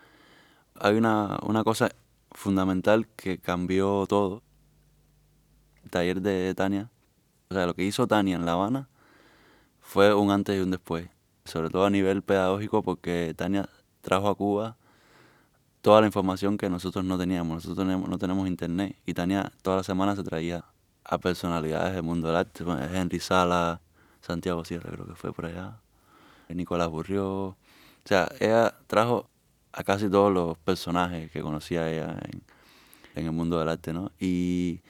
hay 0.75 0.95
una, 0.95 1.39
una 1.43 1.63
cosa 1.63 1.91
fundamental 2.31 3.07
que 3.15 3.37
cambió 3.37 4.05
todo. 4.07 4.41
El 5.83 5.89
taller 5.89 6.21
de 6.21 6.53
Tania. 6.55 6.89
O 7.49 7.53
sea, 7.53 7.65
lo 7.65 7.73
que 7.73 7.83
hizo 7.83 8.07
Tania 8.07 8.35
en 8.35 8.45
La 8.45 8.53
Habana 8.53 8.87
fue 9.81 10.13
un 10.13 10.31
antes 10.31 10.57
y 10.57 10.61
un 10.61 10.71
después. 10.71 11.09
Sobre 11.45 11.69
todo 11.69 11.85
a 11.85 11.89
nivel 11.89 12.21
pedagógico, 12.21 12.83
porque 12.83 13.33
Tania 13.35 13.69
trajo 14.01 14.29
a 14.29 14.35
Cuba 14.35 14.77
toda 15.81 16.01
la 16.01 16.07
información 16.07 16.57
que 16.57 16.69
nosotros 16.69 17.03
no 17.05 17.17
teníamos. 17.17 17.55
Nosotros 17.55 17.77
tenemos, 17.77 18.09
no 18.09 18.17
tenemos 18.17 18.47
internet. 18.47 18.95
Y 19.05 19.13
Tania 19.13 19.51
toda 19.61 19.77
la 19.77 19.83
semana 19.83 20.15
se 20.15 20.23
traía 20.23 20.63
a 21.03 21.17
personalidades 21.17 21.93
del 21.93 22.03
mundo 22.03 22.27
del 22.27 22.37
arte. 22.37 22.63
Bueno, 22.63 22.83
Henry 22.93 23.19
Sala, 23.19 23.81
Santiago 24.29 24.63
Sierra 24.63 24.91
creo 24.91 25.07
que 25.07 25.15
fue 25.15 25.33
por 25.33 25.47
allá. 25.47 25.79
Nicolás 26.49 26.87
Burrió. 26.87 27.25
O 27.25 27.57
sea, 28.05 28.29
ella 28.39 28.75
trajo 28.85 29.27
a 29.73 29.83
casi 29.83 30.07
todos 30.07 30.31
los 30.31 30.55
personajes 30.59 31.31
que 31.31 31.41
conocía 31.41 31.89
ella 31.91 32.15
en, 33.15 33.25
el 33.25 33.31
mundo 33.31 33.57
del 33.57 33.69
arte, 33.69 33.91
¿no? 33.91 34.11
Y 34.19 34.81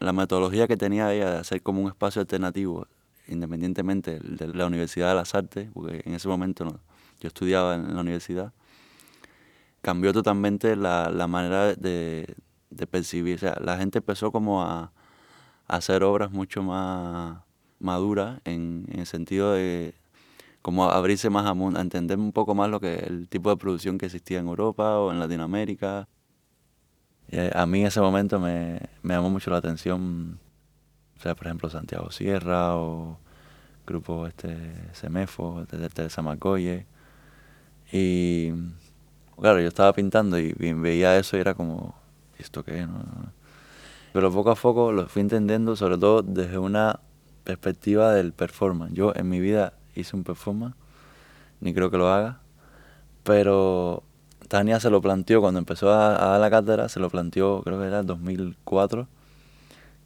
la 0.00 0.12
metodología 0.12 0.66
que 0.66 0.76
tenía 0.76 1.14
ella 1.14 1.30
de 1.30 1.38
hacer 1.38 1.62
como 1.62 1.80
un 1.80 1.88
espacio 1.88 2.20
alternativo, 2.20 2.88
independientemente 3.28 4.18
de 4.18 4.48
la 4.48 4.66
Universidad 4.66 5.10
de 5.10 5.14
las 5.14 5.34
Artes, 5.36 5.70
porque 5.72 6.02
en 6.04 6.14
ese 6.14 6.26
momento 6.26 6.80
yo 7.20 7.28
estudiaba 7.28 7.76
en 7.76 7.94
la 7.94 8.00
universidad, 8.00 8.52
cambió 9.80 10.12
totalmente 10.12 10.74
la, 10.74 11.08
la 11.08 11.28
manera 11.28 11.74
de, 11.74 12.34
percibir. 12.90 13.36
O 13.36 13.38
sea, 13.38 13.56
la 13.60 13.78
gente 13.78 13.98
empezó 13.98 14.32
como 14.32 14.62
a 14.62 14.92
hacer 15.68 16.02
obras 16.02 16.32
mucho 16.32 16.64
más 16.64 17.38
maduras 17.82 18.40
en, 18.44 18.86
en 18.90 19.00
el 19.00 19.06
sentido 19.06 19.52
de 19.52 19.94
como 20.62 20.84
abrirse 20.84 21.28
más 21.28 21.44
a, 21.46 21.80
entender 21.80 22.18
un 22.18 22.32
poco 22.32 22.54
más 22.54 22.70
lo 22.70 22.80
que 22.80 22.94
el 22.94 23.28
tipo 23.28 23.50
de 23.50 23.56
producción 23.56 23.98
que 23.98 24.06
existía 24.06 24.38
en 24.38 24.46
Europa 24.46 24.98
o 24.98 25.10
en 25.10 25.18
Latinoamérica. 25.18 26.08
Eh, 27.28 27.50
a 27.54 27.66
mí 27.66 27.80
en 27.80 27.86
ese 27.88 28.00
momento 28.00 28.38
me, 28.38 28.80
me 29.02 29.14
llamó 29.14 29.30
mucho 29.30 29.50
la 29.50 29.56
atención, 29.58 30.38
o 31.18 31.20
sea, 31.20 31.34
por 31.34 31.46
ejemplo, 31.46 31.68
Santiago 31.68 32.10
Sierra 32.10 32.76
o 32.76 33.18
grupo 33.86 34.26
este 34.26 34.56
Semefo, 34.92 35.66
Teresa 35.66 36.22
Macoye. 36.22 36.86
Y 37.90 38.52
claro, 39.38 39.60
yo 39.60 39.68
estaba 39.68 39.92
pintando 39.92 40.38
y, 40.38 40.52
veía 40.52 41.18
eso 41.18 41.36
y 41.36 41.40
era 41.40 41.54
como, 41.54 41.94
¿y 42.38 42.42
¿esto 42.42 42.64
qué? 42.64 42.86
Pero 44.12 44.30
poco 44.32 44.50
a 44.50 44.54
poco 44.54 44.92
lo 44.92 45.08
fui 45.08 45.22
entendiendo, 45.22 45.74
sobre 45.74 45.98
todo 45.98 46.22
desde 46.22 46.58
una 46.58 47.00
perspectiva 47.44 48.12
del 48.12 48.32
performance. 48.32 48.94
Yo 48.94 49.12
en 49.14 49.28
mi 49.28 49.40
vida 49.40 49.74
hice 49.94 50.16
un 50.16 50.24
performance, 50.24 50.74
ni 51.60 51.74
creo 51.74 51.90
que 51.90 51.98
lo 51.98 52.10
haga, 52.12 52.40
pero 53.22 54.02
Tania 54.48 54.80
se 54.80 54.90
lo 54.90 55.00
planteó 55.00 55.40
cuando 55.40 55.58
empezó 55.58 55.92
a, 55.92 56.24
a 56.24 56.28
dar 56.32 56.40
la 56.40 56.50
cátedra, 56.50 56.88
se 56.88 57.00
lo 57.00 57.10
planteó, 57.10 57.62
creo 57.62 57.80
que 57.80 57.86
era 57.86 58.00
el 58.00 58.06
2004, 58.06 59.08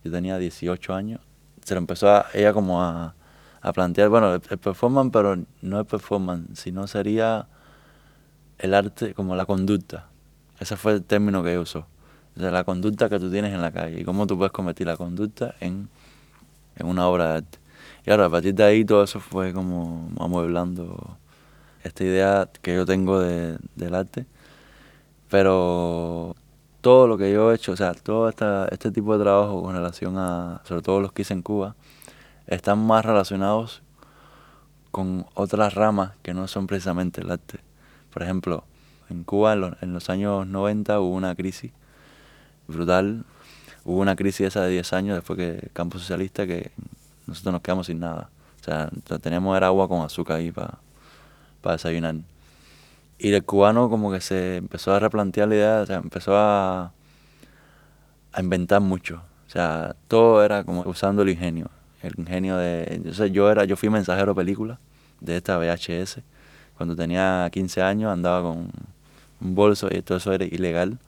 yo 0.05 0.11
tenía 0.11 0.39
18 0.39 0.95
años, 0.95 1.21
se 1.65 1.75
lo 1.75 1.79
empezó 1.79 2.11
a, 2.11 2.27
ella 2.35 2.53
como 2.53 2.83
a, 2.83 3.15
a 3.61 3.73
plantear, 3.73 4.09
bueno, 4.09 4.35
el, 4.35 4.43
el 4.49 4.59
performance, 4.59 5.11
pero 5.13 5.37
no 5.63 5.81
el 5.81 5.87
performance, 5.87 6.59
sino 6.61 6.87
sería 6.87 7.49
el 8.59 8.75
arte 8.75 9.15
como 9.15 9.37
la 9.37 9.47
conducta. 9.47 10.09
Ese 10.59 10.77
fue 10.77 10.93
el 10.93 11.03
término 11.03 11.43
que 11.43 11.51
ella 11.51 11.61
usó. 11.61 11.87
O 12.37 12.41
sea, 12.41 12.51
la 12.51 12.65
conducta 12.65 13.09
que 13.09 13.19
tú 13.19 13.31
tienes 13.31 13.53
en 13.53 13.63
la 13.63 13.73
calle 13.73 14.01
y 14.01 14.05
cómo 14.05 14.27
tú 14.27 14.37
puedes 14.37 14.53
convertir 14.53 14.87
la 14.87 14.97
conducta 14.97 15.55
en, 15.61 15.89
en 16.77 16.87
una 16.87 17.09
obra 17.09 17.29
de 17.29 17.35
arte. 17.39 17.59
Y 18.07 18.11
ahora, 18.11 18.27
a 18.27 18.31
partir 18.31 18.55
de 18.55 18.65
ahí, 18.65 18.85
todo 18.85 19.03
eso 19.03 19.21
fue 19.21 19.53
como 19.53 20.11
amueblando 20.19 21.19
esta 21.83 22.05
idea 22.05 22.49
que 22.63 22.75
yo 22.75 22.87
tengo 22.87 23.21
de, 23.21 23.59
del 23.75 23.95
arte. 23.95 24.27
Pero 25.29 26.37
todo 26.81 27.09
lo 27.09 27.19
que 27.19 27.33
yo 27.33 27.51
he 27.51 27.57
hecho, 27.57 27.73
o 27.73 27.77
sea, 27.77 27.95
todo 27.95 28.29
esta, 28.29 28.69
este 28.71 28.91
tipo 28.93 29.17
de 29.17 29.25
trabajo 29.25 29.63
con 29.63 29.75
relación 29.75 30.17
a, 30.19 30.61
sobre 30.65 30.83
todo 30.83 31.01
los 31.01 31.13
que 31.13 31.23
hice 31.23 31.35
en 31.35 31.43
Cuba, 31.43 31.75
están 32.47 32.87
más 32.87 33.05
relacionados 33.05 33.83
con 34.93 35.27
otras 35.35 35.75
ramas 35.75 36.13
que 36.23 36.33
no 36.33 36.47
son 36.49 36.67
precisamente 36.67 37.21
el 37.23 37.31
arte. 37.31 37.59
Por 38.13 38.23
ejemplo, 38.23 38.65
en 39.11 39.25
Cuba 39.25 39.55
en 39.55 39.61
los, 39.61 39.83
en 39.83 39.93
los 39.93 40.09
años 40.11 40.47
90 40.47 41.01
hubo 41.01 41.15
una 41.15 41.35
crisis 41.35 41.73
brutal. 42.69 43.25
Hubo 43.87 44.01
una 44.01 44.17
crisis 44.17 44.49
esa 44.49 44.63
de 44.63 44.71
10 44.73 44.93
años 44.95 45.15
después 45.15 45.37
que 45.37 45.51
el 45.63 45.71
campo 45.73 46.01
socialista 46.01 46.45
que 46.45 46.73
nosotros 47.29 47.53
nos 47.53 47.63
quedamos 47.63 47.87
sin 47.87 48.01
nada. 48.01 48.31
O 48.61 48.65
sea, 48.65 48.91
teníamos 49.23 49.57
era 49.57 49.69
agua 49.69 49.87
con 49.89 50.05
azúcar 50.05 50.39
ahí 50.39 50.51
para 50.51 50.79
desayunar. 51.63 52.17
Y 53.17 53.33
el 53.33 53.45
cubano 53.45 53.89
como 53.89 54.11
que 54.11 54.21
se 54.21 54.57
empezó 54.57 54.93
a 54.93 54.99
replantear 54.99 55.47
la 55.47 55.55
idea, 55.55 55.81
o 55.83 55.87
sea, 55.87 55.97
empezó 55.99 56.37
a, 56.37 56.93
a 58.33 58.41
inventar 58.41 58.81
mucho. 58.81 59.23
O 59.47 59.51
sea, 59.51 59.95
todo 60.09 60.45
era 60.45 60.65
como 60.65 60.83
usando 60.83 61.23
el 61.23 61.29
ingenio. 61.29 61.71
El 62.03 62.15
ingenio 62.19 62.57
de... 62.57 62.89
Entonces 62.91 63.31
yo, 63.31 63.49
era, 63.53 63.67
yo 63.67 63.77
fui 63.77 63.89
mensajero 63.89 64.33
de 64.33 64.37
película 64.37 64.81
de 65.21 65.37
esta 65.37 65.59
VHS. 65.59 66.23
Cuando 66.77 66.97
tenía 66.97 67.49
15 67.53 67.83
años 67.83 68.13
andaba 68.13 68.43
con 68.43 68.69
un 69.41 69.55
bolso 69.55 69.89
y 69.93 70.03
todo 70.03 70.19
eso 70.19 70.33
era 70.33 70.45
ilegal. 70.45 70.99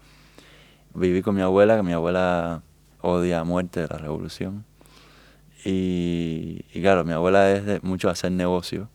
Viví 0.94 1.22
con 1.22 1.34
mi 1.34 1.42
abuela, 1.42 1.76
que 1.76 1.82
mi 1.82 1.92
abuela 1.92 2.62
odia 3.00 3.40
a 3.40 3.44
muerte 3.44 3.86
la 3.88 3.98
revolución. 3.98 4.64
Y, 5.64 6.64
y 6.72 6.80
claro, 6.80 7.04
mi 7.04 7.12
abuela 7.12 7.50
es 7.52 7.66
de 7.66 7.80
mucho 7.80 8.08
hacer 8.08 8.32
negocio 8.32 8.88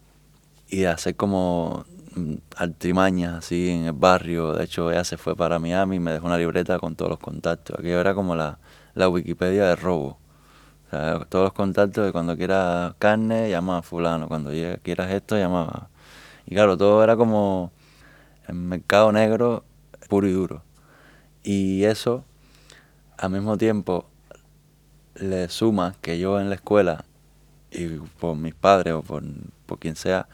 y 0.70 0.82
de 0.82 0.88
hacer 0.88 1.16
como 1.16 1.86
mm, 2.16 2.36
artimañas 2.58 3.36
así 3.36 3.70
en 3.70 3.86
el 3.86 3.94
barrio. 3.94 4.54
De 4.54 4.64
hecho, 4.66 4.92
ella 4.92 5.04
se 5.04 5.18
fue 5.18 5.36
para 5.36 5.60
Miami 5.60 5.98
y 5.98 6.00
me 6.00 6.12
dejó 6.12 6.28
una 6.28 6.38
libreta 6.38 6.80
con 6.80 6.96
todos 6.96 7.12
los 7.12 7.20
contactos. 7.20 7.78
Aquello 7.78 8.00
era 8.00 8.16
como 8.16 8.36
la, 8.36 8.60
la 8.96 9.10
Wikipedia 9.10 9.66
de 9.66 9.76
robo. 9.76 10.18
O 10.88 10.90
sea, 10.90 11.26
todos 11.26 11.46
los 11.46 11.54
contactos 11.54 12.06
de 12.06 12.12
cuando 12.12 12.38
quieras 12.38 12.96
carne, 13.00 13.50
llama 13.50 13.80
a 13.80 13.82
fulano. 13.82 14.28
Cuando 14.28 14.52
quieras 14.82 15.12
esto, 15.12 15.38
llama 15.38 15.64
a... 15.64 15.90
Y 16.46 16.56
claro, 16.56 16.78
todo 16.78 17.04
era 17.04 17.16
como 17.16 17.72
el 18.48 18.56
mercado 18.56 19.12
negro 19.12 19.64
puro 20.10 20.28
y 20.28 20.32
duro. 20.32 20.64
Y 21.44 21.84
eso, 21.84 22.26
al 23.24 23.32
mismo 23.32 23.58
tiempo, 23.58 24.06
le 25.16 25.48
suma 25.50 25.96
que 26.02 26.20
yo 26.20 26.40
en 26.40 26.50
la 26.50 26.56
escuela, 26.56 27.06
y 27.72 27.88
por 28.20 28.36
mis 28.36 28.54
padres 28.54 28.94
o 28.94 29.02
por, 29.02 29.24
por 29.66 29.80
quien 29.80 29.96
sea, 29.96 30.28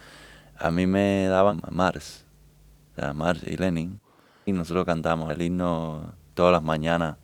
a 0.58 0.71
mí 0.71 0.88
me 0.88 1.28
daban 1.28 1.62
Mars, 1.71 2.25
o 2.93 3.02
sea, 3.02 3.13
Mars 3.13 3.41
y 3.45 3.58
Lenin, 3.58 3.99
y 4.45 4.54
nosotros 4.54 4.86
cantábamos 4.86 5.32
el 5.32 5.41
himno 5.41 6.13
todas 6.34 6.52
las 6.54 6.63
mañanas, 6.63 7.17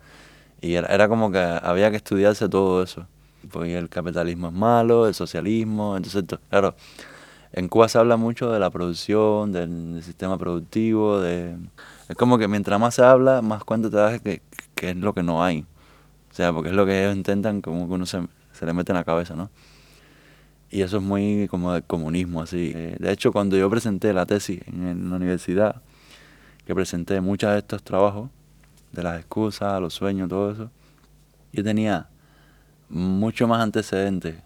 y 0.60 0.74
era, 0.74 0.88
era 0.88 1.08
como 1.08 1.32
que 1.32 1.38
había 1.38 1.90
que 1.90 1.96
estudiarse 1.98 2.48
todo 2.48 2.82
eso, 2.82 3.06
porque 3.50 3.76
el 3.78 3.88
capitalismo 3.88 4.48
es 4.48 4.54
malo, 4.54 5.08
el 5.08 5.14
socialismo, 5.14 5.96
entonces, 5.96 6.26
to- 6.26 6.40
claro, 6.50 6.76
en 7.52 7.68
Cuba 7.68 7.88
se 7.88 7.98
habla 7.98 8.16
mucho 8.16 8.50
de 8.50 8.58
la 8.60 8.70
producción, 8.70 9.52
del, 9.52 9.94
del 9.94 10.02
sistema 10.02 10.36
productivo, 10.38 11.20
de... 11.20 11.56
Es 12.08 12.16
como 12.16 12.38
que 12.38 12.48
mientras 12.48 12.78
más 12.80 12.94
se 12.94 13.04
habla, 13.04 13.42
más 13.42 13.64
cuenta 13.64 13.90
te 13.90 13.96
das 13.96 14.20
que, 14.20 14.42
que 14.76 14.90
es 14.90 14.96
lo 14.96 15.12
que 15.14 15.24
no 15.24 15.42
hay. 15.42 15.66
O 16.30 16.34
sea, 16.34 16.52
porque 16.52 16.68
es 16.68 16.76
lo 16.76 16.86
que 16.86 17.02
ellos 17.02 17.16
intentan, 17.16 17.62
como 17.62 17.88
que 17.88 17.94
uno 17.94 18.06
se, 18.06 18.20
le 18.20 18.72
mete 18.72 18.92
en 18.92 18.96
la 18.96 19.04
cabeza, 19.04 19.34
¿no? 19.34 19.50
Y 20.70 20.82
eso 20.82 20.98
es 20.98 21.02
muy 21.02 21.48
como 21.48 21.72
del 21.72 21.82
comunismo, 21.82 22.42
así. 22.42 22.72
Eh, 22.74 22.96
De 23.00 23.10
hecho, 23.10 23.32
cuando 23.32 23.56
yo 23.56 23.70
presenté 23.70 24.12
la 24.12 24.26
tesis 24.26 24.60
en 24.68 25.10
la 25.10 25.16
universidad, 25.16 25.82
que 26.66 26.74
presenté 26.74 27.20
muchos 27.20 27.50
de 27.52 27.58
estos 27.58 27.82
trabajos, 27.82 28.30
de 28.92 29.02
las 29.02 29.18
excusas, 29.18 29.80
los 29.80 29.94
sueños, 29.94 30.28
todo 30.28 30.52
eso, 30.52 30.70
yo 31.52 31.64
tenía 31.64 32.08
mucho 32.88 33.48
más 33.48 33.60
antecedentes 33.62 34.36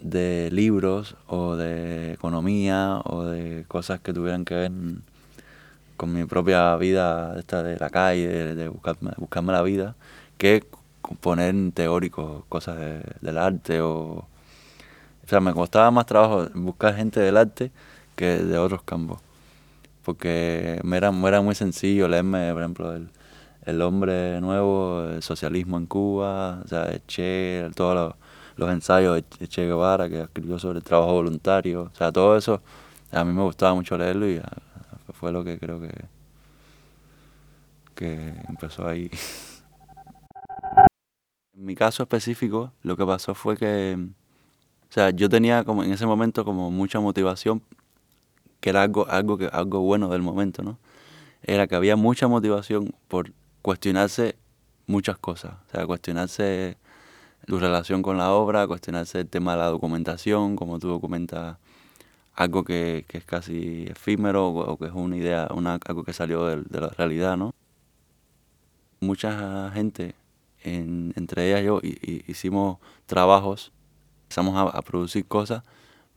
de 0.00 0.48
libros 0.52 1.16
o 1.26 1.56
de 1.56 2.12
economía 2.12 3.00
o 3.04 3.24
de 3.24 3.64
cosas 3.68 4.00
que 4.00 4.12
tuvieran 4.12 4.44
que 4.44 4.54
ver 4.54 4.72
con 6.00 6.12
mi 6.14 6.24
propia 6.24 6.76
vida 6.76 7.34
esta 7.38 7.62
de 7.62 7.78
la 7.78 7.90
calle, 7.90 8.28
de, 8.56 8.68
buscarme, 8.68 9.12
buscarme 9.18 9.52
la 9.52 9.62
vida, 9.62 9.96
que 10.38 10.64
poner 11.20 11.50
en 11.50 11.72
teórico 11.72 12.44
cosas 12.48 12.78
de- 12.78 13.02
del 13.20 13.38
arte 13.38 13.80
o... 13.82 14.26
O 15.24 15.28
sea, 15.30 15.40
me 15.40 15.52
costaba 15.54 15.90
más 15.90 16.06
trabajo 16.06 16.48
buscar 16.54 16.94
gente 16.96 17.20
del 17.20 17.36
arte 17.36 17.70
que 18.16 18.26
de 18.38 18.58
otros 18.58 18.82
campos. 18.82 19.20
Porque 20.04 20.80
me 20.84 20.96
era, 20.98 21.12
me 21.12 21.28
era 21.28 21.42
muy 21.42 21.54
sencillo 21.54 22.08
leerme, 22.08 22.52
por 22.52 22.62
ejemplo, 22.62 22.92
el, 22.94 23.10
El 23.66 23.82
hombre 23.82 24.40
nuevo, 24.42 25.04
el 25.04 25.22
socialismo 25.22 25.78
en 25.78 25.86
Cuba, 25.86 26.60
o 26.64 26.68
sea, 26.68 26.90
Che, 27.08 27.70
todos 27.76 27.94
los, 27.96 28.14
los 28.56 28.70
ensayos 28.72 29.22
de 29.40 29.48
Che 29.48 29.66
Guevara 29.66 30.08
que 30.10 30.22
escribió 30.22 30.58
sobre 30.58 30.78
el 30.80 30.84
trabajo 30.84 31.14
voluntario, 31.14 31.84
o 31.92 31.96
sea, 31.96 32.12
todo 32.12 32.36
eso 32.36 32.62
a 33.12 33.24
mí 33.24 33.32
me 33.34 33.42
gustaba 33.42 33.74
mucho 33.74 33.98
leerlo 33.98 34.28
y 34.28 34.40
fue 35.20 35.32
lo 35.32 35.44
que 35.44 35.58
creo 35.58 35.78
que, 35.78 35.92
que 37.94 38.34
empezó 38.48 38.88
ahí. 38.88 39.10
En 41.54 41.66
mi 41.66 41.74
caso 41.74 42.02
específico, 42.04 42.72
lo 42.82 42.96
que 42.96 43.04
pasó 43.04 43.34
fue 43.34 43.58
que, 43.58 43.98
o 43.98 44.92
sea, 44.92 45.10
yo 45.10 45.28
tenía 45.28 45.62
como 45.64 45.84
en 45.84 45.92
ese 45.92 46.06
momento 46.06 46.42
como 46.42 46.70
mucha 46.70 47.00
motivación, 47.00 47.62
que 48.60 48.70
era 48.70 48.82
algo, 48.82 49.06
algo, 49.08 49.36
que, 49.36 49.46
algo 49.52 49.80
bueno 49.80 50.08
del 50.08 50.22
momento, 50.22 50.62
¿no? 50.62 50.78
Era 51.42 51.66
que 51.66 51.74
había 51.74 51.96
mucha 51.96 52.26
motivación 52.26 52.94
por 53.06 53.32
cuestionarse 53.60 54.36
muchas 54.86 55.18
cosas, 55.18 55.52
o 55.68 55.70
sea, 55.70 55.86
cuestionarse 55.86 56.78
tu 57.46 57.58
relación 57.58 58.00
con 58.00 58.16
la 58.16 58.32
obra, 58.32 58.66
cuestionarse 58.66 59.20
el 59.20 59.28
tema 59.28 59.52
de 59.52 59.58
la 59.58 59.66
documentación, 59.66 60.56
cómo 60.56 60.78
tú 60.78 60.88
documentas 60.88 61.58
algo 62.34 62.64
que, 62.64 63.04
que 63.08 63.18
es 63.18 63.24
casi 63.24 63.84
efímero 63.88 64.48
o, 64.48 64.78
que 64.78 64.86
es 64.86 64.92
una 64.92 65.16
idea, 65.16 65.48
una, 65.54 65.78
algo 65.86 66.04
que 66.04 66.12
salió 66.12 66.46
de, 66.46 66.62
de 66.62 66.80
la 66.80 66.88
realidad, 66.88 67.36
¿no? 67.36 67.54
Mucha 69.00 69.70
gente 69.72 70.14
entre 70.64 71.48
ellas 71.48 71.64
yo, 71.64 71.80
y, 71.82 72.24
hicimos 72.30 72.78
trabajos, 73.06 73.72
empezamos 74.24 74.74
a, 74.74 74.82
producir 74.82 75.26
cosas, 75.26 75.62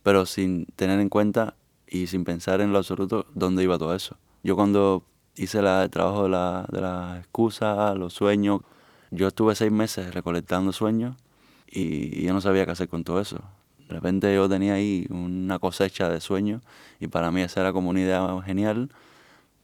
pero 0.02 0.26
sin 0.26 0.66
tener 0.76 1.00
en 1.00 1.08
cuenta 1.08 1.54
y 1.86 2.06
sin 2.06 2.24
pensar 2.24 2.60
en 2.60 2.72
lo 2.72 2.78
absoluto 2.78 3.26
dónde 3.34 3.62
iba 3.62 3.78
todo 3.78 3.94
eso. 3.94 4.16
Yo 4.42 4.56
cuando 4.56 5.04
hice 5.36 5.58
el 5.58 5.90
trabajo 5.90 6.24
de 6.24 6.28
la, 6.28 6.66
de 6.70 6.80
la 6.80 7.18
excusa, 7.18 7.94
los 7.94 8.12
sueños, 8.12 8.60
yo 9.10 9.28
estuve 9.28 9.54
seis 9.54 9.72
meses 9.72 10.12
recolectando 10.12 10.72
sueños 10.72 11.16
y, 11.66 12.22
yo 12.24 12.32
no 12.32 12.40
sabía 12.40 12.66
qué 12.66 12.72
hacer 12.72 12.88
con 12.88 13.04
todo 13.04 13.20
eso. 13.20 13.40
Repente 13.94 14.34
yo 14.34 14.48
tenía 14.48 14.74
ahí 14.74 15.06
una 15.10 15.58
cosecha 15.58 16.08
de 16.08 16.20
sueños 16.20 16.62
y 17.00 17.08
para 17.08 17.30
mí 17.30 17.42
esa 17.42 17.60
era 17.60 17.72
como 17.72 17.90
una 17.90 18.00
idea 18.00 18.42
genial, 18.44 18.90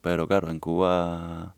pero 0.02 0.28
claro, 0.28 0.50
en 0.50 0.60
Cuba 0.60 1.54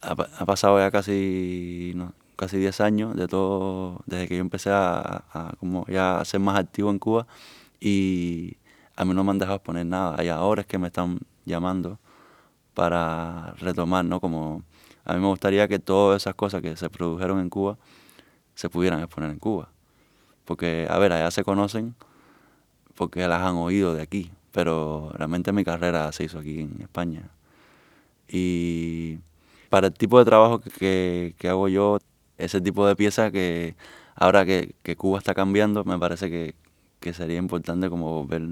ha, 0.00 0.44
pasado 0.46 0.78
ya 0.78 0.90
casi, 0.90 1.94
casi 2.36 2.58
10 2.58 2.80
años, 2.80 3.16
de 3.16 3.28
todo, 3.28 4.02
desde 4.06 4.28
que 4.28 4.36
yo 4.36 4.40
empecé 4.40 4.70
a, 4.72 5.54
como 5.60 5.86
ya 5.86 6.22
ser 6.24 6.40
más 6.40 6.58
activo 6.58 6.90
en 6.90 6.98
Cuba 6.98 7.26
y 7.80 8.56
a 8.96 9.04
mí 9.04 9.14
no 9.14 9.24
me 9.24 9.30
han 9.30 9.38
dejado 9.38 9.56
exponer 9.56 9.86
nada. 9.86 10.22
Y 10.24 10.28
ahora 10.28 10.62
es 10.62 10.66
que 10.66 10.78
me 10.78 10.88
están 10.88 11.20
llamando 11.44 11.98
para 12.74 13.54
retomar, 13.58 14.04
¿no? 14.04 14.20
Como 14.20 14.64
a 15.04 15.14
mí 15.14 15.20
me 15.20 15.28
gustaría 15.28 15.68
que 15.68 15.78
todas 15.78 16.22
esas 16.22 16.34
cosas 16.34 16.62
que 16.62 16.76
se 16.76 16.90
produjeron 16.90 17.40
en 17.40 17.48
Cuba 17.48 17.78
se 18.54 18.68
pudieran 18.68 19.00
exponer 19.00 19.30
en 19.30 19.38
Cuba. 19.38 19.68
Porque, 20.44 20.86
a 20.90 20.98
ver, 20.98 21.12
allá 21.12 21.30
se 21.30 21.44
conocen 21.44 21.94
porque 22.98 23.26
las 23.28 23.42
han 23.42 23.54
oído 23.54 23.94
de 23.94 24.02
aquí, 24.02 24.32
pero 24.52 25.12
realmente 25.14 25.52
mi 25.52 25.64
carrera 25.64 26.10
se 26.12 26.24
hizo 26.24 26.40
aquí 26.40 26.62
en 26.62 26.76
España. 26.82 27.30
Y 28.28 29.18
para 29.70 29.86
el 29.88 29.94
tipo 29.94 30.18
de 30.18 30.24
trabajo 30.24 30.60
que, 30.60 31.34
que 31.38 31.48
hago 31.48 31.68
yo, 31.68 31.98
ese 32.38 32.60
tipo 32.60 32.86
de 32.86 32.96
pieza 32.96 33.30
que 33.30 33.76
ahora 34.16 34.44
que, 34.44 34.74
Cuba 34.96 35.18
está 35.18 35.32
cambiando, 35.34 35.84
me 35.84 35.98
parece 35.98 36.28
que, 36.30 36.54
sería 37.14 37.38
importante 37.38 37.88
como 37.88 38.24
volver, 38.24 38.42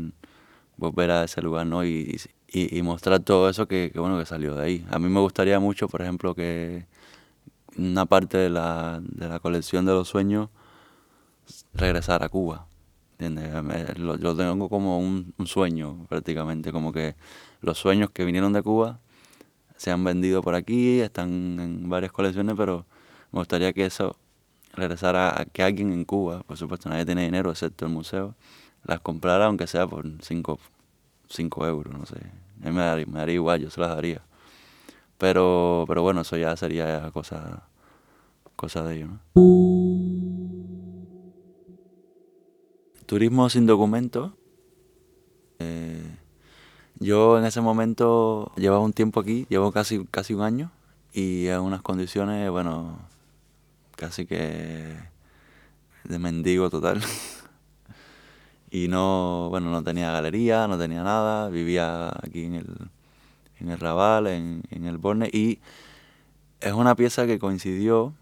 volver 0.78 1.10
a 1.10 1.24
ese 1.24 1.42
lugar 1.42 1.66
¿no? 1.66 1.84
y, 1.84 2.18
y, 2.48 2.80
mostrar 2.82 3.20
todo 3.20 3.50
eso 3.50 3.66
que, 3.68 3.92
bueno 3.96 4.18
que 4.18 4.26
salió 4.26 4.54
de 4.54 4.64
ahí. 4.64 4.86
A 4.90 4.98
mí 4.98 5.08
me 5.08 5.20
gustaría 5.20 5.60
mucho, 5.60 5.88
por 5.88 6.02
ejemplo, 6.02 6.34
que 6.34 6.86
una 7.76 8.06
parte 8.06 8.38
de 8.38 8.48
la, 8.48 9.00
de 9.02 9.28
la 9.28 9.40
colección 9.40 9.84
de 9.86 9.92
los 9.92 10.08
sueños 10.08 10.50
regresara 11.74 12.26
a 12.26 12.28
Cuba. 12.28 12.66
¿Entiendes? 13.18 13.98
Lo, 13.98 14.16
lo 14.16 14.36
tengo 14.36 14.68
como 14.68 14.98
un, 14.98 15.32
un, 15.38 15.46
sueño 15.46 16.06
prácticamente, 16.08 16.72
como 16.72 16.92
que 16.92 17.14
los 17.62 17.78
sueños 17.78 18.10
que 18.10 18.24
vinieron 18.24 18.52
de 18.52 18.62
Cuba 18.62 19.00
se 19.76 19.90
han 19.90 20.04
vendido 20.04 20.42
por 20.42 20.54
aquí, 20.54 21.00
están 21.00 21.58
en 21.60 21.88
varias 21.88 22.12
colecciones, 22.12 22.54
pero 22.56 22.86
me 23.32 23.40
gustaría 23.40 23.72
que 23.72 23.86
eso 23.86 24.16
regresara 24.74 25.40
a 25.40 25.44
que 25.46 25.62
alguien 25.62 25.92
en 25.92 26.04
Cuba, 26.04 26.42
por 26.42 26.56
supuesto 26.56 26.88
nadie 26.88 27.06
tiene 27.06 27.24
dinero 27.24 27.50
excepto 27.50 27.86
el 27.86 27.92
museo, 27.92 28.34
las 28.84 29.00
comprara 29.00 29.46
aunque 29.46 29.66
sea 29.66 29.86
por 29.86 30.06
5 30.22 31.66
euros, 31.66 31.98
no 31.98 32.06
sé. 32.06 32.16
A 32.62 32.66
mí 32.66 32.72
me 32.72 32.82
daría, 32.82 33.06
me 33.06 33.18
daría 33.18 33.34
igual, 33.34 33.60
yo 33.60 33.70
se 33.70 33.80
las 33.80 33.90
daría. 33.90 34.22
Pero, 35.18 35.84
pero 35.88 36.02
bueno, 36.02 36.20
eso 36.20 36.36
ya 36.36 36.56
sería 36.56 37.10
cosa, 37.10 37.68
cosa 38.54 38.82
de 38.84 38.96
ellos. 38.96 39.10
¿no? 39.10 39.20
Turismo 43.06 43.48
sin 43.48 43.66
documento. 43.66 44.36
Eh, 45.60 46.02
yo 46.98 47.38
en 47.38 47.44
ese 47.44 47.60
momento 47.60 48.52
llevaba 48.56 48.82
un 48.82 48.92
tiempo 48.92 49.20
aquí, 49.20 49.46
llevo 49.48 49.70
casi, 49.70 50.04
casi 50.06 50.34
un 50.34 50.42
año 50.42 50.72
y 51.12 51.46
en 51.46 51.60
unas 51.60 51.82
condiciones, 51.82 52.50
bueno, 52.50 52.98
casi 53.94 54.26
que 54.26 54.96
de 56.02 56.18
mendigo 56.18 56.68
total. 56.68 57.00
y 58.70 58.88
no, 58.88 59.48
bueno, 59.50 59.70
no 59.70 59.84
tenía 59.84 60.10
galería, 60.10 60.66
no 60.66 60.76
tenía 60.76 61.04
nada, 61.04 61.48
vivía 61.48 62.08
aquí 62.08 62.44
en 62.44 62.54
el, 62.54 62.66
en 63.60 63.70
el 63.70 63.78
Raval, 63.78 64.26
en, 64.26 64.62
en 64.70 64.84
el 64.84 64.98
Borne, 64.98 65.30
y 65.32 65.60
es 66.60 66.72
una 66.72 66.96
pieza 66.96 67.24
que 67.26 67.38
coincidió 67.38 68.14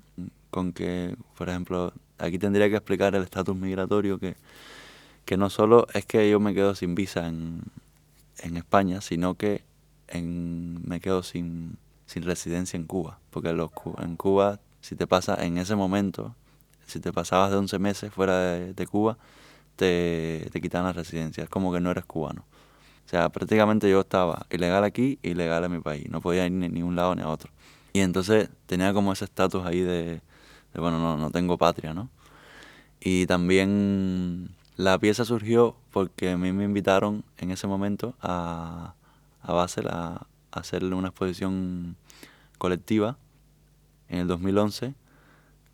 con 0.51 0.73
que, 0.73 1.17
por 1.39 1.49
ejemplo, 1.49 1.93
aquí 2.19 2.39
tendría 2.39 2.69
que 2.69 2.77
explicar 2.77 3.15
el 3.15 3.23
estatus 3.23 3.57
migratorio, 3.57 4.19
que, 4.19 4.37
que 5.25 5.37
no 5.37 5.51
solo 5.51 5.87
es 5.95 6.07
que 6.07 6.29
yo 6.31 6.41
me 6.41 6.55
quedo 6.55 6.75
sin 6.75 6.95
visa 6.95 7.27
en, 7.27 7.63
en 8.39 8.57
España, 8.57 9.01
sino 9.01 9.35
que 9.35 9.63
en, 10.09 10.87
me 10.87 11.01
quedo 11.01 11.23
sin, 11.23 11.79
sin 12.07 12.23
residencia 12.25 12.77
en 12.77 12.85
Cuba, 12.85 13.19
porque 13.31 13.53
los, 13.53 13.71
en 13.99 14.17
Cuba 14.17 14.61
si 14.85 14.97
te 14.97 15.07
pasa 15.07 15.43
en 15.43 15.57
ese 15.57 15.77
momento, 15.77 16.35
si 16.87 17.01
te 17.01 17.11
pasabas 17.11 17.51
de 17.51 17.57
11 17.57 17.79
meses 17.79 18.13
fuera 18.13 18.39
de, 18.39 18.87
Cuba, 18.87 19.17
te, 19.77 20.47
te 20.53 20.61
quitan 20.61 20.85
la 20.85 20.93
residencia. 20.93 21.43
Es 21.43 21.49
como 21.49 21.73
que 21.73 21.81
no 21.81 21.91
eres 21.91 22.05
cubano. 22.05 22.45
O 23.07 23.09
sea, 23.09 23.31
prácticamente 23.31 23.89
yo 23.89 24.01
estaba 24.01 24.45
ilegal 24.51 24.85
aquí, 24.85 25.19
ilegal 25.23 25.65
en 25.65 25.73
mi 25.73 25.81
país. 25.81 26.07
No 26.11 26.21
podía 26.21 26.45
ir 26.45 26.53
ni, 26.53 26.69
ni 26.69 26.83
un 26.83 26.97
lado 26.97 27.15
ni 27.15 27.23
a 27.23 27.29
otro. 27.29 27.51
Y 27.95 28.01
entonces 28.01 28.51
tenía 28.67 28.93
como 28.93 29.15
ese 29.15 29.25
estatus 29.25 29.65
ahí 29.65 29.81
de, 29.81 30.21
bueno, 30.75 30.99
no, 30.99 31.17
no 31.17 31.31
tengo 31.31 31.57
patria, 31.57 31.95
¿no? 31.95 32.11
Y 33.01 33.25
también 33.25 34.51
la 34.77 34.99
pieza 34.99 35.25
surgió 35.25 35.77
porque 35.93 36.31
a 36.31 36.37
mí 36.37 36.53
me 36.53 36.65
invitaron 36.65 37.25
en 37.39 37.51
ese 37.51 37.67
momento 37.67 38.15
a, 38.21 38.95
a 39.43 39.53
Basel 39.53 39.89
a, 39.89 40.27
a 40.51 40.61
hacerle 40.61 40.95
una 40.95 41.09
exposición 41.09 41.97
colectiva 42.59 43.17
en 44.09 44.21
el 44.21 44.27
2011, 44.27 44.95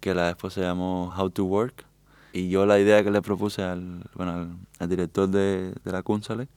que 0.00 0.14
la 0.14 0.26
después 0.26 0.54
se 0.54 0.60
llamó 0.60 1.14
How 1.16 1.30
to 1.30 1.44
Work. 1.44 1.84
Y 2.32 2.48
yo 2.48 2.64
la 2.64 2.78
idea 2.78 3.02
que 3.02 3.10
le 3.10 3.22
propuse 3.22 3.62
al, 3.62 4.04
bueno, 4.14 4.56
al, 4.78 4.88
director 4.88 5.28
de, 5.28 5.74
de, 5.84 5.92
la 5.92 6.02
Cunsale, 6.02 6.48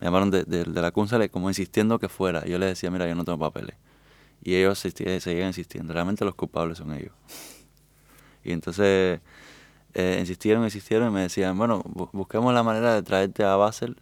me 0.00 0.06
llamaron 0.06 0.30
de, 0.30 0.44
de, 0.44 0.64
la 0.66 0.92
Cunsale 0.92 1.28
como 1.30 1.50
insistiendo 1.50 1.98
que 1.98 2.08
fuera. 2.08 2.44
Yo 2.46 2.58
le 2.58 2.66
decía, 2.66 2.90
mira, 2.90 3.08
yo 3.08 3.14
no 3.14 3.24
tengo 3.24 3.38
papeles. 3.38 3.76
Y 4.42 4.54
ellos 4.54 4.78
seguían 4.78 5.48
insistiendo. 5.48 5.92
Realmente 5.92 6.24
los 6.24 6.34
culpables 6.34 6.78
son 6.78 6.92
ellos. 6.92 7.12
Y 8.44 8.52
entonces 8.52 9.20
eh, 9.98 10.18
insistieron, 10.20 10.62
insistieron 10.62 11.08
y 11.08 11.10
me 11.10 11.22
decían, 11.22 11.56
bueno, 11.56 11.82
busquemos 12.12 12.52
la 12.52 12.62
manera 12.62 12.94
de 12.94 13.02
traerte 13.02 13.44
a 13.44 13.56
Basel, 13.56 13.96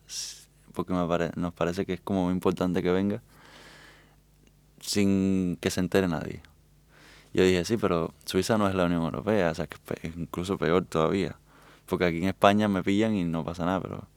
porque 0.73 0.93
me 0.93 1.07
pare 1.07 1.31
nos 1.37 1.55
parece 1.55 1.87
que 1.87 1.93
es 1.93 2.01
como 2.01 2.25
muy 2.25 2.33
importante 2.33 2.83
que 2.83 2.91
venga, 2.91 3.23
sin 4.81 5.57
que 5.61 5.71
se 5.71 5.79
entere 5.79 6.09
nadie. 6.09 6.43
Yo 7.33 7.45
dije, 7.45 7.65
sí, 7.65 7.77
pero 7.77 8.13
Suiza 8.25 8.59
no 8.59 8.69
es 8.69 8.75
la 8.75 8.87
Unión 8.87 9.03
Europea, 9.05 9.53
o 9.53 9.55
sea, 9.55 9.69
que 9.69 9.77
es 10.03 10.17
incluso 10.17 10.59
peor 10.59 10.85
todavía. 10.85 11.37
Porque 11.87 12.07
aquí 12.07 12.19
en 12.19 12.25
España 12.25 12.67
me 12.67 12.83
pillan 12.83 13.15
y 13.15 13.25
no 13.25 13.45
pasa 13.45 13.65
nada, 13.65 13.81
pero... 13.81 14.09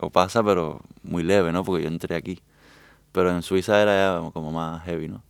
O 0.00 0.10
pasa, 0.10 0.42
pero 0.42 0.80
muy 1.04 1.22
leve, 1.22 1.52
¿no? 1.52 1.62
Porque 1.64 1.84
yo 1.84 1.88
entré 1.88 2.16
aquí. 2.16 2.40
Pero 3.12 3.30
en 3.30 3.42
Suiza 3.42 3.80
era 3.80 4.20
como 4.32 4.50
más 4.50 4.82
heavy, 4.84 5.08
¿no? 5.08 5.22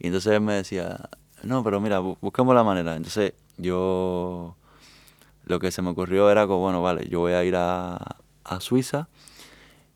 Y 0.00 0.08
entonces 0.08 0.32
él 0.32 0.40
me 0.40 0.54
decía, 0.54 1.08
no, 1.44 1.62
pero 1.62 1.80
mira, 1.80 2.00
buscamos 2.00 2.54
la 2.54 2.64
manera. 2.64 2.96
Entonces 2.96 3.34
yo... 3.58 4.56
Lo 5.44 5.58
que 5.58 5.70
se 5.70 5.82
me 5.82 5.90
ocurrió 5.90 6.30
era 6.30 6.46
como, 6.46 6.60
bueno, 6.60 6.82
vale, 6.82 7.08
yo 7.08 7.20
voy 7.20 7.32
a 7.32 7.44
ir 7.44 7.56
a, 7.56 7.98
a 8.44 8.60
Suiza 8.60 9.08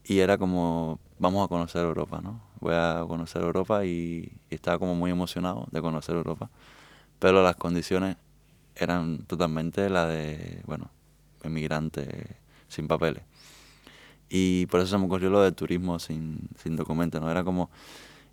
y 0.04 0.18
era 0.18 0.38
como, 0.38 0.98
vamos 1.18 1.44
a 1.44 1.48
conocer 1.48 1.82
Europa, 1.82 2.20
¿no? 2.22 2.54
voy 2.64 2.74
a 2.74 3.04
conocer 3.06 3.42
Europa 3.42 3.84
y, 3.84 4.32
estaba 4.48 4.78
como 4.78 4.94
muy 4.94 5.10
emocionado 5.10 5.66
de 5.70 5.82
conocer 5.82 6.16
Europa. 6.16 6.48
Pero 7.18 7.42
las 7.42 7.56
condiciones 7.56 8.16
eran 8.74 9.18
totalmente 9.26 9.90
la 9.90 10.06
de, 10.06 10.62
bueno, 10.64 10.90
emigrante 11.42 12.36
sin 12.68 12.88
papeles. 12.88 13.22
Y 14.30 14.66
por 14.66 14.80
eso 14.80 14.90
se 14.90 14.98
me 14.98 15.04
ocurrió 15.04 15.28
lo 15.28 15.42
del 15.42 15.54
turismo 15.54 15.98
sin, 15.98 16.48
sin 16.56 16.74
documentos, 16.74 17.20
¿no? 17.20 17.30
Era 17.30 17.44
como 17.44 17.70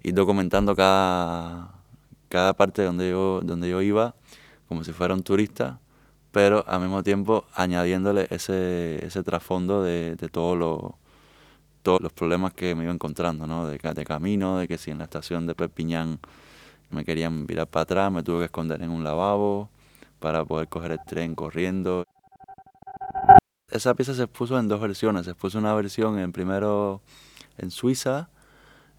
ir 0.01 0.13
documentando 0.13 0.75
cada, 0.75 1.73
cada 2.29 2.53
parte 2.53 2.83
donde 2.83 3.09
yo, 3.09 3.41
donde 3.43 3.69
yo 3.69 3.81
iba, 3.81 4.15
como 4.69 4.85
si 4.85 4.93
fuera 4.93 5.13
un 5.13 5.23
turista, 5.23 5.80
pero 6.31 6.63
al 6.67 6.81
mismo 6.81 7.03
tiempo 7.03 7.45
añadiéndole 7.55 8.27
ese, 8.29 9.05
ese 9.05 9.23
trasfondo 9.23 9.83
de, 9.83 10.15
de 10.15 10.29
todo 10.29 10.55
lo, 10.55 10.97
todos 11.81 12.01
los 12.01 12.13
problemas 12.13 12.53
que 12.53 12.75
me 12.75 12.83
iba 12.83 12.93
encontrando, 12.93 13.47
¿no? 13.47 13.67
De, 13.67 13.77
de 13.77 14.05
camino, 14.05 14.57
de 14.57 14.67
que 14.67 14.77
si 14.77 14.91
en 14.91 14.99
la 14.99 15.05
estación 15.05 15.47
de 15.47 15.55
Perpiñán 15.55 16.19
me 16.89 17.05
querían 17.05 17.47
virar 17.47 17.67
para 17.67 17.83
atrás, 17.83 18.11
me 18.11 18.23
tuve 18.23 18.39
que 18.39 18.45
esconder 18.45 18.81
en 18.81 18.89
un 18.89 19.03
lavabo 19.03 19.69
para 20.19 20.45
poder 20.45 20.67
coger 20.67 20.91
el 20.91 20.99
tren 21.05 21.35
corriendo. 21.35 22.05
Esa 23.69 23.93
pieza 23.95 24.13
se 24.13 24.23
expuso 24.23 24.59
en 24.59 24.67
dos 24.67 24.81
versiones. 24.81 25.25
Se 25.25 25.31
expuso 25.31 25.57
una 25.57 25.73
versión 25.73 26.19
en 26.19 26.31
primero 26.31 27.01
en 27.57 27.71
Suiza, 27.71 28.29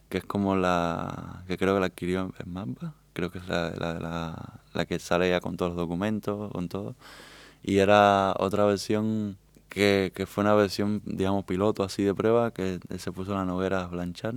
que 0.09 0.19
es 0.19 0.25
como 0.25 0.57
la 0.57 1.45
que 1.47 1.59
creo 1.59 1.75
que 1.75 1.81
la 1.81 1.87
adquirió 1.87 2.33
en 2.39 2.53
Mamba, 2.53 2.95
creo 3.13 3.31
que 3.31 3.39
es 3.39 3.49
la, 3.49 3.71
la, 3.71 3.95
la, 4.01 4.61
la 4.75 4.87
que 4.87 4.99
sale 4.99 5.31
ya 5.31 5.41
con 5.41 5.57
todos 5.57 5.73
los 5.73 5.79
documentos, 5.79 6.51
con 6.53 6.69
todo. 6.69 6.97
Y 7.63 7.79
era 7.79 8.35
otra 8.39 8.65
versión 8.67 9.39
que, 9.71 10.13
que 10.15 10.27
fue 10.27 10.45
una 10.45 10.55
versión, 10.55 11.03
digamos, 11.07 11.45
piloto 11.47 11.85
así 11.85 12.03
de 12.05 12.15
prueba, 12.15 12.53
que 12.53 12.81
se 12.99 13.13
puso 13.13 13.33
en 13.33 13.39
la 13.39 13.45
Noguera 13.47 13.87
Blanchard. 13.89 14.37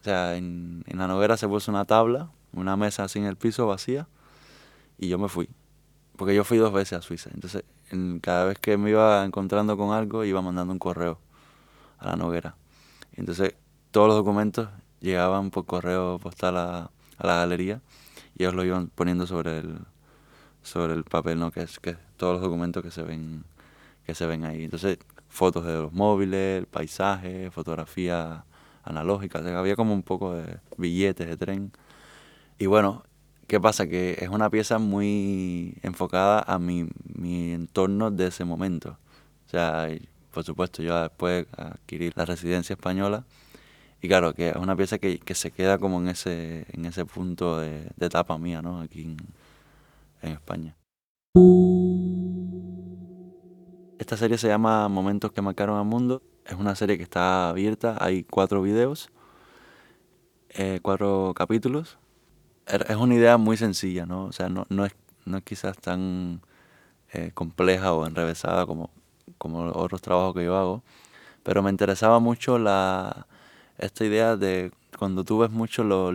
O 0.00 0.04
sea, 0.04 0.36
en, 0.36 0.84
en 0.86 0.98
la 0.98 1.06
Noguera 1.08 1.36
se 1.36 1.48
puso 1.48 1.70
una 1.70 1.84
tabla, 1.84 2.30
una 2.52 2.76
mesa 2.76 3.04
así 3.04 3.18
en 3.18 3.24
el 3.26 3.36
piso 3.36 3.66
vacía, 3.66 4.06
y 4.98 5.08
yo 5.08 5.18
me 5.18 5.28
fui. 5.28 5.48
Porque 6.16 6.34
yo 6.34 6.44
fui 6.44 6.58
dos 6.58 6.72
veces 6.72 6.98
a 6.98 7.02
Suiza. 7.02 7.30
Entonces, 7.34 7.64
en- 7.90 8.20
cada 8.20 8.46
vez 8.46 8.58
que 8.60 8.76
me 8.78 8.90
iba 8.90 9.24
encontrando 9.24 9.76
con 9.78 9.92
algo, 9.94 10.24
iba 10.24 10.42
mandando 10.42 10.72
un 10.72 10.78
correo 10.80 11.18
a 11.98 12.08
la 12.10 12.16
Noguera. 12.16 12.56
Entonces, 13.14 13.54
todos 13.92 14.08
los 14.08 14.16
documentos 14.16 14.68
llegaban 15.00 15.50
por 15.50 15.66
correo 15.66 16.18
postal 16.20 16.56
a, 16.58 16.90
a 17.18 17.26
la 17.26 17.36
galería 17.36 17.80
y 18.36 18.42
ellos 18.42 18.54
lo 18.54 18.64
iban 18.64 18.88
poniendo 18.88 19.26
sobre 19.26 19.58
el, 19.58 19.78
sobre 20.62 20.94
el 20.94 21.04
papel, 21.04 21.38
¿no? 21.38 21.50
Que 21.50 21.62
es 21.62 21.78
que 21.78 21.96
todos 22.16 22.34
los 22.34 22.42
documentos 22.42 22.82
que 22.82 22.90
se 22.90 23.02
ven 23.02 23.44
que 24.06 24.14
se 24.14 24.26
ven 24.26 24.44
ahí. 24.44 24.64
Entonces, 24.64 24.98
fotos 25.28 25.66
de 25.66 25.74
los 25.74 25.92
móviles, 25.92 26.60
el 26.60 26.66
paisaje, 26.66 27.50
fotografía 27.50 28.44
analógica, 28.84 29.40
había 29.58 29.74
como 29.76 29.92
un 29.92 30.02
poco 30.04 30.34
de 30.34 30.58
billetes 30.78 31.26
de 31.26 31.36
tren. 31.36 31.72
Y 32.58 32.66
bueno, 32.66 33.02
¿qué 33.48 33.60
pasa? 33.60 33.86
Que 33.88 34.16
es 34.20 34.28
una 34.28 34.48
pieza 34.48 34.78
muy 34.78 35.76
enfocada 35.82 36.40
a 36.40 36.58
mi, 36.58 36.88
mi 37.14 37.52
entorno 37.52 38.10
de 38.12 38.28
ese 38.28 38.44
momento. 38.44 38.96
O 39.46 39.50
sea, 39.50 39.88
por 40.32 40.44
supuesto, 40.44 40.82
yo 40.82 41.00
después 41.02 41.46
adquirí 41.56 42.12
la 42.14 42.24
residencia 42.24 42.74
española 42.74 43.24
y 44.02 44.08
claro, 44.08 44.34
que 44.34 44.50
es 44.50 44.56
una 44.56 44.76
pieza 44.76 44.98
que, 44.98 45.18
que 45.18 45.34
se 45.34 45.50
queda 45.50 45.78
como 45.78 46.00
en 46.00 46.08
ese, 46.08 46.66
en 46.72 46.84
ese 46.86 47.04
punto 47.06 47.58
de, 47.60 47.90
de 47.96 48.06
etapa 48.06 48.38
mía, 48.38 48.62
¿no? 48.62 48.80
Aquí 48.80 49.02
en, 49.04 49.16
en 50.22 50.32
España. 50.32 50.76
Esta 53.98 54.16
serie 54.16 54.38
se 54.38 54.48
llama 54.48 54.88
Momentos 54.88 55.32
que 55.32 55.42
marcaron 55.42 55.78
al 55.78 55.84
mundo. 55.84 56.22
Es 56.44 56.54
una 56.54 56.74
serie 56.76 56.96
que 56.96 57.02
está 57.02 57.48
abierta, 57.48 57.96
hay 58.00 58.22
cuatro 58.24 58.62
videos, 58.62 59.10
eh, 60.50 60.80
cuatro 60.82 61.32
capítulos. 61.36 61.98
Er- 62.66 62.86
Es 62.90 62.96
una 62.96 63.14
idea 63.14 63.38
muy 63.38 63.56
sencilla, 63.56 64.06
¿no? 64.06 64.26
O 64.26 64.32
sea, 64.32 64.48
no, 64.48 64.66
no, 64.70 64.86
es, 64.86 64.94
no 65.26 65.38
es 65.38 65.44
quizás 65.44 65.78
tan 65.78 66.42
eh, 67.12 67.32
compleja 67.34 67.92
o 67.94 68.06
enrevesada 68.06 68.66
como, 68.66 68.90
como 69.38 69.66
otros 69.72 70.02
trabajos 70.02 70.34
que 70.34 70.44
yo 70.44 70.56
hago, 70.56 70.82
pero 71.44 71.62
me 71.62 71.70
interesaba 71.70 72.20
mucho 72.20 72.58
la, 72.58 73.26
esta 73.78 74.04
idea 74.04 74.36
de 74.36 74.72
cuando 74.98 75.24
tú 75.24 75.38
ves 75.38 75.50
mucho 75.50 75.84
los 75.84 76.14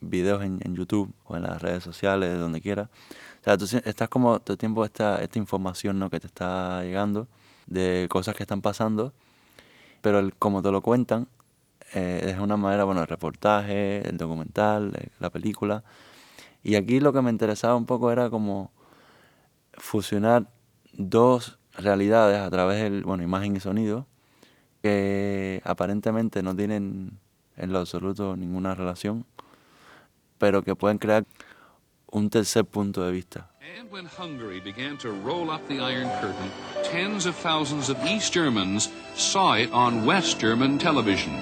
videos 0.00 0.42
en, 0.42 0.60
en 0.62 0.74
YouTube 0.74 1.12
o 1.24 1.36
en 1.36 1.42
las 1.42 1.60
redes 1.60 1.82
sociales, 1.82 2.38
donde 2.38 2.60
quiera, 2.60 2.88
o 3.40 3.44
sea, 3.44 3.56
tú 3.56 3.66
estás 3.84 4.08
como 4.08 4.40
todo 4.40 4.54
el 4.54 4.58
tiempo 4.58 4.84
esta, 4.84 5.22
esta 5.22 5.38
información 5.38 5.98
¿no? 5.98 6.10
que 6.10 6.18
te 6.18 6.26
está 6.26 6.82
llegando 6.82 7.28
de 7.66 8.06
cosas 8.10 8.34
que 8.34 8.42
están 8.42 8.62
pasando, 8.62 9.12
pero 10.00 10.18
el, 10.18 10.34
como 10.34 10.62
te 10.62 10.70
lo 10.70 10.80
cuentan, 10.82 11.28
eh, 11.94 12.32
es 12.32 12.38
una 12.38 12.56
manera, 12.56 12.84
bueno, 12.84 13.02
el 13.02 13.06
reportaje, 13.06 14.08
el 14.08 14.16
documental, 14.16 14.92
eh, 14.98 15.08
la 15.20 15.30
película. 15.30 15.84
Y 16.62 16.74
aquí 16.74 17.00
lo 17.00 17.12
que 17.12 17.22
me 17.22 17.30
interesaba 17.30 17.76
un 17.76 17.86
poco 17.86 18.10
era 18.10 18.30
como 18.30 18.72
fusionar 19.74 20.50
dos 20.92 21.58
realidades 21.72 22.40
a 22.40 22.50
través 22.50 22.82
del, 22.82 23.04
bueno, 23.04 23.22
imagen 23.22 23.56
y 23.56 23.60
sonido, 23.60 24.06
que 24.86 25.60
aparentemente 25.64 26.44
no 26.44 26.54
tienen 26.54 27.18
en 27.56 27.72
lo 27.72 27.80
absoluto 27.80 28.36
ninguna 28.36 28.72
relación, 28.72 29.26
pero 30.38 30.62
que 30.62 30.76
pueden 30.76 30.98
crear 30.98 31.24
un 32.12 32.30
tercer 32.30 32.64
punto 32.64 33.02
de 33.02 33.10
vista. 33.10 33.50
And 33.80 33.90
when 33.90 34.06
Hungary 34.06 34.60
began 34.60 34.96
to 34.98 35.10
roll 35.10 35.50
up 35.50 35.66
the 35.66 35.80
Iron 35.80 36.08
Curtain, 36.20 36.52
tens 36.84 37.26
of 37.26 37.34
thousands 37.34 37.90
of 37.90 37.96
East 38.06 38.32
Germans 38.32 38.88
saw 39.16 39.54
it 39.54 39.72
on 39.72 40.06
West 40.06 40.40
German 40.40 40.78
television. 40.78 41.32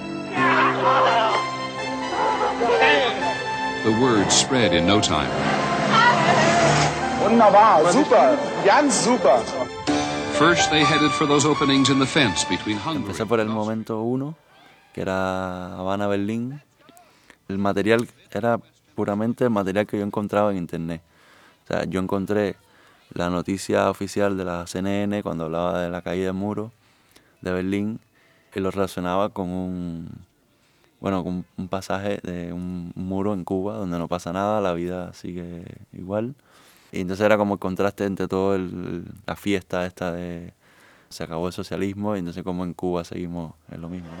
The 3.83 3.95
word 4.01 4.31
spread 4.31 4.73
in 4.73 4.87
no 4.87 4.99
time. 4.99 5.29
Wunderbar, 7.21 7.91
super, 7.91 8.39
ganz 8.65 8.95
super. 8.95 9.64
Empecé 12.97 13.25
por 13.25 13.39
el 13.39 13.47
momento 13.47 14.01
uno, 14.01 14.35
que 14.93 15.01
era 15.01 15.75
Habana-Berlín. 15.77 16.61
El 17.47 17.57
material 17.57 18.07
era 18.31 18.59
puramente 18.95 19.45
el 19.45 19.49
material 19.49 19.87
que 19.87 19.97
yo 19.97 20.03
encontraba 20.03 20.51
en 20.51 20.57
internet. 20.57 21.01
O 21.63 21.67
sea, 21.67 21.85
yo 21.85 22.01
encontré 22.01 22.57
la 23.13 23.29
noticia 23.29 23.89
oficial 23.89 24.35
de 24.37 24.43
la 24.43 24.67
CNN 24.67 25.23
cuando 25.23 25.45
hablaba 25.45 25.81
de 25.81 25.89
la 25.89 26.01
caída 26.01 26.25
del 26.25 26.33
muro 26.33 26.73
de 27.41 27.53
Berlín 27.53 27.99
y 28.53 28.59
lo 28.59 28.71
relacionaba 28.71 29.29
con 29.29 29.49
un, 29.49 30.09
bueno, 30.99 31.23
con 31.23 31.45
un 31.55 31.67
pasaje 31.69 32.19
de 32.23 32.51
un 32.51 32.91
muro 32.95 33.33
en 33.33 33.45
Cuba 33.45 33.75
donde 33.75 33.97
no 33.97 34.09
pasa 34.09 34.33
nada, 34.33 34.59
la 34.59 34.73
vida 34.73 35.13
sigue 35.13 35.63
igual. 35.93 36.35
Y 36.91 37.01
entonces 37.01 37.25
era 37.25 37.37
como 37.37 37.55
el 37.55 37.59
contraste 37.59 38.05
entre 38.05 38.27
todo 38.27 38.55
el, 38.55 39.05
la 39.25 39.35
fiesta 39.35 39.85
esta 39.85 40.11
de 40.11 40.53
se 41.09 41.23
acabó 41.23 41.47
el 41.47 41.53
socialismo 41.53 42.15
y 42.15 42.19
entonces 42.19 42.43
como 42.43 42.63
en 42.63 42.73
Cuba 42.73 43.03
seguimos 43.03 43.53
en 43.71 43.81
lo 43.81 43.89
mismo. 43.89 44.09
¿no? 44.09 44.15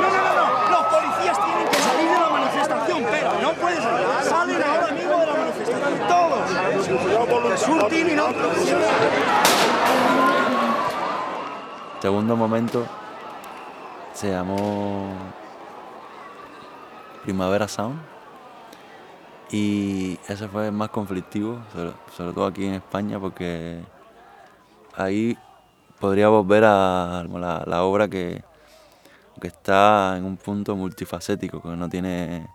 No, 0.00 0.08
no, 0.08 0.22
no, 0.24 0.34
no. 0.36 0.70
Los 0.70 0.86
policías 0.86 1.36
tienen 1.44 1.68
que 1.68 1.78
salir 1.78 2.08
de 2.08 2.18
la 2.18 2.30
manifestación, 2.30 3.04
pero 3.10 3.40
no 3.42 3.52
puedes 3.54 3.82
salir. 3.82 4.06
Salen 4.28 4.62
ahora 4.62 4.90
mismo 4.92 5.18
de 5.18 5.26
la 5.26 5.34
manifestación 5.34 6.08
todos. 6.08 6.40
Y 7.92 8.14
no. 8.14 8.59
Segundo 12.00 12.34
momento 12.34 12.86
se 14.14 14.30
llamó 14.30 15.12
Primavera 17.22 17.68
Sound 17.68 18.00
y 19.50 20.18
ese 20.26 20.48
fue 20.48 20.68
el 20.68 20.72
más 20.72 20.88
conflictivo, 20.88 21.60
sobre, 22.16 22.32
todo 22.32 22.46
aquí 22.46 22.64
en 22.64 22.74
España, 22.74 23.20
porque 23.20 23.82
ahí 24.96 25.36
podríamos 25.98 26.46
ver 26.46 26.64
a 26.64 27.22
la, 27.28 27.64
la 27.66 27.82
obra 27.82 28.08
que, 28.08 28.42
que 29.38 29.48
está 29.48 30.16
en 30.16 30.24
un 30.24 30.38
punto 30.38 30.76
multifacético, 30.76 31.60
que 31.60 31.68
no 31.68 31.88
tiene 31.90 32.48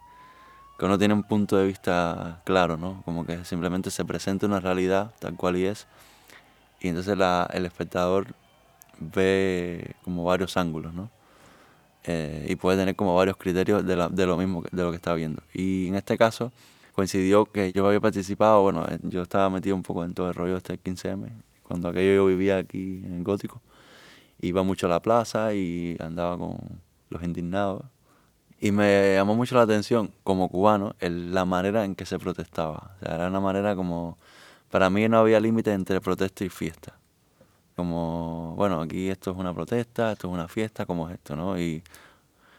que 0.79 0.87
no 0.87 0.97
tiene 0.97 1.13
un 1.13 1.23
punto 1.23 1.55
de 1.55 1.67
vista 1.67 2.41
claro, 2.45 2.77
¿no? 2.77 3.01
Como 3.05 3.25
que 3.25 3.45
simplemente 3.45 3.91
se 3.91 4.03
presenta 4.05 4.47
una 4.47 4.59
realidad 4.59 5.11
tal 5.19 5.35
cual 5.35 5.55
y 5.57 5.67
es, 5.67 5.87
y 6.81 6.87
entonces 6.89 7.15
el 7.53 7.65
espectador 7.65 8.27
ve 8.99 9.95
como 10.03 10.23
varios 10.25 10.57
ángulos, 10.57 10.93
¿no? 10.93 11.09
Eh, 12.03 12.45
y 12.49 12.55
puede 12.55 12.77
tener 12.77 12.95
como 12.95 13.15
varios 13.15 13.37
criterios 13.37 13.85
de, 13.85 13.95
la- 13.95 14.09
de 14.09 14.25
lo 14.27 14.37
mismo, 14.37 14.63
de 14.71 14.83
lo 14.83 14.91
que 14.91 14.97
está 14.97 15.13
viendo. 15.15 15.41
Y 15.53 15.87
en 15.87 15.95
este 15.95 16.17
caso 16.17 16.51
coincidió 16.93 17.45
que 17.45 17.71
yo 17.73 17.87
había 17.87 17.99
participado, 17.99 18.61
bueno, 18.61 18.85
eh, 18.89 18.99
yo 19.03 19.23
estaba 19.23 19.49
metido 19.49 19.75
un 19.75 19.83
poco 19.83 20.03
en 20.03 20.13
todo 20.13 20.27
el 20.29 20.33
rollo 20.35 20.57
este 20.57 20.73
del 20.73 20.81
15M, 20.81 21.29
cuando 21.63 21.89
aquello 21.89 22.13
yo 22.15 22.25
vivía 22.27 22.57
aquí 22.57 23.01
en 23.05 23.15
el 23.17 23.23
Gótico, 23.23 23.61
iba 24.41 24.63
mucho 24.63 24.87
a 24.87 24.89
la 24.89 25.01
plaza 25.01 25.53
y 25.53 25.97
andaba 25.99 26.37
con 26.37 26.57
los 27.09 27.23
indignados. 27.23 27.83
Y 28.59 28.71
me 28.71 29.15
llamó 29.15 29.35
mucho 29.35 29.55
la 29.55 29.63
atención, 29.63 30.11
como 30.23 30.49
cubano, 30.49 30.95
el- 30.99 31.33
la 31.33 31.45
manera 31.45 31.85
en 31.85 31.95
que 31.95 32.05
se 32.05 32.19
protestaba. 32.19 32.91
O 33.01 33.05
sea, 33.05 33.15
era 33.15 33.27
una 33.27 33.39
manera 33.41 33.75
como... 33.75 34.17
Para 34.71 34.89
mí 34.89 35.07
no 35.09 35.19
había 35.19 35.39
límite 35.39 35.73
entre 35.73 36.01
protesta 36.01 36.43
y 36.45 36.49
fiesta. 36.49 36.97
Como, 37.75 38.53
bueno, 38.55 38.81
aquí 38.81 39.09
esto 39.09 39.31
es 39.31 39.37
una 39.37 39.53
protesta, 39.53 40.13
esto 40.13 40.27
es 40.27 40.33
una 40.33 40.47
fiesta, 40.47 40.85
¿cómo 40.85 41.09
es 41.09 41.15
esto, 41.15 41.35
no? 41.35 41.59
Y 41.59 41.83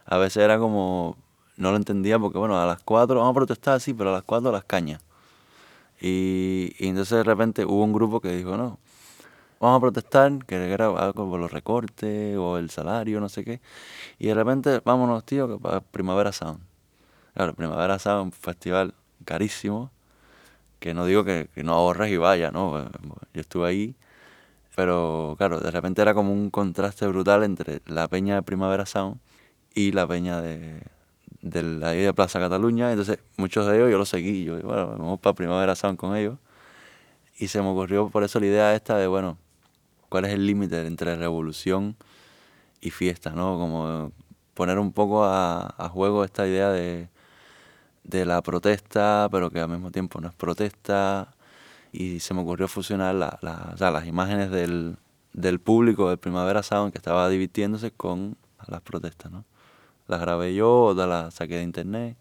a 0.07 0.19
veces 0.19 0.45
era 0.45 0.59
como... 0.59 1.17
No 1.57 1.71
lo 1.71 1.79
entendía 1.79 2.19
porque, 2.19 2.39
bueno, 2.39 2.61
a 2.61 2.67
las 2.67 2.83
4 2.83 3.17
vamos 3.17 3.31
a 3.31 3.35
protestar, 3.35 3.81
sí, 3.81 3.95
pero 3.95 4.11
a 4.11 4.13
las 4.13 4.25
4 4.25 4.53
las 4.53 4.65
cañas. 4.65 5.01
Y, 6.01 6.75
y 6.79 6.89
entonces 6.89 7.17
de 7.19 7.25
repente 7.25 7.65
hubo 7.65 7.83
un 7.83 7.95
grupo 7.95 8.21
que 8.21 8.37
dijo, 8.37 8.59
no, 8.59 8.79
vamos 9.61 9.79
a 9.79 9.81
protestar, 9.81 10.45
que 10.45 10.73
era 10.73 10.87
algo 10.87 11.31
por 11.31 11.41
los 11.41 11.51
recortes 11.51 12.37
o 12.37 12.59
el 12.59 12.71
salario, 12.71 13.21
no 13.21 13.29
sé 13.29 13.45
qué. 13.45 13.61
Y 14.19 14.27
de 14.27 14.35
repente, 14.35 14.81
vámonos, 14.85 15.25
tío, 15.25 15.49
que 15.49 15.59
para 15.59 15.81
Primavera 15.81 16.33
Sound. 16.33 16.61
Claro, 17.35 17.55
Primavera 17.55 17.99
Sound, 17.99 18.27
un 18.27 18.33
festival 18.33 18.95
carísimo, 19.25 19.91
que 20.79 20.95
no 20.95 21.07
digo 21.07 21.25
que, 21.25 21.49
que 21.55 21.63
no 21.63 21.75
ahorres 21.75 22.13
y 22.13 22.17
vaya, 22.17 22.51
¿no? 22.51 22.85
Yo 23.33 23.41
estuve 23.41 23.69
ahí, 23.69 23.97
pero 24.77 25.37
claro, 25.39 25.59
de 25.61 25.71
repente 25.73 26.03
era 26.03 26.15
como 26.15 26.33
un 26.33 26.51
contraste 26.51 27.07
brutal 27.09 27.45
entre 27.45 27.81
la 27.87 28.09
peña 28.09 28.37
de 28.37 28.43
Primavera 28.43 28.87
Sound 28.87 29.21
y 29.75 29.93
la 29.93 30.07
peña 30.07 30.43
de, 30.43 30.83
de 31.43 31.63
la 31.63 31.93
de 31.93 32.13
Plaza 32.15 32.41
Cataluña. 32.41 32.91
Entonces, 32.93 33.19
muchos 33.39 33.67
de 33.67 33.77
ellos 33.77 33.91
yo 33.91 33.99
los 33.99 34.11
seguí, 34.11 34.45
yo, 34.45 34.61
bueno, 34.61 34.89
vamos 34.99 35.21
para 35.21 35.35
Primavera 35.35 35.75
Sound 35.77 35.99
con 35.99 36.15
ellos. 36.15 36.39
Y 37.39 37.49
se 37.49 37.63
me 37.63 37.69
ocurrió 37.69 38.11
por 38.11 38.25
eso 38.25 38.39
la 38.41 38.47
idea 38.47 38.75
esta 38.75 38.99
de, 38.99 39.07
bueno, 39.07 39.39
cuál 40.11 40.27
es 40.27 40.33
el 40.35 40.47
límite 40.47 40.87
entre 40.87 41.17
revolución 41.17 41.97
y 42.81 42.91
fiesta, 42.91 43.31
¿no? 43.31 43.59
Como 43.59 44.13
poner 44.55 44.79
un 44.79 44.93
poco 44.93 45.25
a, 45.25 45.75
a 45.79 45.89
juego 45.89 46.25
esta 46.25 46.47
idea 46.47 46.71
de, 46.71 47.09
de, 48.05 48.27
la 48.27 48.43
protesta, 48.43 49.29
pero 49.31 49.51
que 49.51 49.61
al 49.61 49.69
mismo 49.71 49.91
tiempo 49.91 50.21
no 50.21 50.29
es 50.29 50.35
protesta. 50.35 51.36
Y 51.99 52.21
se 52.21 52.35
me 52.35 52.43
ocurrió 52.43 52.69
fusionar 52.69 53.15
la, 53.15 53.39
la, 53.41 53.71
o 53.73 53.77
sea, 53.77 53.91
las 53.91 54.07
imágenes 54.07 54.51
del, 54.51 54.97
del 55.33 55.61
público 55.61 56.11
del 56.11 56.19
Primavera 56.19 56.63
Sound 56.63 56.93
que 56.93 56.99
estaba 56.99 57.29
divirtiéndose 57.29 57.91
con 57.91 58.37
las 58.69 58.83
protestas, 58.83 59.33
¿no? 59.33 59.45
Las 60.07 60.21
grabé 60.21 60.55
yo, 60.55 60.95
las 60.95 61.35
saqué 61.35 61.57
de 61.57 61.63
internet. 61.63 62.17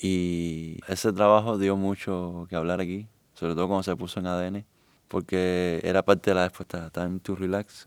Y 0.00 0.78
ese 0.88 1.12
trabajo 1.12 1.58
dio 1.58 1.76
mucho 1.76 2.46
que 2.48 2.56
hablar 2.56 2.80
aquí, 2.80 3.06
sobre 3.34 3.54
todo 3.54 3.68
cuando 3.68 3.82
se 3.82 3.94
puso 3.96 4.20
en 4.20 4.26
ADN 4.26 4.64
porque 5.08 5.80
era 5.84 6.02
parte 6.02 6.30
de 6.30 6.34
la 6.34 6.44
respuesta 6.48 6.90
Time 6.90 7.20
to 7.20 7.36
Relax 7.36 7.86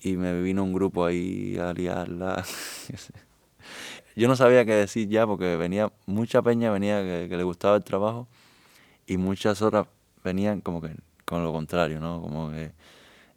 y 0.00 0.16
me 0.16 0.40
vino 0.40 0.62
un 0.62 0.72
grupo 0.72 1.04
ahí 1.04 1.58
a 1.58 1.72
liarla. 1.72 2.44
Yo 4.16 4.28
no 4.28 4.36
sabía 4.36 4.64
qué 4.64 4.72
decir 4.72 5.08
ya 5.08 5.26
porque 5.26 5.56
venía 5.56 5.92
mucha 6.06 6.42
peña 6.42 6.70
venía 6.70 7.02
que, 7.02 7.26
que, 7.28 7.36
le 7.36 7.42
gustaba 7.42 7.76
el 7.76 7.82
trabajo 7.82 8.28
y 9.06 9.16
muchas 9.16 9.62
otras 9.62 9.86
venían 10.24 10.60
como 10.60 10.80
que 10.80 10.94
con 11.24 11.44
lo 11.44 11.52
contrario, 11.52 12.00
¿no? 12.00 12.20
Como 12.20 12.50
que 12.50 12.72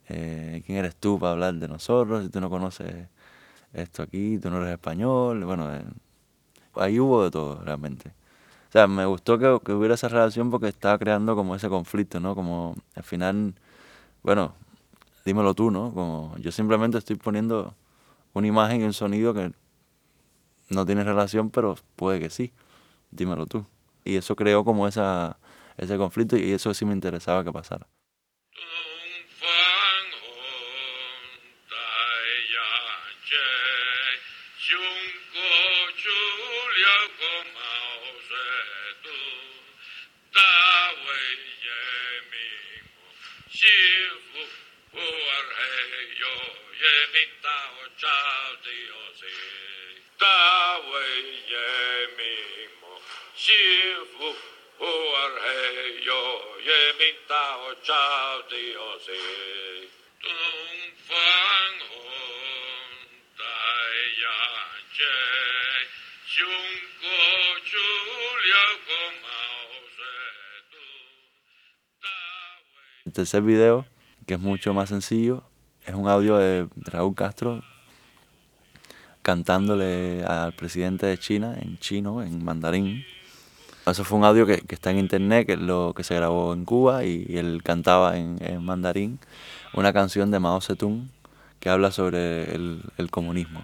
eh, 0.09 0.63
¿quién 0.65 0.79
eres 0.79 0.95
tú 0.95 1.19
para 1.19 1.33
hablar 1.33 1.55
de 1.55 1.67
nosotros? 1.67 2.23
Si 2.23 2.29
tú 2.29 2.39
no 2.41 2.49
conoces 2.49 3.07
esto 3.73 4.03
aquí, 4.03 4.37
tú 4.39 4.49
no 4.49 4.57
eres 4.57 4.73
español, 4.73 5.43
bueno, 5.45 5.73
eh, 5.73 5.83
ahí 6.75 6.99
hubo 6.99 7.23
de 7.23 7.31
todo 7.31 7.61
realmente. 7.63 8.09
O 8.69 8.71
sea, 8.71 8.87
me 8.87 9.05
gustó 9.05 9.39
que, 9.39 9.59
que, 9.65 9.73
hubiera 9.73 9.95
esa 9.95 10.09
relación 10.09 10.51
porque 10.51 10.67
estaba 10.67 10.97
creando 10.99 11.35
como 11.35 11.55
ese 11.55 11.69
conflicto, 11.69 12.19
¿no? 12.19 12.35
Como 12.35 12.75
al 12.95 13.03
final, 13.03 13.55
bueno, 14.23 14.53
dímelo 15.25 15.53
tú, 15.53 15.71
¿no? 15.71 15.93
Como 15.93 16.35
yo 16.39 16.51
simplemente 16.51 16.97
estoy 16.97 17.15
poniendo 17.17 17.73
una 18.33 18.47
imagen 18.47 18.81
y 18.81 18.83
un 18.83 18.93
sonido 18.93 19.33
que 19.33 19.53
no 20.69 20.85
tiene 20.85 21.03
relación, 21.03 21.49
pero 21.49 21.75
puede 21.95 22.19
que 22.19 22.29
sí. 22.29 22.53
Dímelo 23.11 23.45
tú. 23.45 23.65
Y 24.03 24.15
eso 24.17 24.35
creó 24.35 24.63
como 24.65 24.87
esa, 24.87 25.37
ese 25.77 25.97
conflicto 25.97 26.37
y 26.37 26.51
eso 26.51 26.73
sí 26.73 26.85
me 26.85 26.93
interesaba 26.93 27.43
que 27.43 27.51
pasara. 27.51 27.87
El 73.05 73.13
tercer 73.13 73.41
video, 73.43 73.85
que 74.25 74.33
es 74.35 74.39
mucho 74.39 74.73
más 74.73 74.89
sencillo, 74.89 75.43
es 75.85 75.93
un 75.93 76.07
audio 76.07 76.37
de 76.37 76.67
Raúl 76.77 77.15
Castro 77.15 77.61
cantándole 79.21 80.23
al 80.23 80.53
presidente 80.53 81.05
de 81.05 81.17
China 81.17 81.55
en 81.59 81.77
chino, 81.79 82.23
en 82.23 82.43
mandarín. 82.43 83.05
Eso 83.85 84.03
fue 84.03 84.17
un 84.17 84.25
audio 84.25 84.47
que, 84.47 84.61
que 84.61 84.73
está 84.73 84.89
en 84.89 84.97
internet, 84.97 85.45
que 85.45 85.57
lo 85.57 85.93
que 85.95 86.03
se 86.03 86.15
grabó 86.15 86.53
en 86.53 86.65
Cuba 86.65 87.05
y, 87.05 87.37
él 87.37 87.61
cantaba 87.63 88.17
en, 88.17 88.37
en, 88.41 88.63
mandarín 88.63 89.19
una 89.73 89.93
canción 89.93 90.31
de 90.31 90.39
Mao 90.39 90.59
Zedong 90.59 91.09
que 91.59 91.69
habla 91.69 91.91
sobre 91.91 92.55
el, 92.55 93.09
comunismo, 93.11 93.63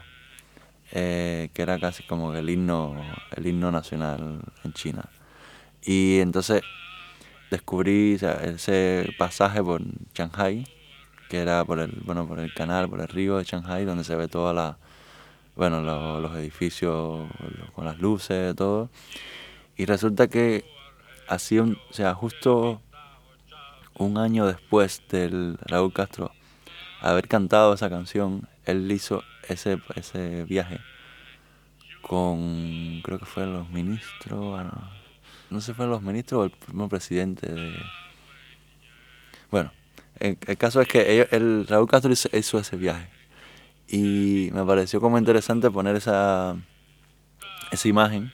eh, 0.92 1.50
que 1.54 1.62
era 1.64 1.80
casi 1.80 2.04
como 2.04 2.36
el 2.36 2.50
himno, 2.50 2.96
el 3.36 3.48
himno 3.48 3.72
nacional 3.72 4.42
en 4.64 4.74
China. 4.74 5.10
Y 5.84 6.20
entonces 6.20 6.62
descubrí 7.50 8.20
ese 8.44 9.10
pasaje 9.18 9.64
por 9.64 9.82
Shanghai, 10.14 10.66
que 11.30 11.40
era 11.40 11.66
por 11.66 11.80
el, 11.80 11.92
bueno, 12.06 12.28
por 12.28 12.40
el 12.40 12.54
canal, 12.54 12.90
por 12.90 13.02
el 13.02 13.08
río 13.08 13.38
de 13.38 13.44
Shanghai, 13.44 13.86
donde 13.86 14.04
se 14.04 14.16
ve 14.16 14.28
toda 14.28 14.54
la, 14.54 14.78
bueno, 15.56 15.82
lo, 15.82 16.20
los 16.20 16.36
edificios 16.36 17.28
con 17.74 17.86
las 17.86 18.00
luces, 18.00 18.56
todo. 18.56 18.90
Y 19.82 19.86
resulta 19.88 20.28
que 20.28 20.64
así, 21.28 21.58
un, 21.58 21.76
o 21.90 21.94
sea, 21.94 22.14
justo 22.14 22.84
un 23.96 24.20
año 24.20 24.46
después 24.46 25.02
del 25.10 25.58
Raúl 25.60 25.92
Castro 25.92 26.32
haber 27.02 27.28
cantado 27.28 27.74
esa 27.74 27.90
canción, 27.90 28.48
él 28.66 28.92
hizo 28.92 29.24
ese, 29.50 29.82
ese 29.96 30.44
viaje 30.44 30.80
con, 32.04 33.02
creo 33.04 33.18
que 33.18 33.26
fueron 33.26 33.54
los 33.54 33.70
ministros, 33.72 34.68
no 35.50 35.62
sé 35.62 35.74
fueron 35.74 35.94
los 35.94 36.04
ministros 36.04 36.42
o 36.42 36.44
el 36.44 36.52
primer 36.52 36.88
presidente 36.88 37.52
de... 37.52 37.74
Bueno, 39.50 39.72
el, 40.20 40.38
el 40.46 40.58
caso 40.60 40.80
es 40.80 40.88
que 40.88 41.12
ellos, 41.12 41.28
el 41.32 41.66
Raúl 41.66 41.90
Castro 41.90 42.12
hizo, 42.12 42.30
hizo 42.38 42.60
ese 42.60 42.76
viaje. 42.76 43.10
Y 43.88 44.52
me 44.54 44.64
pareció 44.64 45.02
como 45.02 45.18
interesante 45.18 45.72
poner 45.72 45.96
esa, 45.96 46.56
esa 47.72 47.88
imagen 47.88 48.32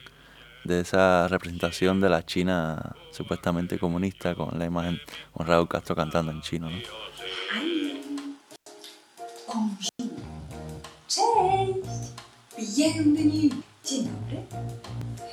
de 0.68 0.80
esa 0.80 1.26
representación 1.28 1.98
de 2.00 2.10
la 2.10 2.24
China 2.24 2.94
supuestamente 3.10 3.78
comunista 3.78 4.34
con 4.34 4.58
la 4.58 4.66
imagen 4.66 5.00
con 5.32 5.46
Raúl 5.46 5.66
Castro 5.66 5.96
cantando 5.96 6.30
en 6.30 6.42
chino. 6.42 6.68
¿no? 6.70 6.76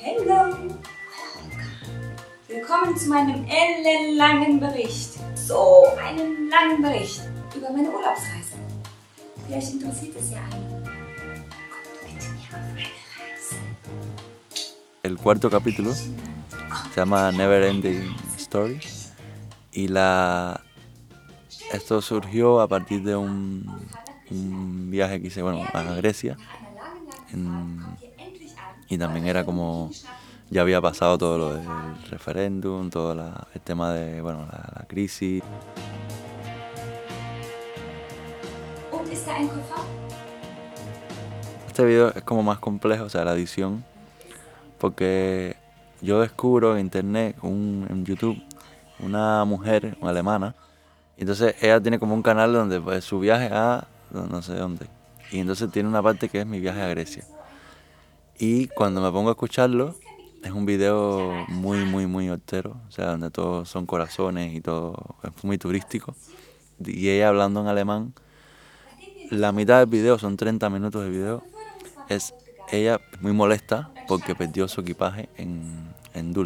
Hello! 0.02 0.56
Willkommen 2.48 2.98
zu 2.98 3.10
meinem 3.10 3.46
ellenlangen 3.50 4.60
Bericht. 4.60 5.16
So 5.36 5.84
einen 6.02 6.50
langen 6.50 6.82
Bericht 6.82 7.22
über 7.54 7.70
meine 7.72 7.90
Urlaubsreise. 7.90 8.56
Vielleicht 9.46 9.74
interessiert 9.74 10.16
es 10.16 10.32
ja 10.32 10.38
einen. 10.38 10.84
Kommt 10.84 12.04
mit 12.04 12.14
mir 12.14 12.48
auf 12.50 12.54
eine. 12.54 13.05
El 15.06 15.20
cuarto 15.20 15.52
capítulo. 15.52 15.94
Se 15.94 16.10
llama 16.96 17.32
Never 17.32 17.62
Ending 17.62 18.16
Story. 18.38 18.80
Y 19.72 19.88
la 19.88 20.62
esto 21.72 22.02
surgió 22.02 22.60
a 22.60 22.68
partir 22.68 23.04
de 23.04 23.16
un, 23.16 23.88
un 24.32 24.90
viaje 24.90 25.22
que 25.22 25.28
hice 25.28 25.44
bueno, 25.44 25.64
a 25.72 25.84
Grecia. 25.94 26.38
En, 27.32 27.86
y 28.90 28.98
también 28.98 29.28
era 29.28 29.46
como 29.46 29.92
ya 30.50 30.62
había 30.62 30.82
pasado 30.82 31.20
todo 31.20 31.38
lo 31.38 31.54
del 31.54 31.68
referéndum, 32.10 32.90
todo 32.90 33.14
la, 33.14 33.48
el 33.54 33.62
tema 33.62 33.94
de 33.94 34.22
bueno, 34.22 34.48
la, 34.52 34.74
la 34.76 34.88
crisis. 34.88 35.44
Este 41.68 41.86
video 41.86 42.12
es 42.12 42.24
como 42.24 42.42
más 42.42 42.58
complejo, 42.58 43.04
o 43.04 43.10
sea, 43.10 43.24
la 43.24 43.34
edición, 43.34 43.86
porque 44.80 45.56
yo 46.02 46.22
descubro 46.22 46.76
en 46.76 46.82
internet, 46.82 47.38
un, 47.42 47.88
en 47.90 48.06
YouTube, 48.06 48.42
una 49.00 49.44
mujer 49.46 49.98
una 50.02 50.12
alemana, 50.12 50.56
y 51.18 51.22
entonces 51.22 51.56
ella 51.62 51.82
tiene 51.82 52.00
como 52.00 52.14
un 52.14 52.22
canal 52.22 52.54
donde 52.54 52.80
pues, 52.80 53.04
su 53.04 53.20
viaje 53.20 53.50
a 53.52 53.88
no 54.12 54.42
sé 54.42 54.56
dónde, 54.56 54.88
y 55.32 55.40
entonces 55.40 55.72
tiene 55.72 55.90
una 55.90 56.02
parte 56.02 56.30
que 56.30 56.42
es 56.42 56.46
mi 56.46 56.60
viaje 56.60 56.82
a 56.82 56.88
Grecia. 56.88 57.26
Y 58.38 58.68
cuando 58.68 59.02
me 59.02 59.12
pongo 59.12 59.30
a 59.30 59.32
escucharlo, 59.32 59.96
es 60.44 60.52
un 60.52 60.66
video 60.66 61.46
muy, 61.48 61.86
muy, 61.86 62.06
muy 62.06 62.30
hortero, 62.30 62.78
o 62.88 62.92
sea, 62.92 63.08
donde 63.08 63.32
todos 63.32 63.68
son 63.68 63.86
corazones 63.86 64.54
y 64.54 64.62
todo 64.62 65.16
es 65.24 65.44
muy 65.44 65.58
turístico. 65.58 66.16
Y 66.86 67.10
ella 67.10 67.30
hablando 67.30 67.62
en 67.62 67.68
alemán, 67.68 68.14
la 69.32 69.52
mitad 69.52 69.80
del 69.80 69.88
video, 69.88 70.20
son 70.20 70.38
30 70.38 70.70
minutos 70.70 71.04
de 71.04 71.10
video, 71.10 71.44
es 72.10 72.34
ella 72.72 73.00
muy 73.22 73.34
molesta 73.34 73.90
porque 74.08 74.36
perdió 74.36 74.68
su 74.68 74.82
equipaje 74.82 75.30
en, 75.38 75.62
en. 76.14 76.38
O 76.38 76.46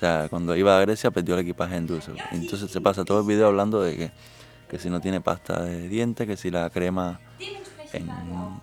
sea, 0.00 0.28
cuando 0.30 0.56
iba 0.56 0.76
a 0.76 0.80
Grecia 0.80 1.10
perdió 1.10 1.34
el 1.34 1.40
equipaje 1.40 1.76
en 1.76 1.86
Düsseldorf. 1.86 2.32
Entonces 2.32 2.70
se 2.70 2.80
pasa 2.80 3.04
todo 3.04 3.20
el 3.20 3.26
video 3.26 3.48
hablando 3.48 3.82
de 3.82 3.96
que, 3.96 4.10
que 4.68 4.78
si 4.78 4.88
no 4.88 5.00
tiene 5.00 5.20
pasta 5.20 5.62
de 5.62 5.88
dientes, 5.88 6.26
que 6.26 6.36
si 6.36 6.50
la 6.50 6.70
crema 6.70 7.20
en 7.92 8.08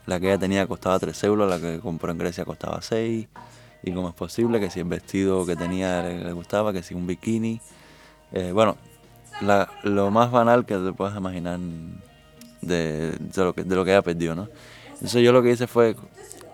la 0.06 0.20
que 0.20 0.28
ella 0.28 0.38
tenía 0.38 0.66
costaba 0.66 0.98
3 0.98 1.24
euros, 1.26 1.50
la 1.50 1.60
que 1.60 1.80
compró 1.80 2.12
en 2.12 2.18
Grecia 2.18 2.46
costaba 2.46 2.82
6, 2.82 3.28
y 3.84 3.92
cómo 3.92 4.10
es 4.10 4.16
posible, 4.16 4.60
que 4.60 4.70
si 4.70 4.80
el 4.80 4.86
vestido 4.86 5.46
que 5.46 5.56
tenía 5.56 6.02
le, 6.02 6.32
gustaba, 6.34 6.74
que 6.74 6.82
si 6.82 6.94
un 6.94 7.06
bikini. 7.06 7.62
Eh, 8.32 8.52
bueno, 8.52 8.78
lo 9.84 10.12
más 10.12 10.32
banal 10.32 10.66
que 10.66 10.76
te 10.76 10.94
puedas 10.94 11.16
imaginar 11.16 11.60
de, 12.62 13.12
de 13.12 13.44
lo 13.44 13.54
que, 13.54 13.64
de 13.64 13.76
lo 13.76 13.86
que 13.86 13.92
ella 13.92 14.02
perdió, 14.02 14.36
¿no? 14.36 14.50
Entonces 14.94 15.22
yo 15.22 15.32
lo 15.32 15.44
que 15.44 15.52
hice 15.52 15.68
fue 15.68 15.96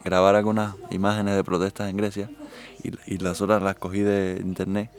grabar 0.03 0.35
algunas 0.35 0.75
imágenes 0.91 1.35
de 1.35 1.43
protestas 1.43 1.89
en 1.89 1.97
Grecia 1.97 2.29
y, 2.83 2.91
y 3.05 3.17
las 3.17 3.41
otras 3.41 3.61
las 3.61 3.75
cogí 3.75 3.99
de 3.99 4.39
internet, 4.41 4.91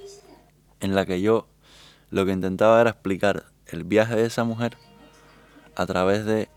en 0.81 0.95
la 0.95 1.07
que 1.07 1.21
yo 1.21 1.47
lo 2.11 2.25
que 2.25 2.33
intentaba 2.33 2.81
era 2.81 2.91
explicar 2.91 3.45
el 3.67 3.85
viaje 3.85 4.17
de 4.17 4.27
esa 4.27 4.45
mujer 4.45 4.77
a 5.75 5.87
través 5.87 6.25
de 6.25 6.49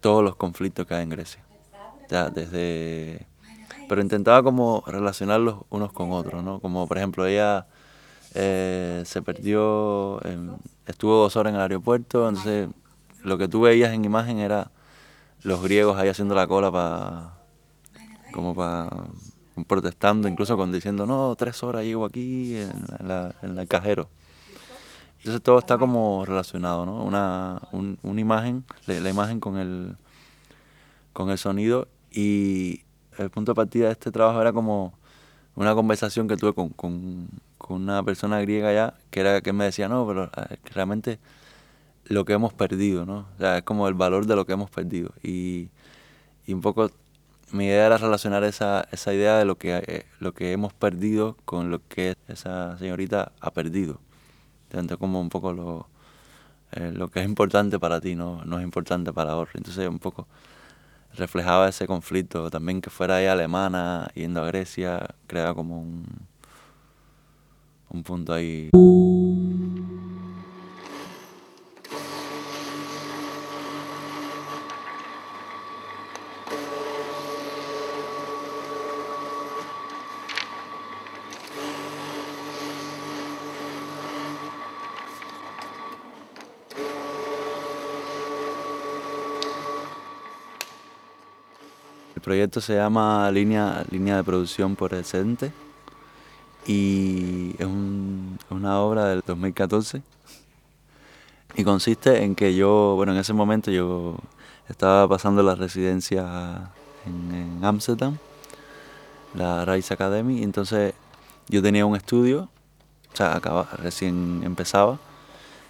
todos 0.00 0.24
los 0.24 0.36
conflictos 0.36 0.86
que 0.86 0.94
hay 0.94 1.04
en 1.04 1.10
Grecia. 1.10 1.42
Sea, 2.08 2.28
desde... 2.28 3.26
Pero 3.88 4.02
intentaba 4.02 4.42
como 4.42 4.82
relacionarlos 4.86 5.60
unos 5.70 5.92
con 5.92 6.12
otros, 6.12 6.42
¿no? 6.42 6.60
Como 6.60 6.86
por 6.86 6.98
ejemplo 6.98 7.26
ella 7.26 7.66
eh, 8.34 9.02
se 9.04 9.22
perdió, 9.22 10.20
estuvo 10.86 11.14
dos 11.14 11.36
horas 11.36 11.50
en 11.50 11.56
el 11.56 11.62
aeropuerto, 11.62 12.28
entonces 12.28 12.68
lo 13.22 13.38
que 13.38 13.48
tú 13.48 13.62
veías 13.62 13.92
en 13.92 14.04
imagen 14.04 14.38
era 14.38 14.70
los 15.42 15.62
griegos 15.62 15.96
ahí 15.98 16.08
haciendo 16.08 16.34
la 16.34 16.46
cola 16.46 16.70
para 16.70 17.41
como 18.32 18.54
para 18.54 18.90
protestando, 19.68 20.28
incluso 20.28 20.56
con 20.56 20.72
diciendo, 20.72 21.06
no, 21.06 21.34
tres 21.36 21.62
horas 21.62 21.84
llego 21.84 22.04
aquí 22.06 22.56
en, 22.56 22.72
la- 23.06 23.34
en 23.42 23.58
el 23.58 23.68
cajero. 23.68 24.08
Entonces 25.18 25.42
todo 25.42 25.58
está 25.58 25.78
como 25.78 26.24
relacionado, 26.24 26.84
¿no? 26.84 27.04
Una, 27.04 27.60
un- 27.72 27.98
una 28.02 28.20
imagen, 28.20 28.64
la, 28.86 28.98
la 29.00 29.10
imagen 29.10 29.38
con 29.40 29.56
el, 29.58 29.96
con 31.12 31.30
el 31.30 31.38
sonido 31.38 31.88
y 32.10 32.82
el 33.18 33.30
punto 33.30 33.52
de 33.52 33.56
partida 33.56 33.86
de 33.86 33.92
este 33.92 34.10
trabajo 34.10 34.40
era 34.40 34.52
como 34.52 34.94
una 35.56 35.74
conversación 35.74 36.28
que 36.28 36.36
tuve 36.36 36.54
con, 36.54 36.70
con, 36.70 37.28
con 37.58 37.82
una 37.82 38.02
persona 38.02 38.40
griega 38.40 38.72
ya, 38.72 38.94
que 39.10 39.20
era 39.20 39.40
que 39.40 39.52
me 39.52 39.64
decía, 39.64 39.88
no, 39.88 40.06
pero 40.06 40.24
eh, 40.26 40.58
realmente 40.74 41.18
lo 42.06 42.24
que 42.24 42.34
hemos 42.34 42.52
perdido, 42.54 43.06
¿no? 43.06 43.26
O 43.36 43.38
sea, 43.38 43.58
es 43.58 43.64
como 43.64 43.88
el 43.88 43.94
valor 43.94 44.26
de 44.26 44.36
lo 44.36 44.46
que 44.46 44.52
hemos 44.54 44.70
perdido. 44.70 45.12
Y, 45.22 45.70
y 46.46 46.54
un 46.54 46.60
poco 46.62 46.90
mi 47.52 47.66
idea 47.66 47.86
era 47.86 47.98
relacionar 47.98 48.44
esa, 48.44 48.88
esa 48.92 49.12
idea 49.14 49.38
de 49.38 49.44
lo 49.44 49.56
que, 49.56 49.76
eh, 49.86 50.06
lo 50.20 50.32
que 50.32 50.52
hemos 50.52 50.72
perdido 50.72 51.36
con 51.44 51.70
lo 51.70 51.86
que 51.88 52.16
esa 52.28 52.76
señorita 52.78 53.32
ha 53.40 53.50
perdido. 53.52 54.00
Entonces, 54.70 54.96
como 54.96 55.20
un 55.20 55.28
poco 55.28 55.52
lo, 55.52 55.86
eh, 56.72 56.92
lo 56.92 57.08
que 57.08 57.20
es 57.20 57.26
importante 57.26 57.78
para 57.78 58.00
ti 58.00 58.14
no, 58.14 58.44
no 58.44 58.58
es 58.58 58.64
importante 58.64 59.12
para 59.12 59.36
otro. 59.36 59.52
Entonces, 59.56 59.88
un 59.88 59.98
poco 59.98 60.26
reflejaba 61.14 61.68
ese 61.68 61.86
conflicto. 61.86 62.50
También 62.50 62.80
que 62.80 62.90
fuera 62.90 63.20
ella 63.20 63.32
alemana, 63.32 64.10
yendo 64.14 64.42
a 64.42 64.46
Grecia, 64.46 65.14
creaba 65.26 65.54
como 65.54 65.80
un, 65.80 66.06
un 67.90 68.02
punto 68.02 68.32
ahí. 68.32 68.70
Proyecto 92.22 92.60
se 92.60 92.74
llama 92.76 93.30
Línea, 93.30 93.84
Línea 93.90 94.16
de 94.16 94.24
Producción 94.24 94.76
por 94.76 94.94
Excedente 94.94 95.52
y 96.66 97.54
es, 97.58 97.66
un- 97.66 98.38
es 98.44 98.50
una 98.50 98.80
obra 98.80 99.06
del 99.06 99.22
2014 99.26 100.02
y 101.56 101.64
consiste 101.64 102.22
en 102.22 102.34
que 102.34 102.54
yo, 102.54 102.94
bueno, 102.96 103.12
en 103.12 103.18
ese 103.18 103.32
momento 103.32 103.70
yo 103.70 104.16
estaba 104.68 105.06
pasando 105.08 105.42
la 105.42 105.54
residencia 105.54 106.70
en, 107.06 107.62
Ámsterdam, 107.64 108.16
la 109.34 109.64
Rice 109.64 109.92
Academy, 109.92 110.40
y 110.40 110.42
entonces 110.42 110.94
yo 111.48 111.62
tenía 111.62 111.84
un 111.86 111.96
estudio, 111.96 112.48
o 113.12 113.16
sea, 113.16 113.36
acaba, 113.36 113.68
recién 113.78 114.42
empezaba, 114.44 114.98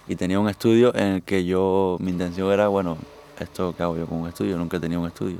y 0.07 0.15
tenía 0.15 0.39
un 0.39 0.49
estudio 0.49 0.93
en 0.95 1.15
el 1.15 1.23
que 1.23 1.45
yo, 1.45 1.97
mi 1.99 2.11
intención 2.11 2.51
era, 2.51 2.67
bueno, 2.67 2.97
esto 3.39 3.75
que 3.75 3.83
hago 3.83 3.97
yo 3.97 4.05
con 4.05 4.19
un 4.19 4.27
estudio, 4.27 4.57
nunca 4.57 4.79
tenido 4.79 5.01
un 5.01 5.07
estudio, 5.07 5.37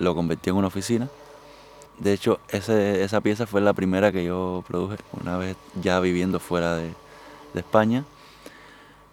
lo 0.00 0.14
convertí 0.14 0.50
en 0.50 0.56
una 0.56 0.66
oficina. 0.66 1.08
De 2.00 2.12
hecho, 2.12 2.40
ese, 2.48 3.04
esa 3.04 3.20
pieza 3.20 3.46
fue 3.46 3.60
la 3.60 3.74
primera 3.74 4.10
que 4.10 4.24
yo 4.24 4.64
produje 4.66 4.96
una 5.12 5.36
vez 5.36 5.56
ya 5.80 6.00
viviendo 6.00 6.40
fuera 6.40 6.74
de, 6.76 6.94
de 7.54 7.60
España. 7.60 8.04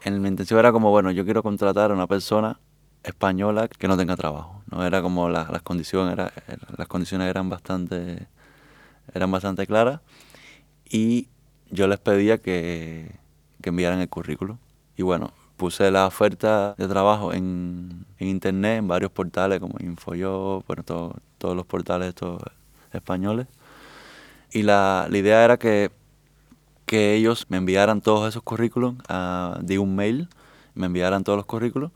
En, 0.04 0.22
mi 0.22 0.30
intención 0.30 0.60
era 0.60 0.72
como, 0.72 0.90
bueno, 0.90 1.12
yo 1.12 1.26
quiero 1.26 1.44
contratar 1.44 1.92
a 1.92 1.94
una 1.94 2.08
persona 2.08 2.60
española 3.04 3.68
que 3.68 3.88
no 3.88 3.98
tenga 3.98 4.16
trabajo. 4.16 4.62
No 4.72 4.86
era 4.86 5.02
como 5.02 5.28
la- 5.30 5.50
las 5.52 5.62
condiciones, 5.62 6.14
era, 6.14 6.32
las 6.78 6.88
condiciones 6.88 7.30
eran 7.30 7.50
bastante, 7.50 8.28
eran 9.14 9.32
bastante 9.32 9.68
claras 9.68 10.00
y 10.90 11.28
yo 11.70 11.88
les 11.88 12.00
pedía 12.00 12.38
que, 12.38 13.12
que 13.62 13.70
enviaran 13.70 14.00
el 14.00 14.08
currículum. 14.10 14.58
Y 14.96 15.04
bueno, 15.04 15.32
puse 15.58 15.92
la 15.92 16.08
oferta 16.08 16.76
de 16.78 16.88
trabajo 16.88 17.34
en, 17.34 18.06
internet, 18.20 18.80
en 18.80 18.88
varios 18.88 19.12
portales 19.12 19.60
como 19.60 19.76
Infoyo, 19.80 20.64
bueno, 20.68 20.84
todo- 20.84 21.16
todos 21.40 21.56
los 21.56 21.66
portales 21.66 22.10
estos 22.10 22.42
españoles. 22.94 23.48
Y 24.52 24.64
la, 24.64 25.08
la 25.10 25.18
idea 25.18 25.44
era 25.44 25.58
que, 25.58 25.92
que 26.86 27.16
ellos 27.16 27.46
me 27.50 27.58
enviaran 27.58 28.02
todos 28.02 28.30
esos 28.30 28.44
currículums 28.44 29.04
a- 29.10 29.60
de 29.62 29.80
un 29.80 29.96
mail, 29.96 30.30
me 30.76 30.88
enviaran 30.88 31.24
todos 31.24 31.38
los 31.38 31.46
currículums 31.46 31.94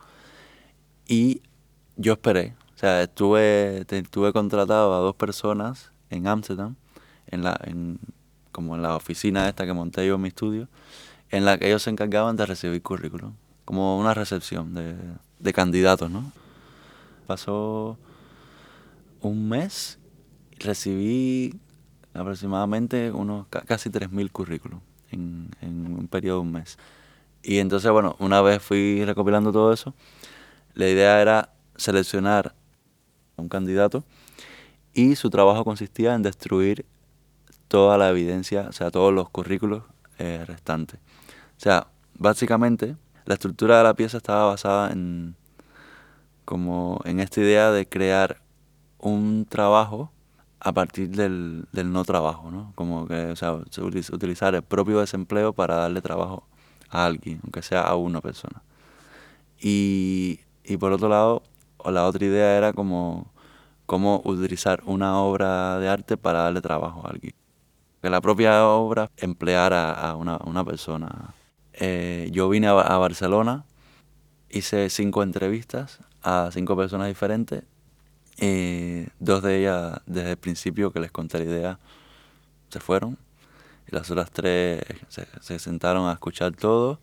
y 1.08 1.42
yo 1.98 2.14
esperé. 2.14 2.56
O 2.76 2.78
sea, 2.78 3.04
estuve, 3.04 3.86
te- 3.86 4.04
tuve 4.04 4.34
contratado 4.34 4.94
a 4.96 5.00
dos 5.00 5.16
personas 5.16 5.92
en 6.10 6.28
Ámsterdam, 6.28 6.76
en 7.28 7.44
la, 7.44 7.60
en, 7.64 8.00
como 8.52 8.76
en 8.76 8.82
la 8.82 8.96
oficina 8.96 9.48
esta 9.48 9.66
que 9.66 9.74
monté 9.74 10.06
yo 10.08 10.16
en 10.16 10.22
mi 10.22 10.30
estudio, 10.30 10.68
en 11.32 11.46
la 11.46 11.58
que 11.58 11.68
ellos 11.68 11.84
se 11.84 11.90
encargaban 11.92 12.36
de 12.38 12.46
recibir 12.46 12.82
currículum, 12.82 13.34
como 13.72 13.98
una 13.98 14.14
recepción 14.14 14.74
de, 14.74 14.98
de 15.40 15.54
candidatos, 15.54 16.12
¿no? 16.12 16.34
Pasó 17.26 17.98
un 19.22 19.48
mes 19.48 19.98
y 20.52 20.62
recibí 20.62 21.54
aproximadamente 22.14 23.12
unos 23.12 23.48
ca- 23.48 23.62
casi 23.62 23.90
3.000 23.90 24.30
currículum 24.30 24.82
en, 25.10 25.50
en 25.62 25.94
un 25.98 26.08
periodo 26.10 26.40
de 26.40 26.42
un 26.48 26.52
mes. 26.52 26.78
Y 27.44 27.60
entonces, 27.60 27.90
bueno, 27.92 28.18
una 28.20 28.42
vez 28.42 28.62
fui 28.62 29.06
recopilando 29.06 29.54
todo 29.54 29.72
eso, 29.72 29.94
la 30.74 30.90
idea 30.90 31.22
era 31.22 31.54
seleccionar 31.78 32.54
a 33.38 33.42
un 33.42 33.48
candidato 33.48 34.04
y 34.94 35.16
su 35.16 35.30
trabajo 35.30 35.64
consistía 35.64 36.14
en 36.14 36.24
destruir 36.24 36.86
toda 37.70 37.98
la 37.98 38.10
evidencia, 38.10 38.68
o 38.68 38.74
sea, 38.74 38.92
todos 38.92 39.14
los 39.14 39.30
currículos 39.30 39.84
eh, 40.20 40.44
restantes. 40.46 41.00
O 41.58 41.60
sea, 41.62 41.88
básicamente 42.20 42.98
la 43.26 43.34
estructura 43.36 43.78
de 43.78 43.84
la 43.84 43.94
pieza 43.94 44.18
estaba 44.18 44.46
basada 44.46 44.92
en 44.92 45.36
como 46.46 47.02
en 47.06 47.20
esta 47.20 47.42
idea 47.42 47.72
de 47.72 47.88
crear 47.88 48.42
un 49.00 49.46
trabajo 49.50 50.12
a 50.60 50.74
partir 50.74 51.10
del, 51.10 51.66
del 51.72 51.92
no 51.92 52.04
trabajo, 52.04 52.52
¿no? 52.52 52.74
Como 52.76 53.08
que, 53.08 53.28
o 53.28 53.36
sea, 53.36 53.60
se 53.70 53.82
utiliz- 53.82 54.14
utilizar 54.14 54.54
el 54.56 54.62
propio 54.62 55.00
desempleo 55.00 55.54
para 55.54 55.76
darle 55.76 56.02
trabajo 56.02 56.48
a 56.90 57.06
alguien, 57.06 57.40
aunque 57.44 57.62
sea 57.62 57.82
a 57.82 57.96
una 57.96 58.22
persona. 58.22 58.62
Y, 59.60 60.42
y 60.64 60.78
por 60.78 60.92
otro 60.92 61.10
lado, 61.10 61.44
la 61.86 62.06
otra 62.08 62.26
idea 62.26 62.58
era 62.58 62.74
como 62.74 63.32
cómo 63.86 64.22
utilizar 64.26 64.82
una 64.86 65.20
obra 65.20 65.80
de 65.80 65.90
arte 65.90 66.18
para 66.18 66.44
darle 66.44 66.62
trabajo 66.62 67.06
a 67.06 67.10
alguien. 67.12 67.34
Que 68.02 68.10
la 68.10 68.22
propia 68.22 68.66
obra 68.68 69.10
empleara 69.18 69.92
a 69.94 70.16
una, 70.16 70.40
una 70.46 70.64
persona. 70.66 71.34
Eh, 71.74 72.30
yo 72.32 72.50
vine 72.50 72.68
a, 72.68 72.74
Ba- 72.74 72.84
a 72.84 72.98
Barcelona, 72.98 73.66
hice 74.50 74.90
cinco 74.90 75.24
entrevistas 75.24 76.00
a 76.24 76.50
cinco 76.54 76.78
personas 76.78 77.08
diferentes. 77.10 77.64
dos 79.20 79.44
de 79.44 79.60
ellas 79.60 80.02
desde 80.06 80.32
el 80.32 80.38
principio 80.38 80.92
que 80.92 81.00
les 81.00 81.12
conté 81.12 81.40
la 81.40 81.46
idea 81.46 81.80
se 82.70 82.80
fueron. 82.80 83.18
Las 83.88 84.12
otras 84.12 84.32
tres 84.32 84.84
se, 85.10 85.28
se 85.42 85.60
sentaron 85.60 86.10
a 86.10 86.14
escuchar 86.14 86.54
todo. 86.56 87.00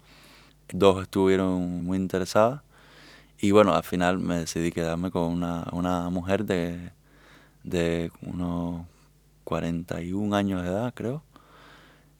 Dos 0.72 1.02
estuvieron 1.02 1.84
muy 1.84 1.98
interesadas. 1.98 2.62
Y 3.40 3.52
bueno, 3.52 3.74
al 3.74 3.84
final 3.84 4.18
me 4.18 4.38
decidí 4.40 4.72
quedarme 4.72 5.10
con 5.10 5.24
una, 5.24 5.66
una 5.72 6.10
mujer 6.10 6.44
de, 6.46 6.92
de 7.64 8.12
unos 8.22 8.86
41 9.44 10.34
años 10.34 10.62
de 10.62 10.68
edad, 10.70 10.94
creo. 10.94 11.22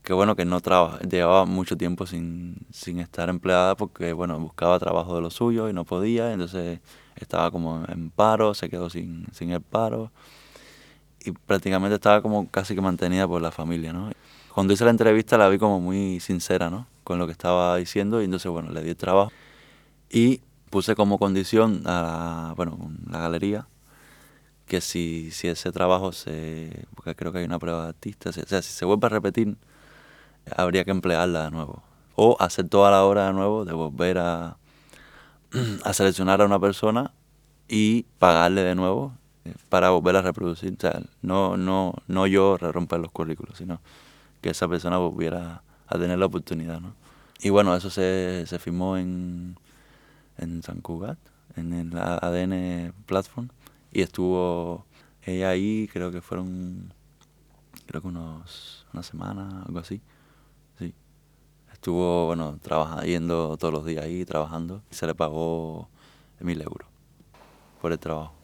Que 0.09 0.15
bueno, 0.15 0.37
que 0.37 0.47
no 0.47 0.63
trabaja, 0.63 1.01
llevaba 1.01 1.45
mucho 1.45 1.77
tiempo 1.77 2.07
sin, 2.07 2.57
sin 2.73 2.99
estar 2.99 3.29
empleada 3.29 3.77
porque, 3.77 4.15
bueno, 4.15 4.41
buscaba 4.41 4.79
trabajo 4.79 5.15
de 5.15 5.21
lo 5.21 5.31
suyo 5.31 5.69
y 5.69 5.75
no 5.75 5.85
podía, 5.85 6.33
entonces 6.33 6.81
estaba 7.17 7.51
como 7.51 7.85
en 7.87 8.09
paro, 8.09 8.55
se 8.55 8.71
quedó 8.71 8.89
sin, 8.89 9.27
sin 9.33 9.51
el 9.51 9.61
paro 9.61 10.11
y 11.21 11.33
prácticamente 11.33 11.97
estaba 11.97 12.23
como 12.23 12.49
casi 12.49 12.75
que 12.75 12.81
mantenida 12.81 13.29
por 13.29 13.43
la 13.43 13.51
familia, 13.51 13.93
¿no? 13.93 14.11
Cuando 14.55 14.73
hice 14.73 14.87
la 14.87 14.93
entrevista 14.93 15.37
la 15.37 15.51
vi 15.51 15.59
como 15.59 15.79
muy 15.79 16.21
sincera, 16.21 16.71
¿no? 16.71 16.87
Con 17.05 17.19
lo 17.19 17.27
que 17.27 17.33
estaba 17.33 17.77
diciendo 17.77 18.23
y 18.23 18.25
entonces, 18.25 18.51
bueno, 18.51 18.71
le 18.71 18.83
di 18.83 18.89
el 18.89 18.97
trabajo 18.97 19.31
y 20.09 20.41
puse 20.71 20.95
como 20.95 21.19
condición 21.19 21.83
a 21.85 22.01
la, 22.01 22.55
bueno, 22.57 22.79
la 23.11 23.19
galería 23.19 23.69
que 24.65 24.81
si, 24.81 25.31
si 25.33 25.49
ese 25.49 25.71
trabajo 25.71 26.13
se, 26.13 26.87
porque 26.95 27.15
creo 27.15 27.31
que 27.31 27.41
hay 27.41 27.45
una 27.45 27.59
prueba 27.59 27.83
de 27.83 27.89
artista, 27.91 28.31
o 28.31 28.33
sea, 28.33 28.63
si 28.63 28.73
se 28.73 28.87
vuelve 28.87 29.05
a 29.05 29.11
repetir, 29.11 29.59
habría 30.57 30.85
que 30.85 30.91
emplearla 30.91 31.45
de 31.45 31.51
nuevo. 31.51 31.83
O 32.17 32.37
hacer 32.41 32.69
toda 32.69 32.91
la 32.91 33.05
obra 33.05 33.27
de 33.27 33.33
nuevo, 33.33 33.65
de 33.65 33.73
volver 33.73 34.19
a, 34.19 34.57
a 35.85 35.93
seleccionar 35.93 36.43
a 36.43 36.47
una 36.47 36.59
persona 36.59 37.13
y 37.69 38.05
pagarle 38.19 38.63
de 38.63 38.75
nuevo 38.75 39.13
eh, 39.45 39.55
para 39.69 39.91
volver 39.91 40.17
a 40.17 40.23
reproducir. 40.23 40.77
No, 41.23 41.57
no, 41.57 41.95
no 42.07 42.27
yo 42.27 42.57
romper 42.57 43.01
los 43.01 43.11
currículos, 43.13 43.59
sino 43.59 43.81
que 44.41 44.51
esa 44.51 44.69
persona 44.69 44.99
volviera 44.99 45.63
a 45.87 45.99
tener 45.99 46.19
la 46.19 46.27
oportunidad. 46.27 46.81
¿no? 46.81 46.95
Y 47.41 47.51
bueno, 47.51 47.75
eso 47.77 47.91
se, 47.91 48.45
se 48.47 48.59
firmó 48.59 48.97
en, 48.97 49.57
en 50.39 50.63
San 50.63 50.81
Cugat, 50.81 51.19
en 51.57 51.73
el 51.73 51.97
ADN 51.97 52.93
Platform, 53.07 53.49
y 53.93 54.03
estuvo 54.03 54.85
ella 55.23 55.51
ahí, 55.51 55.89
creo 55.93 56.11
que 56.11 56.21
fueron, 56.21 56.93
creo 57.87 58.03
que 58.03 58.09
unos, 58.09 58.87
una 58.93 59.03
semana, 59.03 59.63
algo 59.67 59.79
así. 59.79 60.01
Estuvo, 61.79 62.27
bueno, 62.27 62.59
trabajando, 62.61 63.05
yendo 63.05 63.57
todos 63.57 63.73
los 63.73 63.85
días 63.85 64.05
ahí, 64.05 64.25
trabajando, 64.25 64.83
y 64.91 64.97
se 64.97 65.07
le 65.07 65.15
pagó 65.15 65.89
mil 66.41 66.61
euros 66.61 66.89
por 67.81 67.93
el 67.93 68.01
trabajo. 68.01 68.38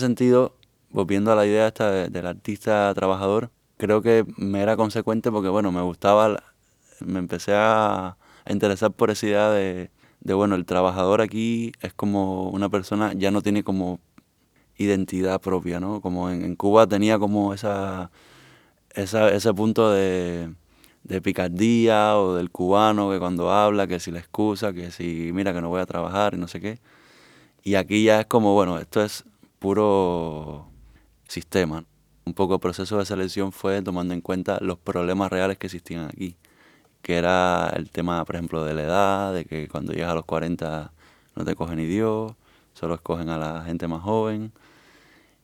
Sentido, 0.00 0.56
volviendo 0.90 1.32
a 1.32 1.36
la 1.36 1.46
idea 1.46 1.68
esta 1.68 1.90
de- 1.92 2.08
del 2.10 2.26
artista 2.26 2.92
trabajador, 2.94 3.50
creo 3.78 4.02
que 4.02 4.26
me 4.38 4.62
era 4.62 4.76
consecuente 4.76 5.30
porque, 5.32 5.48
bueno, 5.50 5.72
me 5.72 5.82
gustaba, 5.82 6.42
me 7.00 7.18
empecé 7.20 7.52
a 7.56 8.16
interesar 8.48 8.92
por 8.92 9.10
esa 9.10 9.26
idea 9.26 9.50
de, 9.50 9.90
de, 10.20 10.34
bueno, 10.34 10.54
el 10.56 10.66
trabajador 10.66 11.20
aquí 11.22 11.72
es 11.82 11.92
como 11.94 12.50
una 12.50 12.68
persona, 12.68 13.12
ya 13.14 13.30
no 13.30 13.42
tiene 13.42 13.64
como 13.64 14.00
identidad 14.78 15.40
propia, 15.40 15.80
¿no? 15.80 16.00
Como 16.00 16.30
en, 16.30 16.44
en 16.44 16.56
Cuba 16.56 16.86
tenía 16.86 17.18
como 17.18 17.54
esa, 17.54 18.10
esa, 18.94 19.30
ese 19.30 19.52
punto 19.54 19.90
de, 19.92 20.52
de 21.04 21.22
picardía 21.22 22.18
o 22.18 22.34
del 22.36 22.50
cubano 22.50 23.10
que 23.10 23.18
cuando 23.18 23.50
habla, 23.52 23.86
que 23.86 24.00
si 24.00 24.10
la 24.10 24.20
excusa, 24.20 24.72
que 24.72 24.90
si 24.90 25.30
mira 25.34 25.52
que 25.52 25.60
no 25.60 25.68
voy 25.68 25.80
a 25.80 25.86
trabajar 25.86 26.34
y 26.34 26.38
no 26.38 26.48
sé 26.48 26.60
qué. 26.60 26.78
Y 27.64 27.74
aquí 27.76 28.04
ya 28.04 28.20
es 28.20 28.26
como, 28.26 28.54
bueno, 28.54 28.78
esto 28.78 29.02
es 29.02 29.24
puro 29.60 30.66
sistema. 31.28 31.84
Un 32.24 32.34
poco 32.34 32.54
el 32.54 32.60
proceso 32.60 32.98
de 32.98 33.04
selección 33.06 33.52
fue 33.52 33.82
tomando 33.82 34.14
en 34.14 34.20
cuenta 34.22 34.58
los 34.60 34.78
problemas 34.78 35.30
reales 35.30 35.58
que 35.58 35.68
existían 35.68 36.06
aquí, 36.06 36.36
que 37.02 37.16
era 37.16 37.70
el 37.76 37.90
tema, 37.90 38.24
por 38.24 38.36
ejemplo, 38.36 38.64
de 38.64 38.74
la 38.74 38.82
edad, 38.82 39.34
de 39.34 39.44
que 39.44 39.68
cuando 39.68 39.92
llegas 39.92 40.10
a 40.10 40.14
los 40.14 40.24
40 40.24 40.92
no 41.36 41.44
te 41.44 41.54
cogen 41.54 41.76
ni 41.78 41.86
Dios, 41.86 42.34
solo 42.74 42.94
escogen 42.94 43.28
a 43.30 43.38
la 43.38 43.62
gente 43.64 43.88
más 43.88 44.02
joven. 44.02 44.52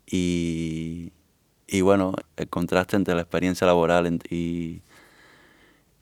Y, 0.06 1.12
y 1.66 1.80
bueno, 1.82 2.14
el 2.36 2.48
contraste 2.48 2.96
entre 2.96 3.14
la 3.14 3.22
experiencia 3.22 3.66
laboral 3.66 4.20
y, 4.30 4.82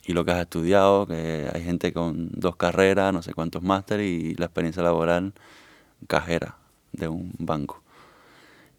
y 0.07 0.13
lo 0.13 0.25
que 0.25 0.33
has 0.33 0.41
estudiado, 0.41 1.07
que 1.07 1.51
hay 1.53 1.65
gente 1.65 1.93
con 1.93 2.31
dos 2.33 2.57
carreras, 2.57 3.13
no 3.13 3.23
sé 3.23 3.35
cuántos 3.35 3.63
másteres, 3.63 4.07
y 4.07 4.35
la 4.35 4.47
experiencia 4.47 4.83
laboral 4.83 5.35
cajera 6.09 6.59
de 6.93 7.09
un 7.09 7.33
banco. 7.39 7.84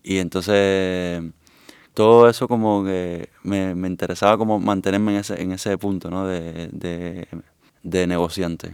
Y 0.07 0.19
entonces 0.19 1.23
todo 1.95 2.29
eso 2.29 2.47
como 2.47 2.85
que 2.85 3.29
me, 3.41 3.73
me 3.73 3.87
interesaba 3.87 4.37
como 4.37 4.59
mantenerme 4.59 5.13
en 5.13 5.17
ese, 5.17 5.41
en 5.41 5.51
ese 5.51 5.75
punto, 5.79 6.11
¿no? 6.11 6.27
De, 6.27 6.69
de, 6.71 7.27
de 7.81 8.05
negociante. 8.05 8.73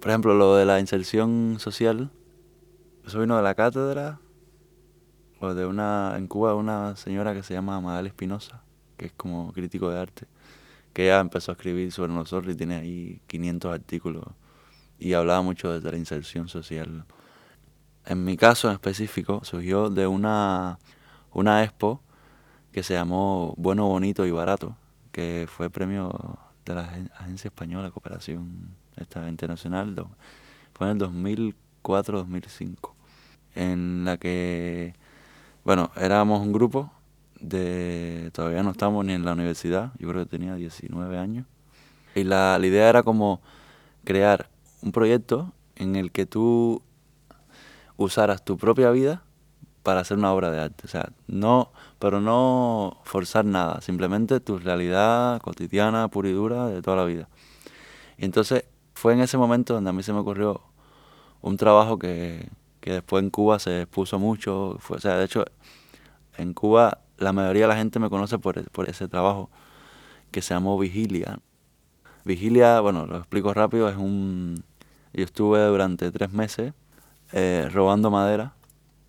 Por 0.00 0.10
ejemplo, 0.10 0.32
lo 0.32 0.56
de 0.56 0.64
la 0.64 0.80
inserción 0.80 1.56
social, 1.58 2.10
eso 3.06 3.20
vino 3.20 3.36
de 3.36 3.42
la 3.42 3.54
cátedra 3.54 4.18
o 5.40 5.52
de 5.52 5.66
una, 5.66 6.14
en 6.16 6.26
Cuba, 6.26 6.54
una 6.54 6.96
señora 6.96 7.34
que 7.34 7.42
se 7.42 7.52
llama 7.52 7.82
Madal 7.82 8.06
Espinosa, 8.06 8.62
que 8.96 9.06
es 9.06 9.12
como 9.12 9.52
crítico 9.52 9.90
de 9.90 10.00
arte, 10.00 10.26
que 10.94 11.04
ella 11.04 11.20
empezó 11.20 11.52
a 11.52 11.54
escribir 11.54 11.92
sobre 11.92 12.14
nosotros 12.14 12.54
y 12.54 12.56
tiene 12.56 12.76
ahí 12.76 13.20
500 13.26 13.74
artículos 13.74 14.24
y 14.98 15.12
hablaba 15.12 15.42
mucho 15.42 15.78
de 15.78 15.90
la 15.90 15.98
inserción 15.98 16.48
social. 16.48 17.04
En 18.06 18.24
mi 18.24 18.36
caso 18.36 18.68
en 18.68 18.74
específico 18.74 19.40
surgió 19.44 19.90
de 19.90 20.06
una, 20.06 20.78
una 21.32 21.64
expo 21.64 22.00
que 22.72 22.82
se 22.82 22.94
llamó 22.94 23.54
Bueno, 23.56 23.86
Bonito 23.88 24.26
y 24.26 24.30
Barato, 24.30 24.76
que 25.12 25.46
fue 25.48 25.70
premio 25.70 26.38
de 26.64 26.74
la 26.74 26.82
Agen- 26.82 27.10
Agencia 27.18 27.48
Española 27.48 27.86
de 27.86 27.92
Cooperación 27.92 28.70
esta 28.96 29.28
Internacional, 29.28 29.94
fue 30.74 30.86
en 30.88 30.92
el 30.92 30.98
2004-2005, 30.98 32.94
en 33.54 34.04
la 34.04 34.16
que, 34.18 34.94
bueno, 35.64 35.90
éramos 35.96 36.40
un 36.40 36.52
grupo 36.52 36.92
de, 37.40 38.30
todavía 38.34 38.62
no 38.62 38.70
estamos 38.70 39.04
ni 39.04 39.14
en 39.14 39.24
la 39.24 39.32
universidad, 39.32 39.92
yo 39.98 40.08
creo 40.08 40.24
que 40.24 40.30
tenía 40.30 40.54
19 40.54 41.18
años, 41.18 41.46
y 42.14 42.24
la, 42.24 42.58
la 42.58 42.66
idea 42.66 42.88
era 42.88 43.02
como 43.02 43.40
crear 44.04 44.48
un 44.82 44.92
proyecto 44.92 45.52
en 45.76 45.96
el 45.96 46.12
que 46.12 46.26
tú 46.26 46.82
usaras 47.96 48.44
tu 48.44 48.56
propia 48.56 48.90
vida 48.90 49.22
para 49.82 50.00
hacer 50.00 50.18
una 50.18 50.32
obra 50.32 50.50
de 50.50 50.60
arte. 50.60 50.84
O 50.84 50.88
sea, 50.88 51.10
no, 51.28 51.72
pero 51.98 52.20
no 52.20 52.98
forzar 53.04 53.44
nada, 53.44 53.80
simplemente 53.80 54.40
tu 54.40 54.58
realidad 54.58 55.40
cotidiana, 55.40 56.08
pura 56.08 56.28
y 56.28 56.32
dura 56.32 56.66
de 56.66 56.82
toda 56.82 56.96
la 56.96 57.04
vida. 57.04 57.28
Y 58.18 58.24
entonces 58.24 58.64
fue 58.94 59.12
en 59.12 59.20
ese 59.20 59.38
momento 59.38 59.74
donde 59.74 59.90
a 59.90 59.92
mí 59.92 60.02
se 60.02 60.12
me 60.12 60.18
ocurrió 60.18 60.60
un 61.40 61.56
trabajo 61.56 61.98
que, 61.98 62.48
que 62.80 62.92
después 62.92 63.22
en 63.22 63.30
Cuba 63.30 63.58
se 63.58 63.82
expuso 63.82 64.18
mucho. 64.18 64.78
O 64.88 64.98
sea, 64.98 65.16
de 65.18 65.24
hecho, 65.24 65.44
en 66.36 66.54
Cuba 66.54 67.02
la 67.18 67.32
mayoría 67.32 67.62
de 67.62 67.68
la 67.68 67.76
gente 67.76 67.98
me 67.98 68.10
conoce 68.10 68.38
por, 68.38 68.68
por 68.70 68.88
ese 68.88 69.08
trabajo 69.08 69.50
que 70.30 70.42
se 70.42 70.54
llamó 70.54 70.78
Vigilia. 70.78 71.38
Vigilia, 72.24 72.80
bueno, 72.80 73.06
lo 73.06 73.18
explico 73.18 73.54
rápido, 73.54 73.88
es 73.88 73.96
un... 73.96 74.64
Yo 75.12 75.24
estuve 75.24 75.64
durante 75.64 76.10
tres 76.10 76.32
meses 76.32 76.74
eh, 77.32 77.68
robando 77.72 78.10
madera 78.10 78.54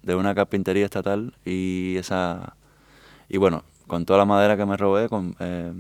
de 0.04 0.16
una 0.16 0.34
carpintería 0.36 0.86
estatal 0.86 1.34
y 1.46 1.96
esa... 1.98 2.56
Y 3.30 3.38
bueno, 3.38 3.64
con 3.88 4.06
toda 4.06 4.20
la 4.20 4.26
madera 4.26 4.56
que 4.56 4.66
me 4.66 4.78
robé, 4.78 5.10
eh, 5.40 5.74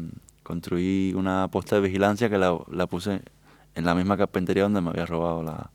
construí 0.43 1.13
una 1.15 1.47
posta 1.49 1.75
de 1.75 1.81
vigilancia 1.81 2.29
que 2.29 2.37
la, 2.37 2.57
la 2.69 2.87
puse 2.87 3.21
en 3.75 3.85
la 3.85 3.95
misma 3.95 4.17
carpintería 4.17 4.63
donde 4.63 4.81
me 4.81 4.89
había 4.89 5.05
robado 5.05 5.43
la, 5.43 5.71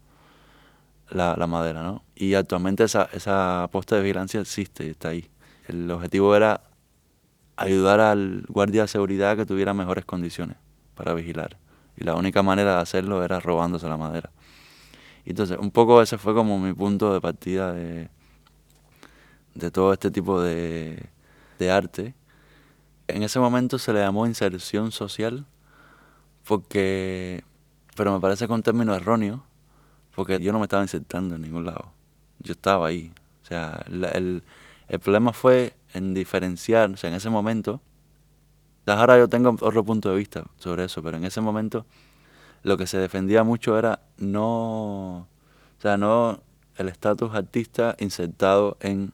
la, 1.10 1.46
madera, 1.46 1.82
¿no? 1.82 2.02
Y 2.14 2.34
actualmente 2.34 2.84
esa, 2.84 3.08
esa 3.12 3.68
posta 3.70 3.96
de 3.96 4.02
vigilancia 4.02 4.40
existe 4.40 4.86
y 4.86 4.90
está 4.90 5.10
ahí. 5.10 5.28
El 5.68 5.90
objetivo 5.90 6.34
era 6.34 6.62
ayudar 7.56 8.00
al 8.00 8.44
guardia 8.48 8.82
de 8.82 8.88
seguridad 8.88 9.36
que 9.36 9.46
tuviera 9.46 9.74
mejores 9.74 10.04
condiciones 10.04 10.56
para 10.94 11.14
vigilar. 11.14 11.58
Y 11.96 12.04
la 12.04 12.14
única 12.14 12.42
manera 12.42 12.76
de 12.76 12.82
hacerlo 12.82 13.24
era 13.24 13.40
robándose 13.40 13.88
la 13.88 13.96
madera. 13.96 14.30
Y 15.24 15.30
entonces, 15.30 15.58
un 15.58 15.70
poco 15.70 16.02
ese 16.02 16.18
fue 16.18 16.34
como 16.34 16.58
mi 16.58 16.72
punto 16.72 17.12
de 17.14 17.20
partida 17.20 17.72
de, 17.72 18.08
de 19.54 19.70
todo 19.70 19.92
este 19.92 20.10
tipo 20.10 20.40
de, 20.40 21.08
de 21.58 21.70
arte. 21.70 22.14
En 23.08 23.22
ese 23.22 23.38
momento 23.38 23.78
se 23.78 23.92
le 23.92 24.00
llamó 24.00 24.26
inserción 24.26 24.92
social 24.92 25.46
porque 26.44 27.44
pero 27.94 28.12
me 28.12 28.20
parece 28.20 28.46
que 28.46 28.52
es 28.52 28.56
un 28.56 28.62
término 28.62 28.94
erróneo, 28.94 29.44
porque 30.14 30.40
yo 30.40 30.52
no 30.52 30.58
me 30.58 30.64
estaba 30.64 30.82
insertando 30.82 31.34
en 31.34 31.42
ningún 31.42 31.66
lado. 31.66 31.92
Yo 32.38 32.52
estaba 32.52 32.86
ahí. 32.86 33.12
O 33.42 33.46
sea, 33.46 33.84
el, 33.86 34.42
el 34.88 35.00
problema 35.00 35.32
fue 35.32 35.74
en 35.92 36.14
diferenciar, 36.14 36.90
o 36.90 36.96
sea, 36.96 37.10
en 37.10 37.16
ese 37.16 37.28
momento, 37.30 37.80
ahora 38.86 39.18
yo 39.18 39.28
tengo 39.28 39.50
otro 39.60 39.84
punto 39.84 40.10
de 40.10 40.16
vista 40.16 40.44
sobre 40.56 40.84
eso, 40.84 41.02
pero 41.02 41.18
en 41.18 41.24
ese 41.24 41.40
momento 41.40 41.86
lo 42.62 42.76
que 42.76 42.86
se 42.86 42.98
defendía 42.98 43.44
mucho 43.44 43.78
era 43.78 44.00
no, 44.18 45.18
o 45.18 45.26
sea, 45.80 45.96
no 45.96 46.40
el 46.76 46.88
estatus 46.88 47.34
artista 47.34 47.96
insertado 47.98 48.76
en, 48.80 49.12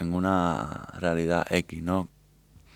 en 0.00 0.14
una 0.14 0.88
realidad 1.00 1.46
X, 1.50 1.82
¿no? 1.82 2.08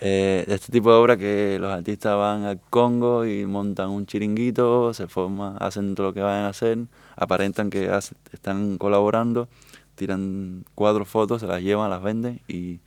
Eh, 0.01 0.45
este 0.49 0.71
tipo 0.73 0.91
de 0.93 0.97
obra 0.97 1.17
que 1.17 1.59
los 1.61 1.73
artistas 1.73 2.17
van 2.17 2.45
al 2.45 2.61
Congo 2.71 3.27
y 3.27 3.47
montan 3.47 3.91
un 3.91 4.07
chiringuito, 4.07 4.95
se 4.95 5.09
forman, 5.09 5.57
hacen 5.61 5.95
todo 5.97 6.09
lo 6.09 6.15
que 6.15 6.21
vayan 6.21 6.45
a 6.45 6.49
hacer, 6.51 6.79
aparentan 7.17 7.71
que 7.71 7.89
hace- 7.91 8.15
están 8.33 8.79
colaborando, 8.79 9.49
tiran 9.97 10.65
cuatro 10.77 11.05
fotos, 11.05 11.41
se 11.41 11.49
las 11.49 11.63
llevan, 11.63 11.91
las 11.91 12.03
venden 12.03 12.41
y 12.49 12.81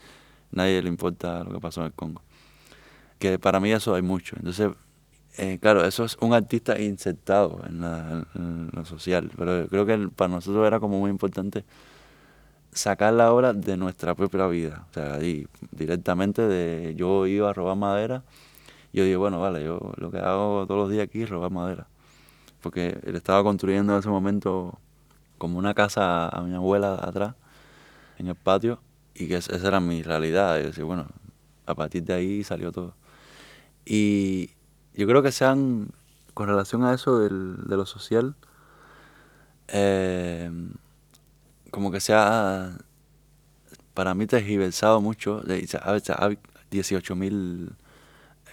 nadie 0.52 0.82
le 0.82 0.90
importa 0.90 1.44
lo 1.44 1.52
que 1.54 1.60
pasó 1.60 1.82
en 1.82 1.88
el 1.88 1.94
Congo. 1.94 2.22
Que 3.20 3.40
para 3.40 3.60
mí 3.60 3.72
eso 3.72 3.94
hay 3.96 4.02
mucho. 4.02 4.36
Entonces, 4.38 4.70
eh, 5.38 5.60
claro, 5.62 5.86
eso 5.86 6.04
es 6.06 6.18
un 6.22 6.34
artista 6.34 6.80
insertado 6.80 7.62
en, 7.68 7.82
la- 7.82 8.26
lo 8.74 8.86
social, 8.86 9.32
pero 9.38 9.68
creo 9.68 9.86
que 9.86 10.10
para 10.16 10.30
nosotros 10.30 10.66
era 10.68 10.80
como 10.80 11.00
muy 11.00 11.10
importante 11.10 11.64
sacar 12.72 13.14
la 13.14 13.34
obra 13.34 13.54
de 13.54 13.76
nuestra 13.78 14.16
propia 14.16 14.48
vida, 14.48 14.86
o 14.90 14.94
sea, 14.94 15.20
directamente 15.72 16.42
de 16.48 16.96
yo 16.96 17.28
iba 17.28 17.50
a 17.50 17.54
robar 17.54 17.76
madera, 17.76 18.24
yo 18.94 19.06
digo, 19.06 19.22
bueno, 19.22 19.42
vale, 19.42 19.64
yo 19.64 19.94
lo 19.98 20.12
que 20.12 20.20
hago 20.20 20.66
todos 20.68 20.82
los 20.82 20.92
días 20.92 21.06
aquí 21.06 21.24
es 21.24 21.30
robar 21.30 21.52
madera, 21.52 21.88
porque 22.62 23.00
él 23.06 23.16
estaba 23.16 23.44
construyendo 23.44 23.94
en 23.94 24.00
ese 24.00 24.10
momento 24.10 24.80
como 25.38 25.60
una 25.60 25.74
casa 25.76 26.30
a 26.30 26.42
mi 26.44 26.56
abuela 26.56 26.96
atrás, 26.96 27.36
en 28.20 28.28
el 28.28 28.36
patio, 28.36 28.82
y 29.16 29.28
que 29.28 29.38
es- 29.38 29.50
esa 29.50 29.68
era 29.70 29.80
mi 29.82 30.04
realidad, 30.04 30.60
y 30.60 30.64
decir, 30.66 30.84
bueno, 30.86 31.08
a 31.66 31.76
partir 31.76 32.04
de 32.04 32.14
ahí 32.14 32.44
salió 32.44 32.72
todo. 32.72 32.96
Y 33.86 34.52
yo 34.96 35.08
creo 35.08 35.24
que 35.24 35.32
sean, 35.32 35.90
con 36.34 36.48
relación 36.48 36.84
a 36.84 36.94
eso 36.94 37.20
del- 37.20 37.58
de 37.68 37.78
lo 37.78 37.86
social, 37.86 38.36
eh, 39.68 40.50
como 41.72 41.92
que 41.92 42.00
se 42.00 42.14
ha, 42.14 42.78
para 43.94 44.14
mí, 44.14 44.26
tergiversado 44.28 45.02
mucho. 45.02 45.42
de- 45.42 45.68
se 45.68 45.78
ha- 45.78 46.00
se 46.00 46.12
ha- 46.14 46.30
18.000, 46.70 47.74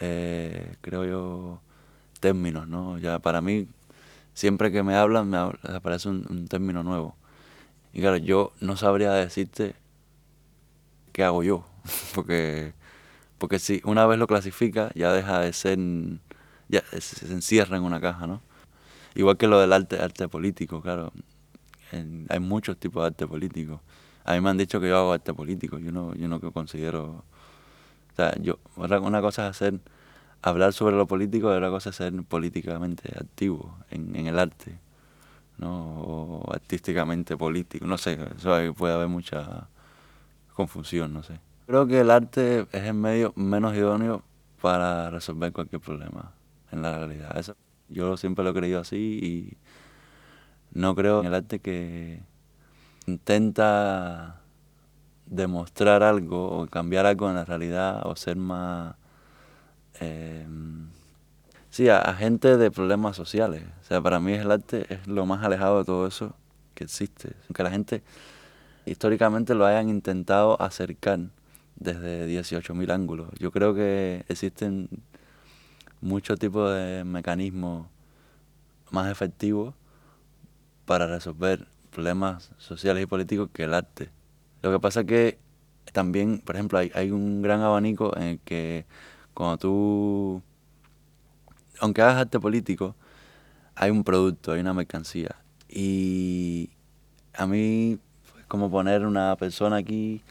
eh, 0.01 0.77
creo 0.81 1.05
yo, 1.05 1.61
términos, 2.21 2.69
¿no? 2.69 2.99
Ya 2.99 3.19
para 3.21 3.41
mí, 3.43 3.69
siempre 4.35 4.73
que 4.73 4.83
me 4.85 4.97
hablan, 4.97 5.31
me 5.31 5.39
aparece 5.39 6.09
un, 6.11 6.27
un 6.31 6.49
término 6.49 6.83
nuevo. 6.85 7.17
Y 7.95 8.01
claro, 8.03 8.19
yo 8.19 8.53
no 8.61 8.77
sabría 8.77 9.13
decirte 9.15 9.77
qué 11.13 11.25
hago 11.25 11.43
yo, 11.43 11.65
porque, 12.15 12.73
porque 13.39 13.59
si 13.59 13.83
una 13.85 14.07
vez 14.07 14.19
lo 14.21 14.27
clasifica, 14.27 14.91
ya 14.95 15.13
deja 15.13 15.41
de 15.41 15.53
ser, 15.53 15.79
ya 16.69 16.83
se, 16.93 17.01
se 17.01 17.33
encierra 17.33 17.77
en 17.77 17.85
una 17.85 18.01
caja, 18.01 18.27
¿no? 18.27 18.41
Igual 19.15 19.37
que 19.37 19.49
lo 19.49 19.61
del 19.61 19.73
arte, 19.73 20.01
arte 20.01 20.29
político, 20.29 20.81
claro. 20.83 21.13
En- 21.93 22.27
hay 22.31 22.41
muchos 22.41 22.79
tipos 22.79 23.03
de 23.03 23.09
arte 23.09 23.27
político. 23.27 23.81
A 24.25 24.35
mí 24.35 24.41
me 24.41 24.51
han 24.51 24.59
dicho 24.59 24.81
que 24.81 24.89
yo 24.89 24.99
hago 24.99 25.13
arte 25.13 25.35
político, 25.35 25.79
yo 25.79 25.93
no, 25.93 26.15
yo 26.15 26.29
no 26.29 26.41
considero... 26.53 27.25
O 28.13 28.17
sea, 28.17 28.35
yo, 28.41 28.59
una 28.77 29.21
cosa 29.21 29.45
es 29.45 29.51
hacer, 29.51 29.81
hablar 30.43 30.73
sobre 30.73 30.97
lo 30.97 31.07
político 31.07 31.53
y 31.53 31.57
otra 31.57 31.71
cosa 31.71 31.91
es 31.91 31.97
ser 31.97 32.13
políticamente 32.25 33.13
activo 33.19 33.77
en, 33.91 34.17
en 34.17 34.27
el 34.29 34.39
arte, 34.39 34.79
¿no? 35.59 36.01
O 36.03 36.53
artísticamente 36.53 37.37
político, 37.37 37.87
no 37.87 37.99
sé, 37.99 38.19
eso 38.39 38.75
puede 38.75 38.95
haber 38.95 39.09
mucha 39.09 39.69
confusión, 40.55 41.15
no 41.15 41.23
sé. 41.23 41.41
Creo 41.67 41.87
que 41.87 42.01
el 42.01 42.11
arte 42.11 42.67
es 42.73 42.85
el 42.85 42.95
medio 42.95 43.33
menos 43.37 43.77
idóneo 43.77 44.25
para 44.61 45.11
resolver 45.11 45.53
cualquier 45.53 45.81
problema 45.81 46.33
en 46.73 46.83
la 46.83 46.99
realidad. 46.99 47.37
Eso, 47.39 47.57
yo 47.89 48.17
siempre 48.17 48.45
lo 48.45 48.51
he 48.51 48.55
creído 48.55 48.81
así 48.81 48.97
y 49.23 49.57
no 50.73 50.95
creo 50.95 51.21
en 51.21 51.27
el 51.27 51.35
arte 51.35 51.61
que 51.61 52.21
intenta 53.07 54.41
demostrar 55.27 56.03
algo 56.03 56.51
o 56.61 56.67
cambiar 56.67 57.07
algo 57.07 57.29
en 57.29 57.37
la 57.37 57.45
realidad 57.45 58.03
o 58.07 58.17
ser 58.17 58.37
más 58.37 58.97
eh, 60.01 60.47
sí 61.71 61.89
a- 61.89 62.01
de 62.59 62.71
problemas 62.71 63.17
sociales. 63.17 63.63
O 63.83 63.85
sea 63.85 64.01
para 64.01 64.21
mí 64.21 64.33
el 64.35 64.51
arte 64.51 64.87
es 64.93 65.07
lo 65.07 65.27
más 65.27 65.45
alejado 65.45 65.79
de 65.79 65.85
todo 65.85 66.07
eso 66.07 66.35
que 66.75 66.85
existe. 66.85 67.33
Aunque 67.49 67.63
la 67.63 67.71
gente 67.71 68.03
históricamente 68.87 69.55
lo 69.55 69.67
hayan 69.67 69.89
intentado 69.89 70.61
acercar 70.63 71.21
desde 71.77 72.27
18.000 72.27 72.91
ángulos. 72.91 73.29
Yo 73.39 73.51
creo 73.53 73.75
que 73.75 74.25
existen 74.29 74.89
muchos 76.01 76.39
tipos 76.39 76.73
de 76.75 77.05
mecanismos 77.05 77.87
más 78.91 79.11
efectivos 79.11 79.75
para 80.85 81.07
resolver 81.07 81.67
problemas 81.91 82.51
sociales 82.59 83.03
y 83.03 83.07
políticos 83.07 83.51
que 83.53 83.65
el 83.65 83.75
arte. 83.75 84.11
Lo 84.63 84.73
que 84.73 84.81
pasa 84.81 85.01
es 85.01 85.07
que 85.07 85.39
también, 85.93 86.41
por 86.41 86.57
ejemplo, 86.57 86.79
hay, 86.79 86.91
hay 86.95 87.11
un 87.11 87.43
gran 87.43 87.61
abanico 87.61 88.17
en 88.17 88.23
el 88.23 88.39
que 88.41 88.87
cuando 89.35 89.59
tú, 89.59 90.43
aunque 91.81 92.03
hagas 92.03 92.17
arte 92.17 92.41
político, 92.41 92.97
hay 93.75 93.91
un 93.91 94.05
producto, 94.05 94.53
hay 94.53 94.61
una 94.61 94.75
mercancía. 94.75 95.37
Y 95.69 96.71
a 97.35 97.47
mí, 97.47 97.99
es 98.39 98.47
como 98.47 98.71
poner 98.71 99.07
una 99.07 99.37
persona 99.37 99.77
aquí 99.77 100.23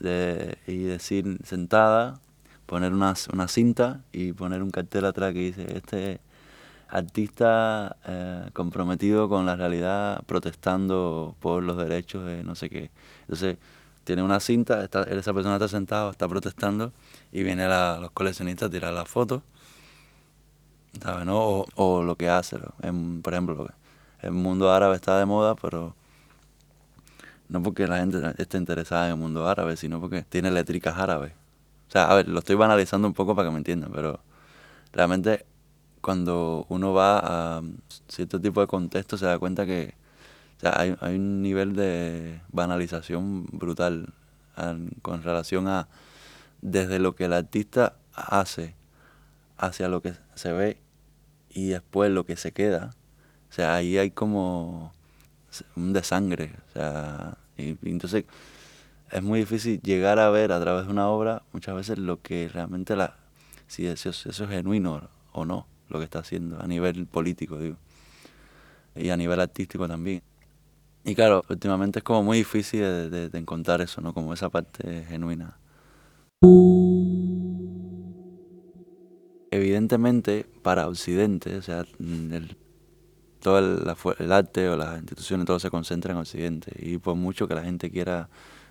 y 0.00 0.82
decir 0.84 1.38
sentada, 1.44 2.20
poner 2.66 2.92
una, 2.92 3.14
una 3.32 3.48
cinta 3.48 4.00
y 4.12 4.32
poner 4.32 4.62
un 4.62 4.70
cartel 4.70 5.04
atrás 5.04 5.32
que 5.32 5.40
dice, 5.40 5.76
este 5.76 6.20
artista 6.88 7.96
eh, 8.06 8.50
comprometido 8.52 9.28
con 9.28 9.46
la 9.46 9.56
realidad, 9.56 10.22
protestando 10.26 11.34
por 11.40 11.62
los 11.62 11.76
derechos 11.76 12.24
de 12.26 12.44
no 12.44 12.54
sé 12.54 12.70
qué. 12.70 12.90
Entonces, 13.22 13.58
tiene 14.04 14.22
una 14.22 14.38
cinta, 14.40 14.84
está, 14.84 15.02
esa 15.04 15.32
persona 15.32 15.56
está 15.56 15.68
sentada, 15.68 16.10
está 16.10 16.28
protestando, 16.28 16.92
y 17.32 17.42
vienen 17.42 17.68
los 17.68 18.10
coleccionistas 18.12 18.68
a 18.68 18.70
tirar 18.70 18.92
la 18.92 19.04
foto, 19.06 19.42
¿sabes? 21.02 21.26
No? 21.26 21.64
O, 21.74 22.02
lo 22.02 22.16
que 22.16 22.28
hace. 22.28 22.58
En- 22.82 23.22
por 23.22 23.32
ejemplo, 23.34 23.68
el 24.20 24.32
mundo 24.32 24.72
árabe 24.72 24.96
está 24.96 25.18
de 25.18 25.26
moda, 25.26 25.54
pero 25.56 25.94
no 27.48 27.62
porque 27.62 27.86
la 27.86 27.98
gente 27.98 28.18
esté 28.38 28.58
interesada 28.58 29.06
en 29.06 29.12
el 29.12 29.18
mundo 29.18 29.48
árabe, 29.48 29.76
sino 29.76 30.00
porque 30.00 30.22
tiene 30.22 30.48
eléctricas 30.48 30.96
árabes. 30.98 31.32
Sea, 31.94 32.10
a 32.10 32.14
ver, 32.16 32.28
lo 32.28 32.40
estoy 32.40 32.56
banalizando 32.56 33.06
un 33.06 33.14
poco 33.14 33.36
para 33.36 33.46
que 33.48 33.52
me 33.52 33.58
entiendan, 33.58 33.92
pero 33.92 34.18
realmente 34.92 35.46
cuando 36.00 36.66
uno 36.68 36.92
va 36.92 37.58
a 37.58 37.62
cierto 38.08 38.40
tipo 38.40 38.60
de 38.60 38.66
contexto 38.66 39.16
se 39.16 39.26
da 39.26 39.38
cuenta 39.38 39.64
que 39.64 39.94
o 40.56 40.60
sea, 40.60 40.72
hay, 40.76 40.96
hay 41.00 41.14
un 41.14 41.40
nivel 41.40 41.76
de 41.76 42.40
banalización 42.50 43.46
brutal 43.52 44.12
con 45.02 45.22
relación 45.22 45.68
a 45.68 45.86
desde 46.62 46.98
lo 46.98 47.14
que 47.14 47.26
el 47.26 47.32
artista 47.32 47.94
hace 48.12 48.74
hacia 49.56 49.88
lo 49.88 50.02
que 50.02 50.14
se 50.34 50.52
ve 50.52 50.78
y 51.48 51.68
después 51.68 52.10
lo 52.10 52.26
que 52.26 52.36
se 52.36 52.50
queda. 52.50 52.90
O 53.50 53.52
sea, 53.52 53.76
ahí 53.76 53.98
hay 53.98 54.10
como 54.10 54.92
un 55.76 55.92
desangre. 55.92 56.56
O 56.70 56.72
sea, 56.72 57.38
y 57.56 57.78
entonces 57.88 58.24
es 59.14 59.22
muy 59.22 59.38
difícil 59.40 59.80
llegar 59.80 60.18
a 60.18 60.28
ver 60.28 60.50
a 60.52 60.60
través 60.60 60.86
de 60.86 60.92
una 60.92 61.08
obra 61.08 61.44
muchas 61.52 61.76
veces 61.76 61.98
lo 61.98 62.20
que 62.20 62.48
realmente 62.52 62.96
la 62.96 63.16
si 63.68 63.86
eso, 63.86 64.10
eso 64.10 64.28
es 64.28 64.50
genuino 64.50 65.08
o 65.32 65.44
no 65.44 65.66
lo 65.88 65.98
que 65.98 66.04
está 66.04 66.18
haciendo 66.18 66.60
a 66.60 66.66
nivel 66.66 67.06
político 67.06 67.58
digo 67.58 67.76
y 68.96 69.10
a 69.10 69.16
nivel 69.16 69.40
artístico 69.40 69.88
también. 69.88 70.22
Y 71.04 71.14
claro 71.14 71.44
últimamente 71.48 72.00
es 72.00 72.04
como 72.04 72.22
muy 72.22 72.38
difícil 72.38 72.80
de, 73.10 73.30
encontrar 73.34 73.80
eso 73.80 74.00
no 74.00 74.14
como 74.14 74.34
esa 74.34 74.50
parte 74.50 75.04
genuina. 75.08 75.58
Evidentemente 79.50 80.46
para 80.62 80.88
Occidente 80.88 81.56
o 81.56 81.62
sea 81.62 81.84
el- 82.00 82.56
todo 83.40 83.58
el 84.18 84.32
arte 84.32 84.68
o 84.70 84.76
las 84.76 84.98
instituciones 84.98 85.46
todo 85.46 85.60
se 85.60 85.70
concentra 85.70 86.12
en 86.12 86.18
Occidente 86.18 86.72
y 86.78 86.98
por 86.98 87.14
mucho 87.16 87.46
que 87.46 87.54
la 87.54 87.62
gente 87.62 87.90
quiera 87.90 88.28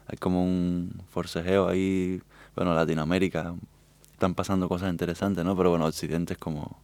hay 0.07 0.17
como 0.17 0.43
un 0.43 1.01
forcejeo 1.09 1.67
ahí. 1.69 2.21
Bueno 2.55 2.73
Latinoamérica 2.75 3.55
están 4.13 4.35
pasando 4.35 4.69
cosas 4.69 4.91
interesantes 4.91 5.43
no 5.45 5.55
pero 5.57 5.71
bueno 5.71 5.85
Occidente 5.85 6.33
es 6.33 6.39
como 6.39 6.79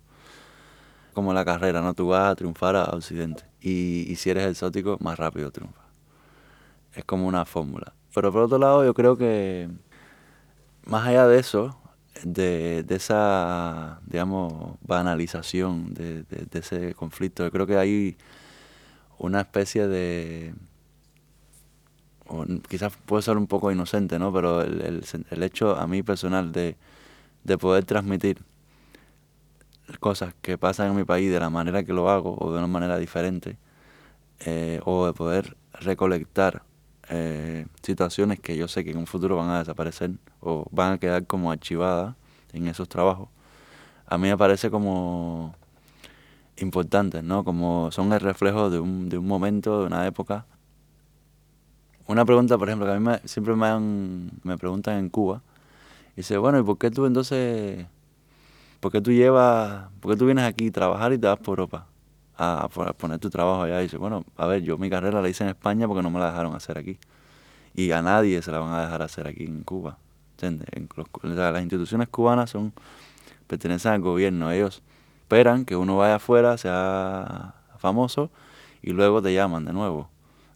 como 1.14 1.34
la 1.34 1.46
carrera 1.46 1.82
no 1.82 1.94
tú 1.94 2.08
vas 2.10 2.32
a 2.32 2.36
triunfar 2.36 2.76
a 2.76 2.84
Occidente. 2.86 3.44
Y, 3.62 4.06
y 4.12 4.16
si 4.16 4.30
eres 4.30 4.48
exótico 4.50 4.98
más 5.02 5.18
rápido 5.20 5.52
triunfas 5.52 5.84
es 6.94 7.06
como 7.06 7.28
una 7.28 7.46
fórmula. 7.46 7.94
Pero 8.14 8.32
por 8.32 8.44
otro 8.44 8.58
lado 8.58 8.84
yo 8.86 8.94
creo 8.94 9.18
que 9.18 9.70
más 10.86 11.08
allá 11.08 11.28
de 11.28 11.40
eso 11.40 11.78
de, 12.24 12.84
de 12.84 12.96
esa, 12.96 14.02
digamos, 14.06 14.76
banalización 14.82 15.94
de, 15.94 16.24
de- 16.24 16.46
de 16.52 16.60
ese 16.60 16.94
conflicto. 16.96 17.44
Yo 17.46 17.52
creo 17.52 17.68
que 17.68 17.78
hay 17.78 18.18
una 19.18 19.42
especie 19.42 19.88
de... 19.88 20.54
o 22.30 22.46
quizás 22.68 22.94
puede 23.06 23.24
ser 23.24 23.38
un 23.38 23.48
poco 23.48 23.72
inocente, 23.72 24.20
¿no? 24.20 24.32
Pero 24.34 24.62
el, 24.62 24.82
el 24.82 25.26
el 25.30 25.44
hecho 25.44 25.76
a 25.76 25.88
mí 25.88 26.04
personal 26.04 26.52
de, 26.52 26.78
de 27.44 27.58
poder 27.58 27.86
transmitir 27.86 28.44
cosas 30.00 30.34
que 30.42 30.58
pasan 30.58 30.92
en 30.92 30.96
mi 30.96 31.04
país 31.04 31.32
de 31.32 31.40
la 31.40 31.50
manera 31.50 31.84
que 31.84 31.94
lo 31.94 32.10
hago 32.10 32.38
o 32.40 32.52
de 32.52 32.60
una 32.60 32.68
manera 32.68 32.98
diferente, 32.98 33.58
eh, 34.42 34.80
o 34.86 35.08
de 35.08 35.14
poder 35.14 35.58
recolectar 35.74 36.64
eh, 37.10 37.66
situaciones 37.82 38.40
que 38.40 38.56
yo 38.58 38.68
sé 38.68 38.84
que 38.84 38.92
en 38.92 38.98
un 38.98 39.08
futuro 39.08 39.38
van 39.38 39.50
a 39.50 39.60
desaparecer 39.60 40.12
o 40.42 40.66
van 40.72 40.94
a 40.94 40.98
quedar 41.00 41.26
como 41.26 41.52
archivadas 41.52 42.16
en 42.54 42.68
esos 42.68 42.88
trabajos, 42.90 43.30
a 44.08 44.18
mí 44.18 44.28
me 44.28 44.38
parece 44.38 44.70
como 44.72 45.56
importantes, 46.58 47.24
¿no? 47.24 47.44
Como 47.44 47.92
son 47.92 48.12
el 48.14 48.20
reflejo 48.20 48.70
de 48.70 48.80
un, 48.80 49.10
de 49.10 49.18
un 49.18 49.28
momento, 49.28 49.82
de 49.82 49.88
una 49.88 50.06
época. 50.08 50.46
Una 52.10 52.26
pregunta, 52.26 52.58
por 52.58 52.68
ejemplo, 52.68 52.88
que 52.88 52.94
a 52.94 53.00
mí 53.00 53.06
me- 53.06 53.20
siempre 53.28 53.56
me, 53.56 53.68
han- 53.68 54.32
me 54.44 54.58
preguntan 54.58 54.98
en 54.98 55.10
Cuba, 55.10 55.44
y 56.14 56.18
dice, 56.18 56.38
bueno, 56.40 56.60
¿y 56.60 56.64
por 56.64 56.78
qué 56.80 56.92
tú 56.92 57.06
entonces, 57.06 57.86
por 58.80 58.92
qué 58.92 59.02
tú 59.02 59.12
llevas, 59.12 59.90
por 60.02 60.12
qué 60.14 60.18
tú 60.18 60.26
vienes 60.26 60.46
aquí 60.46 60.70
a 60.70 60.72
trabajar 60.72 61.14
y 61.14 61.20
te 61.20 61.28
vas 61.28 61.38
por 61.40 61.60
Europa 61.60 61.88
a, 62.38 62.64
a 62.66 62.70
pon- 62.70 62.88
a 62.90 62.94
poner 62.94 63.20
tu 63.20 63.30
trabajo 63.30 63.64
allá? 63.64 63.80
Y 63.82 63.84
dice, 63.84 63.98
bueno, 63.98 64.26
a 64.38 64.48
ver, 64.48 64.64
yo 64.64 64.78
mi 64.78 64.90
carrera 64.90 65.22
la 65.22 65.30
hice 65.30 65.44
en 65.44 65.52
España 65.52 65.88
porque 65.88 66.04
no 66.04 66.10
me 66.12 66.20
la 66.20 66.28
dejaron 66.32 66.56
hacer 66.56 66.78
aquí. 66.80 66.98
Y 67.76 67.92
a 67.92 68.02
nadie 68.04 68.42
se 68.42 68.52
la 68.52 68.60
van 68.60 68.74
a 68.74 68.82
dejar 68.84 69.02
hacer 69.04 69.28
aquí 69.28 69.46
en 69.46 69.64
Cuba. 69.64 69.98
¿Entiendes? 70.34 70.68
Las 71.24 71.62
instituciones 71.64 72.10
cubanas 72.10 72.52
son 72.52 72.74
pertenecen 73.48 73.94
al 73.94 74.02
gobierno. 74.02 74.52
Ellos 74.52 74.82
esperan 75.22 75.66
que 75.66 75.76
uno 75.76 75.98
vaya 75.98 76.16
afuera, 76.16 76.58
sea 76.58 77.56
famoso, 77.80 78.32
y 78.84 78.92
luego 78.92 79.22
te 79.22 79.34
llaman 79.34 79.66
de 79.66 79.74
nuevo. 79.74 80.10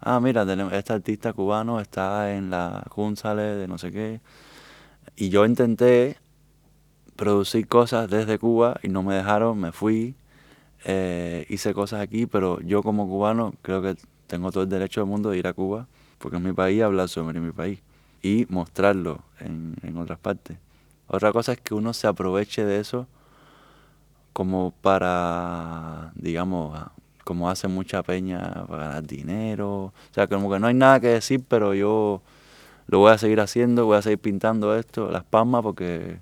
Ah, 0.05 0.19
mira, 0.19 0.43
este 0.73 0.91
artista 0.91 1.31
cubano 1.31 1.79
está 1.79 2.35
en 2.35 2.49
la 2.49 2.85
González 2.93 3.57
de 3.57 3.67
no 3.69 3.77
sé 3.77 3.89
qué. 3.89 4.19
Y 5.15 5.29
yo 5.29 5.45
intenté 5.45 6.17
producir 7.15 7.67
cosas 7.67 8.09
desde 8.09 8.39
Cuba 8.39 8.79
y 8.83 8.89
no 8.89 9.03
me 9.03 9.15
dejaron, 9.15 9.59
me 9.59 9.71
fui, 9.71 10.15
eh, 10.85 11.45
hice 11.49 11.73
cosas 11.73 12.01
aquí, 12.01 12.25
pero 12.25 12.59
yo 12.61 12.83
como 12.83 13.07
cubano 13.07 13.53
creo 13.61 13.81
que 13.81 13.95
tengo 14.27 14.51
todo 14.51 14.63
el 14.63 14.69
derecho 14.69 15.01
del 15.01 15.09
mundo 15.09 15.29
de 15.29 15.37
ir 15.39 15.47
a 15.47 15.53
Cuba, 15.53 15.87
porque 16.19 16.37
es 16.37 16.43
mi 16.43 16.53
país, 16.53 16.81
hablar 16.83 17.09
sobre 17.09 17.39
mi 17.39 17.51
país 17.53 17.79
y 18.21 18.45
mostrarlo 18.49 19.21
en, 19.39 19.75
en 19.83 19.97
otras 19.97 20.19
partes. 20.19 20.57
Otra 21.07 21.31
cosa 21.31 21.53
es 21.53 21.61
que 21.61 21.75
uno 21.75 21.93
se 21.93 22.07
aproveche 22.07 22.65
de 22.65 22.79
eso 22.81 23.07
como 24.33 24.73
para, 24.81 26.11
digamos, 26.15 26.77
como 27.23 27.49
hace 27.49 27.67
mucha 27.67 28.03
peña 28.03 28.65
para 28.67 28.87
ganar 28.87 29.07
dinero. 29.07 29.85
O 29.85 29.93
sea, 30.11 30.27
como 30.27 30.51
que 30.51 30.59
no 30.59 30.67
hay 30.67 30.73
nada 30.73 30.99
que 30.99 31.07
decir, 31.07 31.43
pero 31.47 31.73
yo 31.73 32.21
lo 32.87 32.99
voy 32.99 33.11
a 33.11 33.17
seguir 33.17 33.39
haciendo, 33.39 33.85
voy 33.85 33.97
a 33.97 34.01
seguir 34.01 34.19
pintando 34.19 34.75
esto, 34.75 35.09
las 35.09 35.23
palmas, 35.23 35.61
porque 35.61 36.19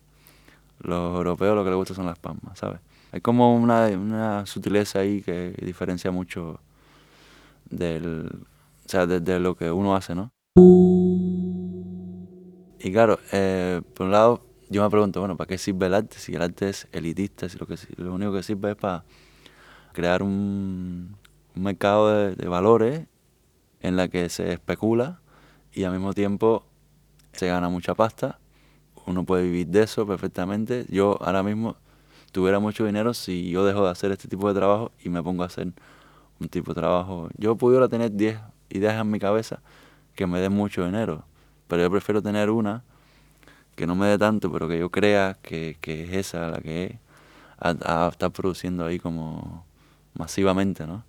los 0.80 1.18
europeos 1.18 1.56
lo 1.56 1.64
que 1.64 1.70
les 1.70 1.78
gusta 1.78 1.93
son 1.93 2.06
las 2.06 2.20
palmas, 2.20 2.58
¿sabes? 2.58 2.80
Hay 3.12 3.22
como 3.22 3.56
una, 3.56 3.88
una 3.88 4.45
sutileza 4.45 4.99
ahí 4.99 5.22
que 5.22 5.54
diferencia 5.62 6.12
mucho 6.12 6.60
del, 7.70 8.30
o 8.86 8.89
sea, 8.89 9.06
de, 9.06 9.20
de 9.20 9.39
lo 9.39 9.56
que 9.56 9.72
uno 9.72 9.95
hace, 9.95 10.16
¿no? 10.16 10.32
Y 12.84 12.91
claro, 12.91 13.20
eh, 13.32 13.82
por 13.93 14.08
un 14.08 14.12
lado, 14.12 14.41
yo 14.70 14.82
me 14.84 14.89
pregunto, 14.89 15.20
bueno, 15.20 15.38
¿para 15.38 15.47
qué 15.47 15.58
sirve 15.58 15.86
el 15.86 15.93
arte? 15.93 16.18
Si 16.18 16.34
el 16.34 16.41
arte 16.41 16.70
es 16.70 16.88
elitista, 16.91 17.47
si 17.47 17.58
lo, 17.58 17.68
que, 17.68 17.76
lo 17.97 18.14
único 18.14 18.34
que 18.34 18.43
sirve 18.43 18.72
es 18.72 18.78
para 18.78 19.04
crear 19.93 20.23
un, 20.23 21.15
mercado 21.55 22.31
de, 22.31 22.47
valores 22.47 23.07
en 23.81 23.95
la 23.95 24.07
que 24.07 24.29
se 24.29 24.53
especula 24.53 25.21
y 25.73 25.83
al 25.83 25.91
mismo 25.91 26.13
tiempo 26.13 26.65
se 27.33 27.47
gana 27.47 27.69
mucha 27.69 27.95
pasta. 27.95 28.39
Uno 29.05 29.25
puede 29.25 29.43
vivir 29.43 29.67
de 29.67 29.83
eso 29.83 30.05
perfectamente. 30.05 30.85
Yo 30.89 31.17
ahora 31.21 31.43
mismo 31.43 31.77
tuviera 32.31 32.59
mucho 32.59 32.85
dinero 32.85 33.13
si 33.13 33.49
yo 33.49 33.65
dejo 33.65 33.83
de 33.83 33.91
hacer 33.91 34.11
este 34.11 34.27
tipo 34.27 34.47
de 34.47 34.53
trabajo 34.53 34.91
y 35.03 35.09
me 35.09 35.21
pongo 35.23 35.43
a 35.43 35.47
hacer 35.47 35.73
un 36.39 36.49
tipo 36.49 36.73
de 36.73 36.81
trabajo. 36.81 37.29
Yo 37.37 37.55
pudiera 37.55 37.87
tener 37.87 38.11
10 38.11 38.39
ideas 38.69 38.99
en 38.99 39.09
mi 39.09 39.19
cabeza 39.19 39.61
que 40.15 40.27
me 40.27 40.39
den 40.39 40.53
mucho 40.53 40.85
dinero, 40.85 41.25
pero 41.67 41.81
yo 41.81 41.91
prefiero 41.91 42.21
tener 42.21 42.49
una 42.49 42.83
que 43.75 43.87
no 43.87 43.95
me 43.95 44.07
dé 44.07 44.17
tanto, 44.17 44.51
pero 44.51 44.67
que 44.67 44.77
yo 44.77 44.89
crea 44.89 45.37
que, 45.41 45.77
que 45.81 46.03
es 46.03 46.13
esa 46.13 46.49
la 46.49 46.59
que 46.59 46.85
es, 46.85 46.95
a 47.57 48.09
estar 48.11 48.31
produciendo 48.31 48.85
ahí 48.85 48.99
como 48.99 49.65
masivamente, 50.14 50.86
¿no? 50.86 51.03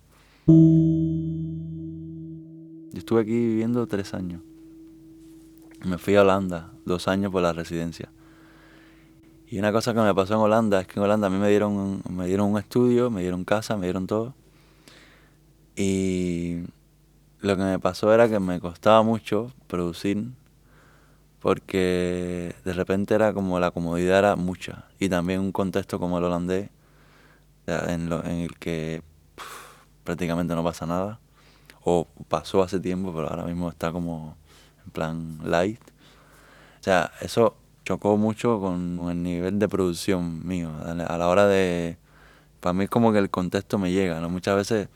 Yo 2.91 2.97
estuve 2.97 3.21
aquí 3.21 3.31
viviendo 3.31 3.87
tres 3.87 4.13
años. 4.13 4.41
Me 5.85 5.97
fui 5.97 6.15
a 6.15 6.21
Holanda, 6.21 6.71
dos 6.85 7.07
años 7.07 7.31
por 7.31 7.41
la 7.41 7.53
residencia. 7.53 8.09
Y 9.47 9.59
una 9.59 9.71
cosa 9.71 9.93
que 9.93 9.99
me 9.99 10.13
pasó 10.15 10.33
en 10.33 10.39
Holanda 10.39 10.81
es 10.81 10.87
que 10.87 10.99
en 10.99 11.03
Holanda 11.03 11.27
a 11.27 11.29
mí 11.29 11.37
me 11.37 11.49
dieron, 11.49 12.01
me 12.09 12.27
dieron 12.27 12.51
un 12.51 12.57
estudio, 12.57 13.09
me 13.09 13.21
dieron 13.21 13.45
casa, 13.45 13.77
me 13.77 13.85
dieron 13.85 14.07
todo. 14.07 14.33
Y 15.75 16.63
lo 17.39 17.57
que 17.57 17.63
me 17.63 17.79
pasó 17.79 18.13
era 18.13 18.29
que 18.29 18.39
me 18.39 18.59
costaba 18.59 19.03
mucho 19.03 19.51
producir 19.67 20.27
porque 21.39 22.55
de 22.63 22.73
repente 22.73 23.15
era 23.15 23.33
como 23.33 23.59
la 23.59 23.71
comodidad 23.71 24.19
era 24.19 24.35
mucha 24.37 24.85
y 24.97 25.09
también 25.09 25.41
un 25.41 25.51
contexto 25.51 25.99
como 25.99 26.17
el 26.17 26.23
holandés 26.23 26.69
en, 27.67 28.09
lo- 28.09 28.23
en 28.25 28.39
el 28.41 28.57
que 28.57 29.01
prácticamente 30.03 30.55
no 30.55 30.63
pasa 30.63 30.85
nada 30.85 31.19
o 31.83 32.07
pasó 32.27 32.63
hace 32.63 32.79
tiempo 32.79 33.13
pero 33.13 33.29
ahora 33.29 33.45
mismo 33.45 33.69
está 33.69 33.91
como 33.91 34.35
en 34.85 34.91
plan 34.91 35.39
light 35.43 35.79
o 36.79 36.83
sea 36.83 37.11
eso 37.21 37.55
chocó 37.85 38.17
mucho 38.17 38.59
con, 38.59 38.99
el 39.09 39.23
nivel 39.23 39.59
de 39.59 39.67
producción 39.69 40.45
mío 40.47 40.71
a 40.85 40.93
la, 40.93 41.05
a 41.05 41.17
la 41.17 41.27
hora 41.27 41.47
de 41.47 41.97
para 42.59 42.73
mí 42.73 42.85
es 42.85 42.89
como 42.89 43.11
que 43.13 43.19
el 43.19 43.29
contexto 43.29 43.77
me 43.77 43.91
llega 43.91 44.19
¿no? 44.19 44.29
muchas 44.29 44.55
veces 44.55 44.89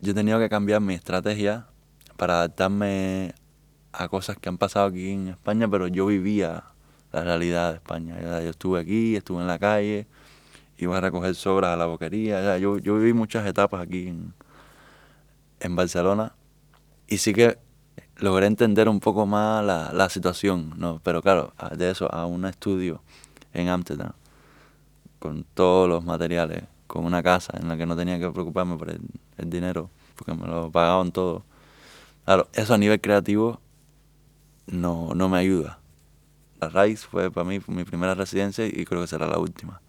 yo 0.00 0.12
he 0.12 0.14
tenido 0.14 0.38
que 0.38 0.48
cambiar 0.48 0.80
mi 0.80 0.94
estrategia 0.94 1.66
para 2.16 2.34
adaptarme 2.34 3.34
a 3.92 4.08
cosas 4.08 4.36
que 4.38 4.48
han 4.48 4.58
pasado 4.58 4.86
aquí 4.86 5.10
en 5.10 5.28
España, 5.28 5.68
pero 5.68 5.86
yo 5.88 6.06
vivía 6.06 6.64
la 7.12 7.22
realidad 7.24 7.70
de 7.70 7.76
España. 7.76 8.18
Yo 8.20 8.50
estuve 8.50 8.80
aquí, 8.80 9.16
estuve 9.16 9.42
en 9.42 9.46
la 9.46 9.58
calle, 9.58 10.06
iba 10.84 10.98
a 10.98 11.00
recoger 11.00 11.34
sobras 11.34 11.72
a 11.72 11.76
la 11.76 11.86
boquería. 11.86 12.42
ya, 12.42 12.58
Yo, 12.58 12.78
yo 12.78 12.96
viví 12.96 13.12
muchas 13.12 13.46
etapas 13.46 13.82
aquí 13.82 14.08
en, 14.08 14.34
en 15.60 15.76
Barcelona 15.76 16.34
y 17.08 17.18
sí 17.18 17.32
que 17.32 17.58
logré 18.16 18.46
entender 18.46 18.88
un 18.88 19.00
poco 19.00 19.26
más 19.26 19.64
la, 19.64 19.92
la 19.92 20.08
situación, 20.08 20.74
¿no? 20.76 21.00
Pero 21.02 21.22
claro, 21.22 21.52
de 21.76 21.90
eso 21.90 22.12
a 22.12 22.26
un 22.26 22.44
estudio 22.46 23.02
en 23.52 23.68
Ámsterdam, 23.68 24.12
con 25.18 25.44
todos 25.54 25.88
los 25.88 26.04
materiales, 26.04 26.64
con 26.86 27.04
una 27.04 27.22
casa 27.22 27.58
en 27.60 27.68
la 27.68 27.76
que 27.76 27.86
no 27.86 27.96
tenía 27.96 28.18
que 28.18 28.30
preocuparme 28.30 28.76
por 28.76 28.90
el, 28.90 29.00
dinero, 29.50 29.90
porque 30.16 30.34
me 30.34 30.46
lo 30.46 30.70
pagaban 30.70 31.12
todo. 31.12 31.44
Claro, 32.24 32.48
eso 32.54 32.74
a 32.74 32.78
nivel 32.78 33.00
creativo 33.00 33.60
no, 34.66 35.12
no 35.14 35.28
me 35.28 35.38
ayuda. 35.38 35.80
La 36.60 36.68
raíz 36.68 37.04
fue 37.04 37.30
para 37.30 37.44
mí 37.44 37.60
mi 37.66 37.84
primera 37.84 38.14
residencia 38.14 38.66
y 38.66 38.84
creo 38.84 39.00
que 39.00 39.08
será 39.08 39.26
la 39.26 39.38
última. 39.38 39.81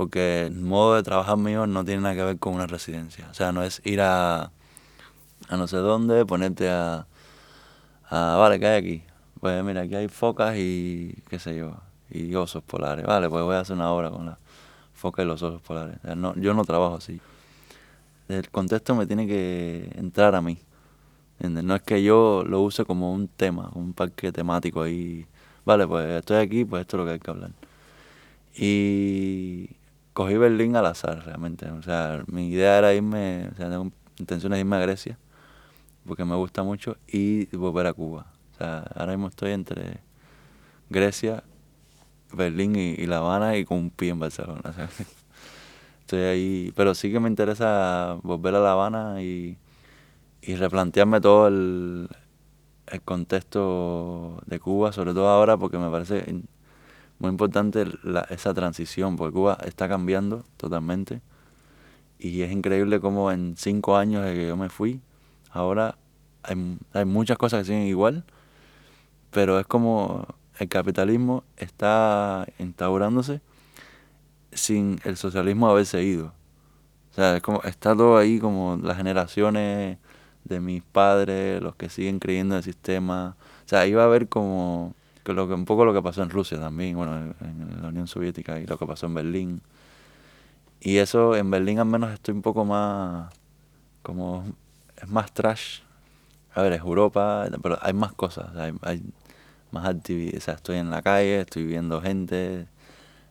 Porque 0.00 0.46
el 0.46 0.54
modo 0.54 0.94
de 0.94 1.02
trabajar 1.02 1.36
mío 1.36 1.66
no 1.66 1.84
tiene 1.84 2.00
nada 2.00 2.14
que 2.14 2.22
ver 2.22 2.38
con 2.38 2.54
una 2.54 2.66
residencia. 2.66 3.28
O 3.30 3.34
sea, 3.34 3.52
no 3.52 3.62
es 3.62 3.82
ir 3.84 4.00
a, 4.00 4.50
a 5.50 5.56
no 5.58 5.66
sé 5.66 5.76
dónde, 5.76 6.24
ponerte 6.24 6.70
a, 6.70 7.06
a, 8.08 8.36
vale, 8.38 8.58
¿qué 8.58 8.66
hay 8.66 8.78
aquí? 8.78 9.02
Pues 9.40 9.62
mira, 9.62 9.82
aquí 9.82 9.94
hay 9.96 10.08
focas 10.08 10.56
y 10.56 11.22
qué 11.28 11.38
sé 11.38 11.54
yo, 11.54 11.76
y 12.08 12.34
osos 12.34 12.62
polares. 12.62 13.04
Vale, 13.04 13.28
pues 13.28 13.44
voy 13.44 13.56
a 13.56 13.60
hacer 13.60 13.76
una 13.76 13.92
obra 13.92 14.10
con 14.10 14.24
las 14.24 14.38
focas 14.94 15.22
y 15.22 15.28
los 15.28 15.42
osos 15.42 15.60
polares. 15.60 15.98
No, 16.16 16.34
yo 16.36 16.54
no 16.54 16.64
trabajo 16.64 16.94
así. 16.94 17.20
El 18.30 18.48
contexto 18.48 18.94
me 18.94 19.04
tiene 19.06 19.26
que 19.26 19.92
entrar 19.96 20.34
a 20.34 20.40
mí. 20.40 20.62
No 21.40 21.74
es 21.74 21.82
que 21.82 22.02
yo 22.02 22.42
lo 22.46 22.62
use 22.62 22.86
como 22.86 23.12
un 23.12 23.28
tema, 23.28 23.70
un 23.74 23.92
parque 23.92 24.32
temático 24.32 24.80
ahí. 24.80 25.26
Vale, 25.66 25.86
pues 25.86 26.08
estoy 26.08 26.38
aquí, 26.38 26.64
pues 26.64 26.80
esto 26.80 26.96
es 26.96 26.98
lo 27.00 27.04
que 27.04 27.12
hay 27.12 27.18
que 27.20 27.30
hablar. 27.30 27.50
Y 28.56 29.76
cogí 30.20 30.36
Berlín 30.36 30.76
al 30.76 30.84
azar 30.84 31.24
realmente. 31.24 31.70
O 31.70 31.82
sea, 31.82 32.22
mi 32.26 32.48
idea 32.48 32.76
era 32.76 32.92
irme, 32.92 33.48
o 33.50 33.56
sea, 33.56 33.70
tengo 33.70 33.90
intenciones 34.18 34.58
de 34.58 34.60
irme 34.60 34.76
a 34.76 34.80
Grecia, 34.80 35.18
porque 36.04 36.26
me 36.26 36.36
gusta 36.36 36.62
mucho, 36.62 36.98
y 37.08 37.46
volver 37.56 37.86
a 37.86 37.94
Cuba. 37.94 38.26
O 38.52 38.58
sea, 38.58 38.80
ahora 38.94 39.12
mismo 39.12 39.28
estoy 39.28 39.52
entre 39.52 40.00
Grecia, 40.90 41.42
Berlín 42.34 42.76
y, 42.76 43.06
La 43.06 43.18
Habana 43.18 43.56
y 43.56 43.64
con 43.64 43.78
un 43.78 43.90
pie 43.90 44.10
en 44.10 44.18
Barcelona. 44.18 44.60
o 44.76 46.00
estoy 46.00 46.20
ahí, 46.20 46.72
pero 46.76 46.94
sí 46.94 47.10
que 47.10 47.18
me 47.18 47.30
interesa 47.30 48.18
volver 48.22 48.56
a 48.56 48.60
La 48.60 48.72
Habana 48.72 49.22
y, 49.22 49.56
replantearme 50.42 51.22
todo 51.22 51.48
el, 51.48 52.08
el 52.88 53.00
contexto 53.02 54.42
de 54.44 54.60
Cuba, 54.60 54.92
sobre 54.92 55.14
todo 55.14 55.28
ahora 55.28 55.56
porque 55.56 55.78
me 55.78 55.88
parece 55.90 56.42
muy 57.20 57.30
importante 57.30 57.86
la- 58.02 58.26
esa 58.30 58.52
transición, 58.54 59.16
porque 59.16 59.34
Cuba 59.34 59.58
está 59.64 59.88
cambiando 59.88 60.44
totalmente. 60.56 61.20
Y 62.18 62.42
es 62.42 62.50
increíble 62.52 63.00
cómo 63.00 63.30
en 63.30 63.54
cinco 63.56 63.96
años 63.96 64.24
de 64.24 64.34
que 64.34 64.48
yo 64.48 64.56
me 64.56 64.68
fui, 64.68 65.00
ahora 65.50 65.96
hay, 66.42 66.78
hay 66.92 67.04
muchas 67.04 67.38
cosas 67.38 67.60
que 67.60 67.66
siguen 67.66 67.86
igual, 67.86 68.24
pero 69.30 69.60
es 69.60 69.66
como 69.66 70.26
el 70.58 70.68
capitalismo 70.68 71.44
está 71.56 72.46
instaurándose 72.58 73.40
sin 74.52 74.98
el 75.04 75.16
socialismo 75.16 75.68
haberse 75.68 76.02
ido. 76.02 76.32
O 77.10 77.14
sea, 77.14 77.36
es 77.36 77.42
como, 77.42 77.62
está 77.62 77.94
todo 77.96 78.16
ahí 78.18 78.38
como 78.38 78.78
las 78.82 78.96
generaciones 78.96 79.98
de 80.44 80.60
mis 80.60 80.82
padres, 80.82 81.62
los 81.62 81.74
que 81.76 81.88
siguen 81.88 82.18
creyendo 82.18 82.54
en 82.54 82.58
el 82.58 82.64
sistema. 82.64 83.36
O 83.64 83.68
sea, 83.68 83.86
iba 83.86 84.02
a 84.02 84.06
haber 84.06 84.28
como 84.28 84.94
lo 85.32 85.48
que, 85.48 85.54
un 85.54 85.64
poco 85.64 85.84
lo 85.84 85.92
que 85.92 86.02
pasó 86.02 86.22
en 86.22 86.30
Rusia 86.30 86.58
también, 86.58 86.96
bueno, 86.96 87.34
en, 87.40 87.82
la 87.82 87.88
Unión 87.88 88.06
Soviética 88.06 88.58
y 88.60 88.66
lo 88.66 88.78
que 88.78 88.86
pasó 88.86 89.06
en 89.06 89.14
Berlín. 89.14 89.62
Y 90.80 90.98
eso, 90.98 91.36
en 91.36 91.50
Berlín 91.50 91.78
al 91.78 91.86
menos 91.86 92.12
estoy 92.12 92.34
un 92.34 92.42
poco 92.42 92.64
más, 92.64 93.32
como, 94.02 94.44
es 94.96 95.08
más 95.08 95.32
trash. 95.32 95.80
A 96.54 96.62
ver, 96.62 96.72
es 96.72 96.80
Europa, 96.80 97.46
pero 97.62 97.78
hay 97.80 97.92
más 97.92 98.12
cosas, 98.12 98.54
hay, 98.56 98.72
hay 98.82 99.02
más 99.70 99.86
actividades. 99.86 100.42
O 100.42 100.44
sea, 100.46 100.54
estoy 100.54 100.76
en 100.78 100.90
la 100.90 101.02
calle, 101.02 101.40
estoy 101.40 101.64
viendo 101.64 102.00
gente, 102.00 102.66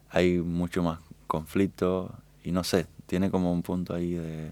hay 0.09 0.39
mucho 0.39 0.83
más 0.83 0.99
conflicto 1.27 2.13
y 2.43 2.51
no 2.51 2.63
sé, 2.63 2.87
tiene 3.05 3.31
como 3.31 3.51
un 3.53 3.61
punto 3.63 3.93
ahí 3.93 4.13
de... 4.13 4.51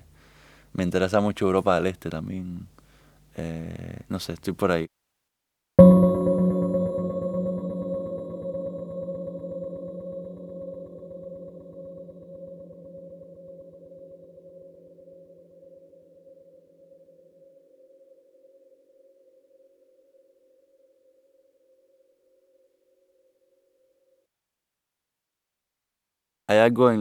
Me 0.73 0.83
interesa 0.83 1.21
mucho 1.21 1.45
Europa 1.45 1.75
del 1.75 1.87
Este 1.87 2.09
también. 2.09 2.67
Eh, 3.35 4.01
no 4.09 4.19
sé, 4.19 4.33
estoy 4.33 4.53
por 4.53 4.71
ahí. 4.71 4.87
Hay 26.49 26.59
algo 26.59 26.89
en, 26.91 26.95